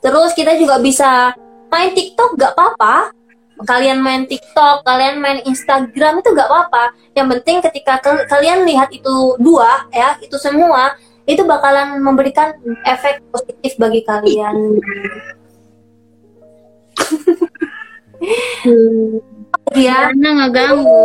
Terus 0.00 0.30
kita 0.32 0.56
juga 0.56 0.80
bisa 0.80 1.36
main 1.68 1.92
TikTok 1.92 2.36
gak 2.36 2.52
apa-apa 2.56 3.14
kalian 3.64 3.98
main 4.02 4.26
TikTok 4.26 4.82
kalian 4.86 5.18
main 5.18 5.40
Instagram 5.46 6.20
itu 6.20 6.28
gak 6.34 6.48
apa-apa 6.48 6.94
yang 7.16 7.28
penting 7.30 7.62
ketika 7.64 7.98
ke- 8.02 8.26
kalian 8.28 8.66
lihat 8.66 8.88
itu 8.90 9.36
dua 9.38 9.86
ya 9.94 10.18
itu 10.20 10.36
semua 10.38 10.94
itu 11.22 11.46
bakalan 11.46 12.02
memberikan 12.02 12.52
efek 12.82 13.22
positif 13.30 13.78
bagi 13.78 14.02
kalian 14.02 14.82
ya 19.74 20.10
Karena 20.10 20.28
ngeganggu. 20.46 21.04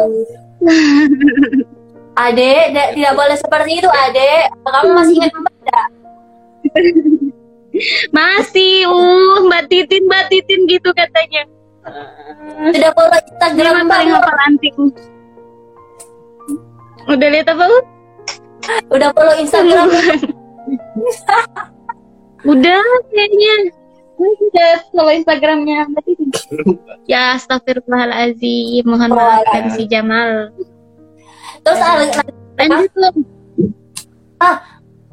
Adek, 2.18 2.64
dek, 2.74 2.90
tidak 2.98 3.14
boleh 3.14 3.38
seperti 3.38 3.72
itu, 3.78 3.90
Adek. 3.90 4.50
Kamu 4.66 4.90
masih 4.98 5.14
ingat 5.22 5.32
Mbak 5.38 5.54
tidak? 5.62 5.86
Masih, 8.10 8.90
uh, 8.90 9.46
Mbak 9.46 9.64
Titin, 9.70 10.10
Mbak 10.10 10.24
Titin 10.34 10.60
gitu 10.66 10.90
katanya. 10.98 11.46
Tidak 12.74 12.92
follow 12.94 13.18
Instagram 13.18 13.74
Mbak. 13.86 13.90
paling 13.90 14.10
hafal 14.12 14.38
antik. 14.48 14.74
Uh. 14.76 14.92
Udah 17.08 17.28
lihat 17.32 17.48
apa, 17.48 17.64
Uh? 17.64 17.84
Udah 18.92 19.10
follow 19.16 19.36
Instagram. 19.40 19.88
Udah 22.52 22.82
kayaknya. 23.12 23.56
Udah 24.18 24.72
follow 24.92 25.14
Instagramnya. 25.14 25.88
Ya, 27.06 27.38
astagfirullahaladzim. 27.38 28.84
Mohon 28.84 29.16
maafkan 29.16 29.64
si 29.78 29.86
Jamal. 29.88 30.52
Terus 31.62 31.80
ah, 31.80 31.96
Lanjut 32.58 32.92
loh. 32.98 33.14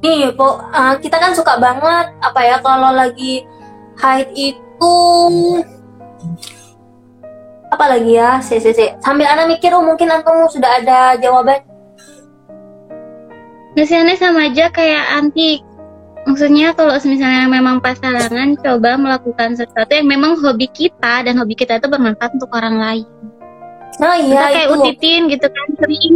nih, 0.01 0.33
po, 0.37 0.61
ah, 0.73 0.97
kita 1.01 1.17
kan 1.17 1.33
suka 1.33 1.57
banget 1.61 2.13
apa 2.21 2.41
ya 2.45 2.57
kalau 2.61 2.93
lagi 2.93 3.45
haid 4.01 4.29
itu 4.37 4.97
apa 7.75 7.85
lagi 7.91 8.15
ya? 8.15 8.39
Si, 8.41 8.57
si, 8.63 8.71
si. 8.73 8.87
Sambil 9.03 9.27
anak 9.27 9.51
mikir, 9.51 9.75
oh 9.75 9.83
mungkin 9.83 10.09
antum 10.11 10.47
sudah 10.47 10.81
ada 10.81 11.19
jawaban. 11.19 11.61
Biasanya 13.75 14.15
sama 14.15 14.47
aja 14.49 14.71
kayak 14.71 15.05
antik. 15.19 15.61
Maksudnya 16.25 16.73
kalau 16.73 16.97
misalnya 17.05 17.45
memang 17.51 17.85
pasangan 17.85 18.57
coba 18.57 18.97
melakukan 18.97 19.61
sesuatu 19.61 19.93
yang 19.93 20.09
memang 20.09 20.41
hobi 20.41 20.71
kita 20.73 21.21
dan 21.21 21.37
hobi 21.37 21.53
kita 21.53 21.77
itu 21.77 21.85
bermanfaat 21.91 22.33
untuk 22.41 22.49
orang 22.57 22.81
lain. 22.81 23.07
Nah 24.01 24.17
Kita 24.17 24.25
iya 24.25 24.43
kayak 24.49 24.69
itu. 24.73 24.75
utitin 24.81 25.21
gitu 25.29 25.47
kan 25.53 25.67
sering 25.79 26.15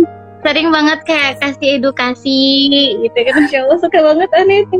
sering 0.48 0.68
banget 0.72 0.98
kayak 1.04 1.36
kasih 1.44 1.76
edukasi 1.76 2.40
gitu 3.04 3.18
kan. 3.20 3.34
Masya 3.36 3.58
Allah 3.68 3.78
suka 3.84 3.98
banget 4.00 4.30
aneh 4.32 4.64
itu. 4.64 4.76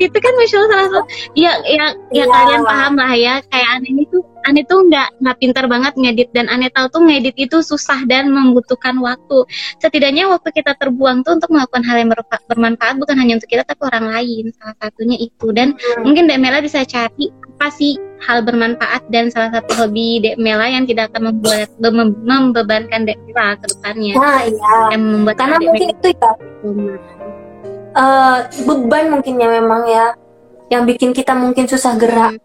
Gitu 0.00 0.16
kan 0.16 0.32
Masya 0.40 0.56
Allah 0.56 0.70
salah 0.72 0.86
satu. 0.88 1.00
Ya 1.36 1.52
ya 1.68 1.86
ya 2.16 2.24
Iya. 2.24 2.32
kalian 2.32 2.62
paham 2.64 2.94
lah 2.96 3.12
ya 3.12 3.34
kayak 3.52 3.68
aneh 3.76 3.90
ini 3.92 4.04
tuh 4.08 4.24
aneh 4.42 4.64
tuh 4.66 4.80
nggak 4.88 5.08
nggak 5.20 5.36
pintar 5.38 5.64
banget 5.68 5.92
ngedit. 6.00 6.28
Dan 6.32 6.48
aneh 6.48 6.72
tahu 6.72 6.88
tuh 6.88 7.02
ngedit 7.04 7.36
itu 7.36 7.60
susah 7.60 8.08
dan 8.08 8.32
membutuhkan 8.32 8.96
waktu. 8.98 9.44
Setidaknya 9.78 10.32
waktu 10.32 10.48
kita 10.50 10.72
terbuang 10.80 11.22
tuh 11.22 11.36
untuk 11.36 11.52
melakukan 11.52 11.84
hal 11.84 11.96
yang 12.00 12.10
bermanfaat 12.48 12.96
bukan 12.96 13.16
hanya 13.20 13.36
untuk 13.36 13.52
kita 13.52 13.68
tapi 13.68 13.84
orang 13.84 14.08
lain. 14.08 14.48
Salah 14.56 14.76
satunya 14.80 15.20
itu. 15.20 15.52
Dan 15.52 15.76
Hmm. 15.76 16.08
mungkin 16.08 16.24
Demela 16.24 16.64
bisa 16.64 16.82
cari 16.88 17.28
apa 17.60 17.68
sih 17.70 17.94
hal 18.22 18.38
bermanfaat 18.46 19.02
dan 19.10 19.28
salah 19.34 19.50
satu 19.50 19.82
hobi 19.82 20.22
Demela 20.22 20.70
yang 20.70 20.86
tidak 20.86 21.10
akan 21.10 21.34
membuat 21.34 21.68
mem- 21.82 22.22
membebankan 22.22 23.02
Demela 23.04 23.58
ke 23.58 23.66
depannya 23.66 24.14
Nah 24.14 24.40
iya. 24.46 24.74
yang 24.94 25.02
membuat 25.02 25.36
Karena 25.36 25.56
Demela 25.58 25.68
mungkin 25.70 25.88
itu 25.90 26.08
ya 26.14 26.30
eh, 27.92 28.38
beban 28.64 29.04
mungkin 29.12 29.34
ya 29.42 29.48
memang 29.50 29.82
ya 29.90 30.06
yang 30.72 30.88
bikin 30.88 31.12
kita 31.12 31.36
mungkin 31.36 31.68
susah 31.68 32.00
gerak. 32.00 32.40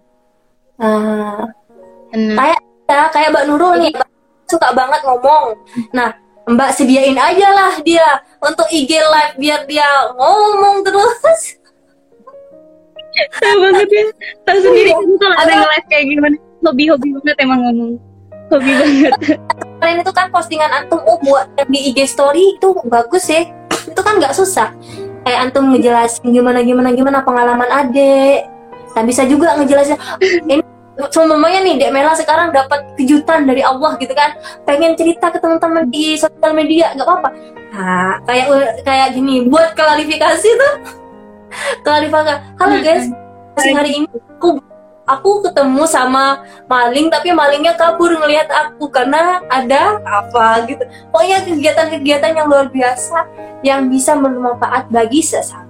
Nah, 0.76 1.48
Benar. 2.12 2.36
kayak 2.36 2.60
ya, 2.92 3.02
kayak 3.16 3.30
Mbak 3.32 3.46
Nurul 3.48 3.74
nih 3.80 3.92
Mbak 3.96 4.10
suka 4.52 4.68
banget 4.76 5.02
ngomong. 5.08 5.56
Nah, 5.96 6.12
Mbak 6.44 6.72
sediain 6.76 7.16
aja 7.16 7.48
lah 7.56 7.74
dia 7.88 8.04
untuk 8.44 8.68
IG 8.68 8.92
live 9.00 9.36
biar 9.40 9.64
dia 9.64 9.88
ngomong 10.20 10.84
terus. 10.84 11.56
Banget 13.42 13.90
ya. 13.90 14.04
Tahu 14.46 14.58
sendiri. 14.62 14.92
Iya. 14.92 15.16
kalau 15.18 15.36
ada 15.40 15.54
nge-live 15.54 15.88
kayak 15.90 16.06
gimana? 16.10 16.36
Hobi-hobi 16.66 17.10
banget 17.22 17.38
emang 17.40 17.60
ngomong 17.64 17.92
hobi 18.52 18.72
banget. 18.74 19.14
Kalian 19.78 20.00
itu 20.02 20.12
kan 20.16 20.28
postingan 20.32 20.72
antum 20.74 21.00
oh 21.06 21.20
buat 21.22 21.48
di 21.68 21.92
IG 21.92 22.08
story 22.08 22.58
itu 22.58 22.68
bagus 22.88 23.28
sih. 23.28 23.48
Itu 23.88 24.02
kan 24.02 24.20
nggak 24.20 24.36
susah. 24.36 24.72
Kayak 25.28 25.52
antum 25.52 25.76
ngejelasin 25.76 26.32
gimana 26.32 26.64
gimana 26.64 26.90
gimana 26.96 27.20
pengalaman 27.24 27.68
adek. 27.68 28.48
Nah 28.96 29.04
bisa 29.04 29.28
juga 29.28 29.54
ngejelasin 29.60 30.00
ini 30.50 30.64
semuanya 31.14 31.62
nih 31.62 31.78
Dek 31.78 31.92
Mela 31.94 32.18
sekarang 32.18 32.50
dapat 32.50 32.98
kejutan 32.98 33.46
dari 33.46 33.62
Allah 33.62 34.00
gitu 34.02 34.16
kan. 34.16 34.40
Pengen 34.64 34.98
cerita 34.98 35.30
ke 35.30 35.38
teman-teman 35.38 35.86
di 35.92 36.18
sosial 36.18 36.56
media 36.56 36.96
nggak 36.96 37.06
apa-apa. 37.06 37.30
Nah 37.76 38.24
kayak 38.26 38.48
kayak 38.88 39.08
gini 39.14 39.46
buat 39.46 39.76
klarifikasi 39.76 40.50
tuh 40.58 40.74
klarifikasi 41.84 42.36
halo 42.60 42.76
guys. 42.84 43.08
hari 43.58 44.04
ini 44.04 44.08
aku 44.38 44.62
aku 45.08 45.48
ketemu 45.48 45.84
sama 45.88 46.44
maling 46.68 47.08
tapi 47.08 47.32
malingnya 47.32 47.74
kabur 47.80 48.12
ngelihat 48.12 48.52
aku 48.52 48.92
karena 48.92 49.40
ada 49.48 50.04
apa 50.04 50.68
gitu. 50.68 50.84
Pokoknya 51.10 51.42
kegiatan-kegiatan 51.48 52.32
yang 52.36 52.48
luar 52.52 52.68
biasa 52.68 53.26
yang 53.64 53.88
bisa 53.88 54.14
bermanfaat 54.20 54.92
bagi 54.92 55.24
sesama. 55.24 55.66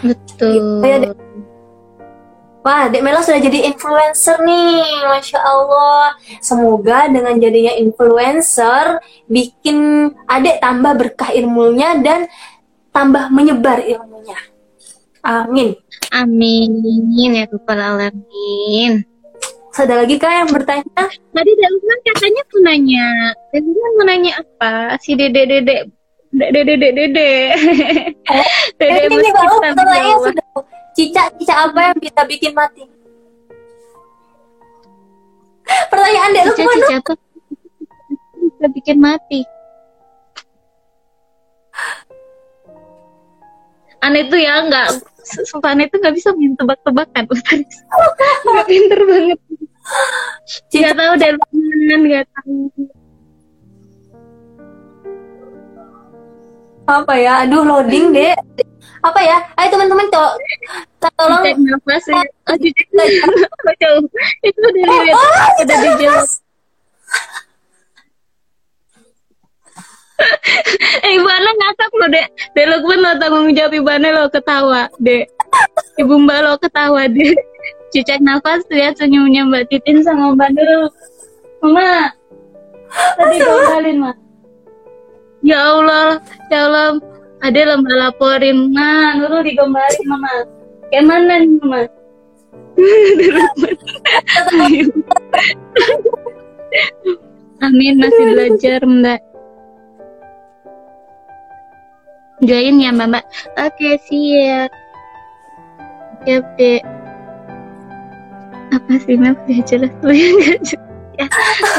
Betul. 0.00 0.84
Ya, 0.84 0.96
Dek. 1.04 1.14
Wah, 2.66 2.90
Dek 2.90 2.98
Mela 2.98 3.22
sudah 3.22 3.38
jadi 3.38 3.70
influencer 3.70 4.42
nih, 4.42 5.06
Masya 5.06 5.38
Allah. 5.38 6.18
Semoga 6.42 7.06
dengan 7.06 7.38
jadinya 7.38 7.70
influencer, 7.78 8.98
bikin 9.30 10.10
adek 10.26 10.58
tambah 10.58 10.98
berkah 10.98 11.30
ilmunya 11.30 11.94
dan 12.02 12.26
tambah 12.96 13.28
menyebar 13.28 13.84
ilmunya. 13.84 14.40
Amin. 15.20 15.76
Amin 16.16 16.72
ya 17.36 17.44
Rabbal 17.44 17.76
Alamin. 17.76 19.04
Ada 19.76 20.00
lagi 20.00 20.16
kak 20.16 20.32
yang 20.32 20.48
bertanya? 20.48 21.04
Tadi 21.12 21.52
Delman 21.52 21.98
katanya 22.08 22.42
mau 22.48 22.58
nanya. 22.64 23.08
Delman 23.52 23.90
mau 24.00 24.04
nanya 24.08 24.32
apa? 24.40 24.96
Si 25.04 25.12
dede 25.12 25.44
dede 25.44 25.92
dede 26.32 26.60
dede 26.64 26.88
dede. 26.96 27.32
Dede 28.80 29.00
ini 29.12 29.28
kalau 29.36 29.60
pertanyaannya 29.60 30.16
sudah 30.24 30.46
Cica-cica 30.96 31.68
apa 31.68 31.92
yang 31.92 31.96
bisa 32.00 32.24
bikin 32.24 32.56
mati? 32.56 32.80
Pertanyaan 35.92 36.32
Dek 36.32 36.44
Lukman. 36.48 36.72
Cica 36.80 36.96
apa? 37.04 37.12
Bisa 38.40 38.66
bikin 38.72 38.96
mati. 38.96 39.44
Aneh 44.06 44.22
tuh 44.30 44.38
ya 44.38 44.62
nggak 44.62 45.02
sumpah 45.50 45.74
aneh 45.74 45.90
tuh 45.90 45.98
nggak 45.98 46.14
bisa 46.14 46.30
main 46.38 46.54
tebak-tebakan 46.54 47.26
Ustaz. 47.26 47.66
Nggak 48.46 48.66
pinter 48.70 49.00
banget. 49.02 49.38
Nggak 50.70 50.94
tahu 50.94 51.12
deh 51.18 51.30
Lukman 51.34 52.00
nggak 52.06 52.24
tahu. 52.30 52.54
Apa 56.86 57.14
ya? 57.18 57.42
Aduh 57.42 57.66
loading 57.66 58.14
deh 58.14 58.38
apa 59.06 59.20
ya? 59.22 59.38
Ayo 59.54 59.68
teman-teman 59.70 60.06
to 60.10 60.24
tolong 61.14 61.42
cek 61.46 61.56
nafas 61.62 62.04
ya. 62.10 62.22
Oh, 62.46 62.56
itu 62.58 64.58
udah 64.58 64.72
dilihat. 64.74 65.14
oh, 65.14 65.50
udah 65.62 65.76
dijawab 65.82 66.26
eh 71.04 71.10
ibu 71.16 71.28
Ana 71.28 71.50
ngakak 71.52 71.92
lo 71.92 72.06
dek. 72.08 72.28
Dek 72.56 72.66
lo 72.68 72.76
gue 72.84 72.96
lo 72.96 73.10
tanggung 73.20 73.52
jawab 73.52 73.72
ibu 73.76 73.88
Ana 73.88 74.08
lo 74.16 74.22
ketawa 74.32 74.88
dek. 75.00 75.28
Ibu 76.00 76.14
mbak 76.24 76.38
lo 76.44 76.52
ketawa 76.60 77.08
dek. 77.08 77.36
Cicak 77.92 78.20
nafas 78.24 78.64
lihat 78.72 78.98
senyumnya 78.98 79.46
mbak 79.46 79.68
Titin 79.68 80.02
sama 80.02 80.32
mbak 80.32 80.50
Nurul. 80.56 80.88
Mama 81.64 82.12
tadi 83.16 83.36
ngobrolin 83.42 83.96
mah 84.00 84.16
ya 85.44 85.60
Allah 85.76 86.20
ya 86.48 86.60
Allah. 86.68 86.96
Ada 87.36 87.68
lomba 87.68 87.92
laporin. 87.92 88.72
Nah 88.72 89.20
Nurul 89.20 89.44
digombalin 89.44 90.04
mama. 90.08 90.32
Kayak 90.88 91.04
mana 91.04 91.34
nih 91.42 91.50
mama 91.60 91.80
Amin 97.64 97.96
masih 97.96 98.24
belajar 98.36 98.84
mbak 98.84 99.16
Join 102.44 102.76
ya 102.84 102.92
mbak 102.92 103.24
Oke 103.56 103.96
siap. 104.04 104.68
Siap 106.28 106.44
deh 106.60 106.80
Apa 108.76 108.92
sih 109.00 109.16
mbak? 109.16 109.40
Udah 109.48 109.60
jelas. 109.70 109.92
Ya, 111.16 111.26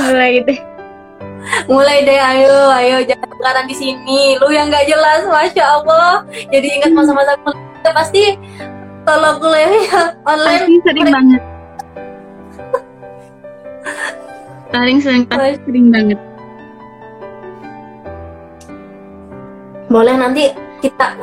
Mulai 0.10 0.42
deh. 0.50 0.60
Mulai 1.70 1.98
deh 2.10 2.18
ayo 2.18 2.74
ayo. 2.74 2.98
Jangan 3.06 3.30
sekarang 3.38 3.66
di 3.70 3.76
sini. 3.78 4.22
Lu 4.42 4.50
yang 4.50 4.74
nggak 4.74 4.90
jelas 4.90 5.30
masya 5.30 5.78
allah. 5.78 6.26
Jadi 6.50 6.68
ingat 6.82 6.92
masa-masa 6.96 7.38
kuliah. 7.46 7.94
Pasti 7.94 8.24
kalau 9.06 9.38
kuliah 9.38 10.18
online 10.26 10.66
pasti 10.66 10.78
sering 10.90 11.08
banget. 11.14 11.42
Paling 14.74 14.98
sering 15.06 15.24
pasti 15.30 15.62
sering 15.70 15.88
banget 15.94 16.20
boleh 19.88 20.16
nanti 20.20 20.52
kita 20.84 21.16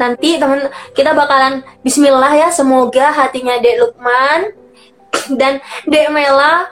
nanti 0.00 0.40
teman 0.40 0.64
kita 0.96 1.12
bakalan 1.12 1.60
Bismillah 1.84 2.32
ya 2.32 2.48
semoga 2.48 3.12
hatinya 3.12 3.60
Dek 3.60 3.76
Lukman 3.84 4.56
dan 5.36 5.60
Dek 5.84 6.08
Mela 6.08 6.70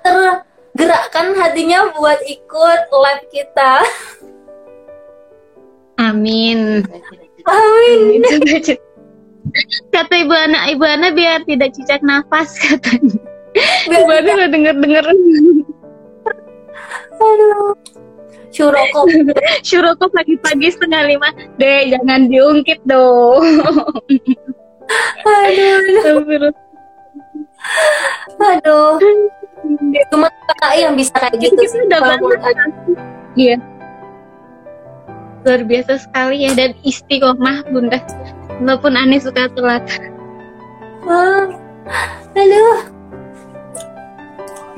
tergerakkan 0.00 1.36
hatinya 1.36 1.92
buat 1.92 2.16
ikut 2.24 2.80
live 2.88 3.24
kita. 3.28 3.84
Amin. 6.00 6.80
Amin. 7.44 8.24
Kata 9.92 10.14
ibu 10.16 10.32
anak 10.32 10.72
ibu 10.72 10.84
anak 10.88 11.12
biar 11.12 11.44
tidak 11.44 11.76
cicak 11.76 12.00
nafas 12.00 12.56
katanya. 12.64 13.20
Biar 13.54 14.00
ibu 14.02 14.12
anak 14.12 14.34
nggak 14.36 14.50
denger 14.54 14.74
denger. 14.78 15.04
Aduh. 17.20 17.74
Syuroko. 18.50 19.06
Syuroko 19.66 20.04
pagi-pagi 20.10 20.74
setengah 20.74 21.02
lima. 21.06 21.28
Deh, 21.58 21.94
jangan 21.94 22.26
diungkit 22.26 22.80
dong. 22.86 23.42
aduh. 25.22 25.78
Aduh. 26.02 26.50
aduh. 28.40 28.98
Cuma 30.10 30.26
kakak 30.50 30.72
yang 30.82 30.94
bisa 30.98 31.14
kayak 31.14 31.38
gitu 31.38 31.62
sih. 31.70 31.80
Udah 31.86 32.00
banget. 32.02 32.40
Iya. 33.38 33.56
Luar 35.46 35.62
biasa 35.64 36.04
sekali 36.04 36.44
ya 36.44 36.52
dan 36.52 36.74
istiqomah 36.84 37.64
bunda. 37.70 38.02
Walaupun 38.60 38.92
aneh 38.92 39.22
suka 39.22 39.48
telat. 39.56 39.86
Ah, 41.08 41.48
aduh. 42.36 42.99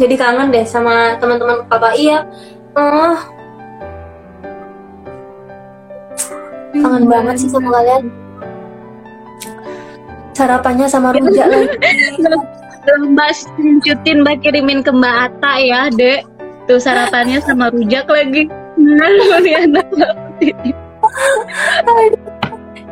Jadi 0.00 0.14
kangen 0.16 0.48
deh 0.48 0.64
sama 0.64 1.20
teman-teman 1.20 1.68
kakak 1.68 1.94
iya. 2.00 2.24
Oh, 2.72 3.16
kangen 6.72 7.04
banget 7.04 7.44
sih 7.44 7.50
sama 7.52 7.68
kalian. 7.68 8.08
Sarapannya 10.32 10.86
sama 10.88 11.12
rujak 11.12 11.44
lagi. 11.44 11.76
Mbak 13.12 13.30
screenshotin 13.36 14.24
Mbak 14.24 14.42
kirimin 14.42 14.80
ke 14.80 14.88
Mbak 14.88 15.16
Ata 15.28 15.52
ya 15.60 15.92
dek. 15.92 16.24
Tuh 16.64 16.80
sarapannya 16.80 17.44
sama 17.44 17.68
rujak 17.68 18.08
lagi. 18.08 18.48
Anak 18.80 19.44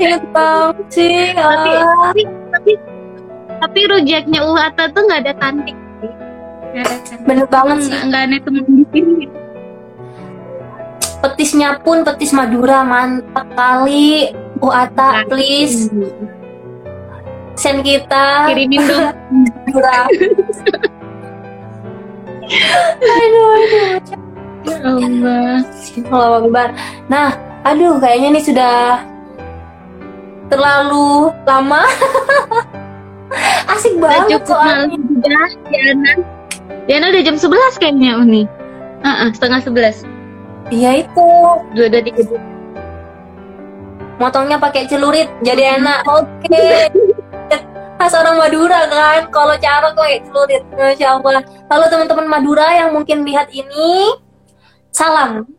inget 0.01 0.25
banget 0.33 0.77
sih. 0.93 1.33
Tapi, 1.33 1.73
tapi 1.81 2.23
tapi 2.53 2.73
tapi 3.61 3.81
rujaknya 3.89 4.41
Ata 4.45 4.93
tuh 4.93 5.03
nggak 5.09 5.25
ada 5.25 5.33
cantik 5.41 5.77
bener 7.27 7.47
banget 7.51 7.79
sih. 7.91 7.95
nggak 8.07 8.23
ada 8.31 8.37
temen 8.43 8.65
di 8.67 8.85
sini. 8.95 9.27
Petisnya 11.21 11.77
pun 11.85 12.01
petis 12.07 12.33
Madura 12.33 12.81
mantap 12.87 13.47
kali. 13.53 14.33
Bu 14.61 14.69
Ata 14.73 15.25
please. 15.29 15.89
send 17.61 17.85
kita. 17.85 18.49
Kirimin 18.49 18.81
dong. 18.89 19.13
Madura. 19.29 19.99
Aduh 23.01 23.51
aduh 23.55 23.87
ya 24.67 24.77
Allah. 24.83 25.63
Allah 26.11 26.39
Akbar 26.43 26.69
nah 27.07 27.31
aduh 27.63 28.03
kayaknya 28.03 28.35
nih 28.35 28.45
sudah 28.45 29.07
terlalu 30.51 31.31
lama. 31.47 31.87
Asik 33.71 33.95
banget 34.03 34.43
cukup 34.43 34.59
malam 34.59 34.91
sudah 34.99 35.47
Diana 35.71 36.40
Diana 36.89 37.13
udah 37.13 37.23
jam 37.25 37.37
11 37.37 37.81
kayaknya 37.81 38.17
Uni 38.21 38.49
uh 39.05 39.09
-uh, 39.09 39.29
setengah 39.35 39.61
11 39.65 40.21
Iya 40.71 41.03
itu. 41.03 41.29
Dua 41.75 41.89
dari 41.91 42.15
tiga. 42.15 42.39
Motongnya 44.23 44.61
pakai 44.63 44.87
celurit 44.87 45.27
jadi 45.43 45.83
enak. 45.83 46.07
Oke. 46.07 46.47
Okay. 46.47 46.87
Khas 47.99 48.15
orang 48.15 48.39
Madura 48.39 48.87
kan. 48.87 49.27
Kalau 49.35 49.59
cara 49.59 49.91
pakai 49.91 50.23
celurit. 50.23 50.63
Masya 50.79 51.19
Allah. 51.19 51.43
Halo 51.67 51.85
teman-teman 51.91 52.31
Madura 52.31 52.71
yang 52.71 52.95
mungkin 52.95 53.27
lihat 53.27 53.51
ini. 53.51 54.15
Salam. 54.95 55.51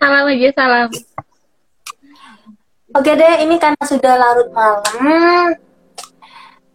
salam 0.00 0.24
aja 0.32 0.48
salam. 0.56 0.88
Oke 2.96 3.12
deh, 3.12 3.34
ini 3.44 3.60
karena 3.60 3.84
sudah 3.84 4.16
larut 4.16 4.48
malam. 4.56 5.60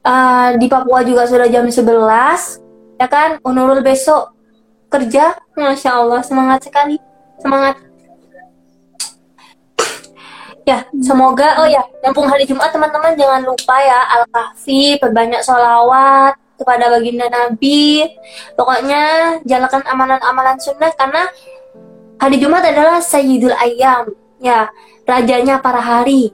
Uh, 0.03 0.59
di 0.59 0.67
Papua 0.67 0.99
juga 1.07 1.23
sudah 1.23 1.47
jam 1.47 1.63
11 1.63 1.79
ya 2.99 3.07
kan? 3.07 3.39
Unurul 3.43 3.79
besok 3.79 4.35
kerja. 4.91 5.35
Masya 5.55 5.91
Allah 5.95 6.21
semangat 6.21 6.67
sekali. 6.67 6.99
Semangat. 7.39 7.79
Ya 10.63 10.87
semoga 11.03 11.59
oh 11.59 11.67
ya 11.67 11.83
mumpung 12.07 12.23
hari 12.23 12.47
Jumat 12.47 12.71
teman-teman 12.71 13.19
jangan 13.19 13.43
lupa 13.43 13.75
ya 13.83 13.99
Al-Kahfi 14.15 14.95
perbanyak 14.95 15.43
sholawat 15.43 16.39
kepada 16.55 16.87
baginda 16.87 17.27
Nabi. 17.27 18.07
Pokoknya 18.55 19.35
jalankan 19.43 19.83
amalan-amalan 19.83 20.55
sunnah 20.63 20.91
karena 20.95 21.27
hari 22.15 22.39
Jumat 22.39 22.63
adalah 22.63 23.03
Sayyidul 23.03 23.51
Ayam 23.59 24.15
ya 24.39 24.71
rajanya 25.03 25.59
para 25.59 25.83
hari. 25.83 26.31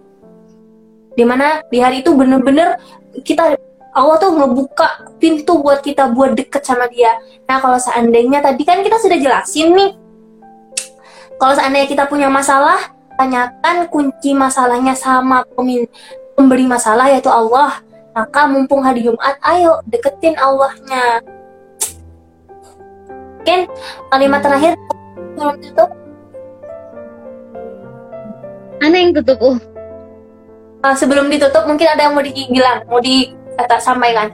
Di 1.18 1.26
mana 1.26 1.66
di 1.74 1.82
hari 1.82 2.06
itu 2.06 2.14
bener-bener 2.14 2.78
kita 3.24 3.58
Allah 3.90 4.16
tuh 4.22 4.32
ngebuka 4.38 5.18
pintu 5.18 5.60
buat 5.60 5.82
kita 5.82 6.14
buat 6.14 6.38
deket 6.38 6.62
sama 6.62 6.86
dia. 6.88 7.18
Nah 7.50 7.58
kalau 7.58 7.82
seandainya 7.82 8.40
tadi 8.40 8.62
kan 8.62 8.86
kita 8.86 9.02
sudah 9.02 9.18
jelasin 9.18 9.74
nih, 9.74 9.92
kalau 11.42 11.54
seandainya 11.58 11.90
kita 11.90 12.04
punya 12.06 12.30
masalah, 12.30 12.94
tanyakan 13.18 13.90
kunci 13.90 14.38
masalahnya 14.38 14.94
sama 14.94 15.42
pemberi 16.38 16.66
masalah 16.70 17.10
yaitu 17.10 17.32
Allah. 17.32 17.82
Maka 18.14 18.50
mumpung 18.52 18.84
hari 18.84 19.06
Jumat, 19.06 19.40
ayo 19.48 19.80
deketin 19.88 20.36
Allahnya. 20.36 21.24
Ken, 23.48 23.64
kalimat 24.12 24.44
terakhir 24.44 24.76
tutup. 25.40 25.90
Ana 28.84 28.96
yang 28.96 29.12
tutup, 29.16 29.40
uh. 29.40 29.58
Uh, 30.80 30.96
sebelum 30.96 31.28
ditutup 31.28 31.68
mungkin 31.68 31.92
ada 31.92 32.08
yang 32.08 32.16
mau 32.16 32.24
digilang, 32.24 32.88
mau 32.88 33.04
di 33.04 33.36
kata 33.60 33.84
sampaikan? 33.84 34.32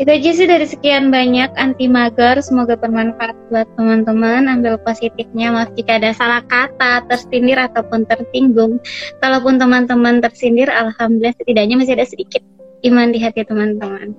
Itu 0.00 0.08
aja 0.08 0.30
sih 0.32 0.48
dari 0.48 0.64
sekian 0.64 1.12
banyak 1.12 1.52
anti 1.60 1.84
mager. 1.84 2.40
Semoga 2.40 2.72
bermanfaat 2.72 3.36
buat 3.52 3.68
teman-teman. 3.76 4.48
Ambil 4.48 4.80
positifnya. 4.80 5.52
Maaf 5.52 5.76
jika 5.76 6.00
ada 6.00 6.16
salah 6.16 6.40
kata, 6.48 7.04
tersindir 7.12 7.60
ataupun 7.60 8.08
tertinggung. 8.08 8.80
Kalaupun 9.20 9.60
teman-teman 9.60 10.24
tersindir, 10.24 10.72
alhamdulillah 10.72 11.36
setidaknya 11.36 11.76
masih 11.76 12.00
ada 12.00 12.08
sedikit 12.08 12.40
iman 12.88 13.12
di 13.12 13.20
hati 13.20 13.44
teman-teman. 13.44 14.16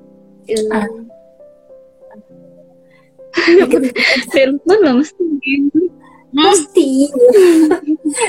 Ah. 0.69 0.85
Telepon 4.29 4.77
loh 4.85 4.93
mesti. 5.01 5.25
Mesti. 6.29 6.89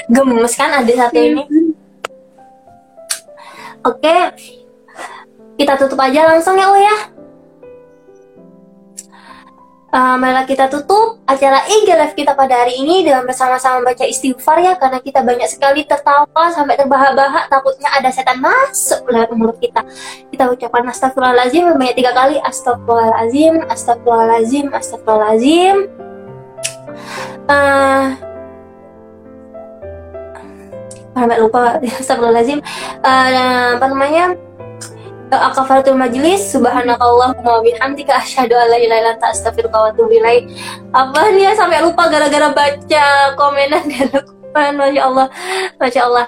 Gemes 0.09 0.53
kan 0.57 0.73
ada 0.73 0.93
satu 0.97 1.21
ini. 1.21 1.45
Oke, 3.83 4.17
kita 5.59 5.75
tutup 5.75 5.99
aja 5.99 6.31
langsung 6.31 6.55
ya, 6.55 6.71
Oh 6.71 6.79
ya. 6.79 6.97
Uh, 9.93 10.17
marilah 10.17 10.49
kita 10.49 10.73
tutup 10.73 11.21
acara 11.29 11.69
IG 11.69 11.85
Live 11.85 12.17
kita 12.17 12.33
pada 12.33 12.65
hari 12.65 12.81
ini 12.81 13.05
dengan 13.05 13.29
bersama-sama 13.29 13.85
baca 13.85 14.09
istighfar 14.09 14.65
ya 14.65 14.73
karena 14.81 15.05
kita 15.05 15.21
banyak 15.21 15.45
sekali 15.45 15.85
tertawa 15.85 16.49
sampai 16.49 16.81
terbahak-bahak 16.81 17.53
takutnya 17.53 17.93
ada 17.93 18.09
setan 18.09 18.41
masuk 18.41 19.05
dalam 19.13 19.37
mulut 19.37 19.61
kita. 19.61 19.85
Kita 20.33 20.49
ucapkan 20.49 20.89
astagfirullahalazim 20.89 21.77
banyak 21.77 21.93
tiga 21.93 22.17
kali 22.17 22.41
astagfirullahalazim, 22.41 23.69
astagfirullahalazim, 23.69 24.67
astagfirullahalazim. 24.73 25.77
Uh, 27.53 28.32
sampai 31.13 31.39
lupa. 31.41 31.79
Astagfirullahalazim. 32.01 32.59
Uh, 33.05 33.77
apa 33.79 33.87
namanya? 33.89 34.37
akafaratul 35.33 35.97
majlis 35.97 36.53
subhanakallahumma 36.53 37.65
bihamdika 37.65 38.21
asyhadu 38.21 38.53
an 38.53 38.69
la 38.69 38.77
ilaha 38.77 39.01
illa 39.01 39.13
anta 39.17 39.33
astaghfiruka 39.33 39.73
wa 39.73 39.89
atubu 39.89 40.13
ilaik. 40.21 40.45
Apa 40.93 41.33
nih 41.33 41.49
ya? 41.49 41.53
Sampai 41.57 41.81
lupa 41.81 42.13
gara-gara 42.13 42.53
baca 42.53 43.07
komenan 43.41 43.85
dan 43.89 44.77
masya 44.77 45.09
Allah. 45.09 45.27
Masya 45.81 46.03
Allah. 46.05 46.27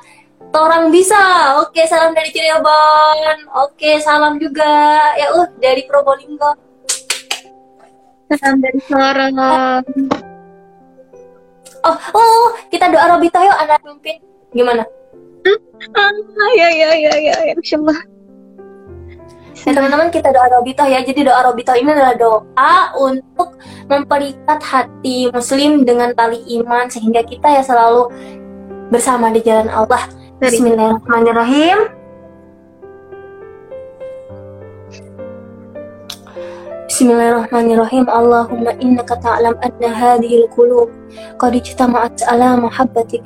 Orang 0.55 0.94
bisa. 0.94 1.20
Oke 1.61 1.85
salam 1.85 2.16
dari 2.16 2.32
Cirebon. 2.32 3.44
Oke 3.61 4.01
salam 4.01 4.40
juga. 4.40 5.12
Ya 5.20 5.36
uh 5.36 5.48
dari 5.61 5.85
Probolinggo. 5.85 6.56
Salam 8.32 8.62
dari 8.65 8.81
Sorong. 8.89 9.36
Oh 11.85 11.97
oh 12.16 12.56
kita 12.73 12.89
doa 12.89 13.12
Robito 13.12 13.36
yuk 13.36 13.59
anak 13.61 13.85
pimpin 13.85 14.16
gimana 14.55 14.86
ah 15.93 16.52
ya 16.56 16.68
ya 16.70 16.90
ya 16.97 17.12
ya, 17.18 17.35
ya. 17.51 17.55
Masya 17.59 17.78
Allah 17.82 17.98
Ya 19.64 19.72
teman-teman 19.72 20.12
kita 20.12 20.28
doa 20.28 20.44
robito 20.52 20.85
ya. 20.85 21.01
Jadi 21.01 21.24
doa 21.24 21.40
robito 21.40 21.72
ini 21.72 21.89
adalah 21.89 22.12
doa 22.20 22.76
untuk 23.01 23.56
memperikat 23.89 24.60
hati 24.60 25.32
muslim 25.32 25.89
dengan 25.89 26.12
tali 26.12 26.36
iman 26.60 26.85
sehingga 26.93 27.24
kita 27.24 27.48
ya 27.48 27.62
selalu 27.64 28.12
bersama 28.93 29.32
di 29.32 29.40
jalan 29.40 29.72
Allah. 29.72 30.05
Bismillahirrahmanirrahim. 30.36 32.03
Bismillahirrahmanirrahim. 36.94 38.06
Allahumma 38.06 38.70
innaka 38.78 39.18
ta'lam 39.18 39.58
anna 39.66 39.90
hadhihi 39.90 40.46
al-qulub. 40.46 40.94
Qad 41.42 41.58
ijtama'at 41.58 42.22
ala 42.30 42.54
mahabbatik 42.54 43.18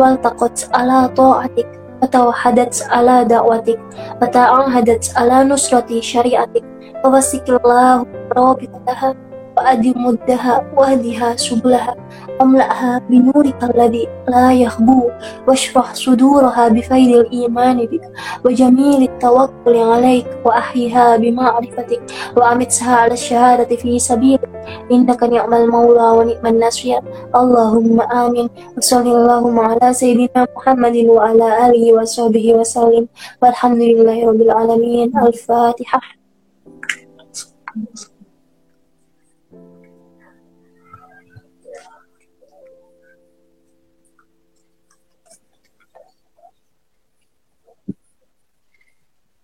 wal 0.00 0.16
taqat 0.24 0.64
ala 0.72 1.04
ta'atik 1.12 1.68
wa 2.00 2.08
tawahadat 2.08 2.80
ala 2.88 3.20
da'watik 3.28 3.76
wa 3.76 4.24
ta'ahadat 4.24 5.12
ala 5.20 5.44
nusrati 5.44 6.00
syari'atik. 6.00 6.64
Wa 7.04 7.12
wasikillahu 7.12 8.08
rabbitaha 8.32 9.12
wa 9.12 9.68
adimuddaha 9.68 10.64
wa 10.72 10.88
ahdiha 10.88 11.36
sublaha 11.36 11.92
واملأها 12.39 13.01
بنورك 13.09 13.63
الذي 13.63 14.07
لا 14.27 14.53
يخبو 14.53 15.09
واشرح 15.47 15.93
صدورها 15.93 16.67
بفيض 16.67 17.15
الإيمان 17.15 17.85
بك 17.85 18.01
وجميل 18.45 19.01
التوكل 19.09 19.75
عليك 19.77 20.27
وأحيها 20.45 21.17
بمعرفتك 21.17 22.01
وأمتها 22.37 22.95
على 22.95 23.13
الشهادة 23.13 23.75
في 23.75 23.99
سبيلك 23.99 24.49
إنك 24.91 25.23
نعم 25.23 25.53
المولى 25.53 26.09
ونعم 26.17 26.45
الناصير 26.45 26.99
اللهم 27.35 28.01
آمين 28.01 28.49
وصل 28.77 29.07
اللهم 29.07 29.59
على 29.59 29.93
سيدنا 29.93 30.47
محمد 30.57 30.95
وعلى 30.95 31.69
آله 31.69 31.93
وصحبه 31.93 32.53
وسلم 32.53 33.07
والحمد 33.41 33.81
لله 33.81 34.27
رب 34.29 34.41
العالمين 34.41 35.17
الفاتحة 35.19 36.01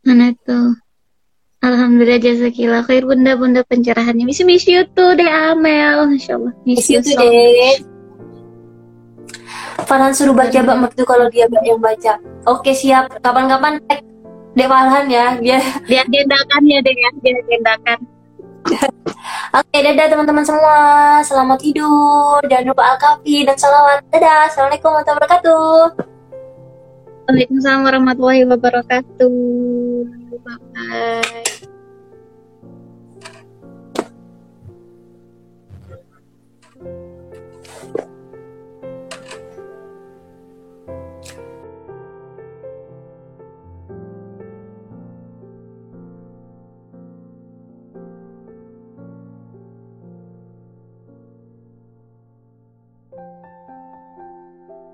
Mana 0.06 0.30
tuh? 0.46 0.78
Alhamdulillah 1.66 2.22
jazakillah 2.22 2.86
khair 2.86 3.02
bunda-bunda 3.02 3.66
pencerahannya. 3.66 4.22
Miss 4.22 4.38
miss 4.46 4.62
you 4.70 4.86
tuh 4.94 5.18
deh 5.18 5.26
Amel. 5.26 6.06
Masya 6.06 6.38
Allah. 6.38 6.54
Miss 6.62 6.86
you 6.86 7.02
so 7.02 7.18
deh. 7.18 7.82
Farhan 9.82 10.14
suruh 10.14 10.30
baca 10.30 10.62
bak 10.62 10.78
mertu 10.78 11.02
kalau 11.02 11.26
dia 11.26 11.50
yang 11.66 11.82
baca. 11.82 12.22
Oke 12.46 12.70
siap. 12.70 13.18
Kapan-kapan 13.18 13.82
tag 13.90 14.06
Dek 14.54 14.70
Farhan 14.70 15.10
ya. 15.10 15.42
Dia 15.42 15.58
dia 15.90 16.06
agendakan 16.06 16.62
ya 16.62 16.78
deh 16.86 16.94
ya. 16.94 17.10
Dia 17.26 17.32
agendakan. 17.42 17.98
Oke, 19.58 19.78
dadah 19.78 20.06
teman-teman 20.10 20.44
semua. 20.46 20.78
Selamat 21.26 21.58
tidur. 21.58 22.38
Jangan 22.46 22.70
lupa 22.70 22.94
al-kafi 22.94 23.42
dan 23.42 23.58
salawat. 23.58 24.06
Dadah. 24.14 24.50
Assalamualaikum 24.50 24.90
warahmatullahi 24.90 25.18
wabarakatuh. 25.18 26.15
Waalaikumsalam 27.26 27.82
warahmatullahi 27.82 28.46
wabarakatuh. 28.46 29.30
Bye 30.30 30.38
bye. 30.46 31.66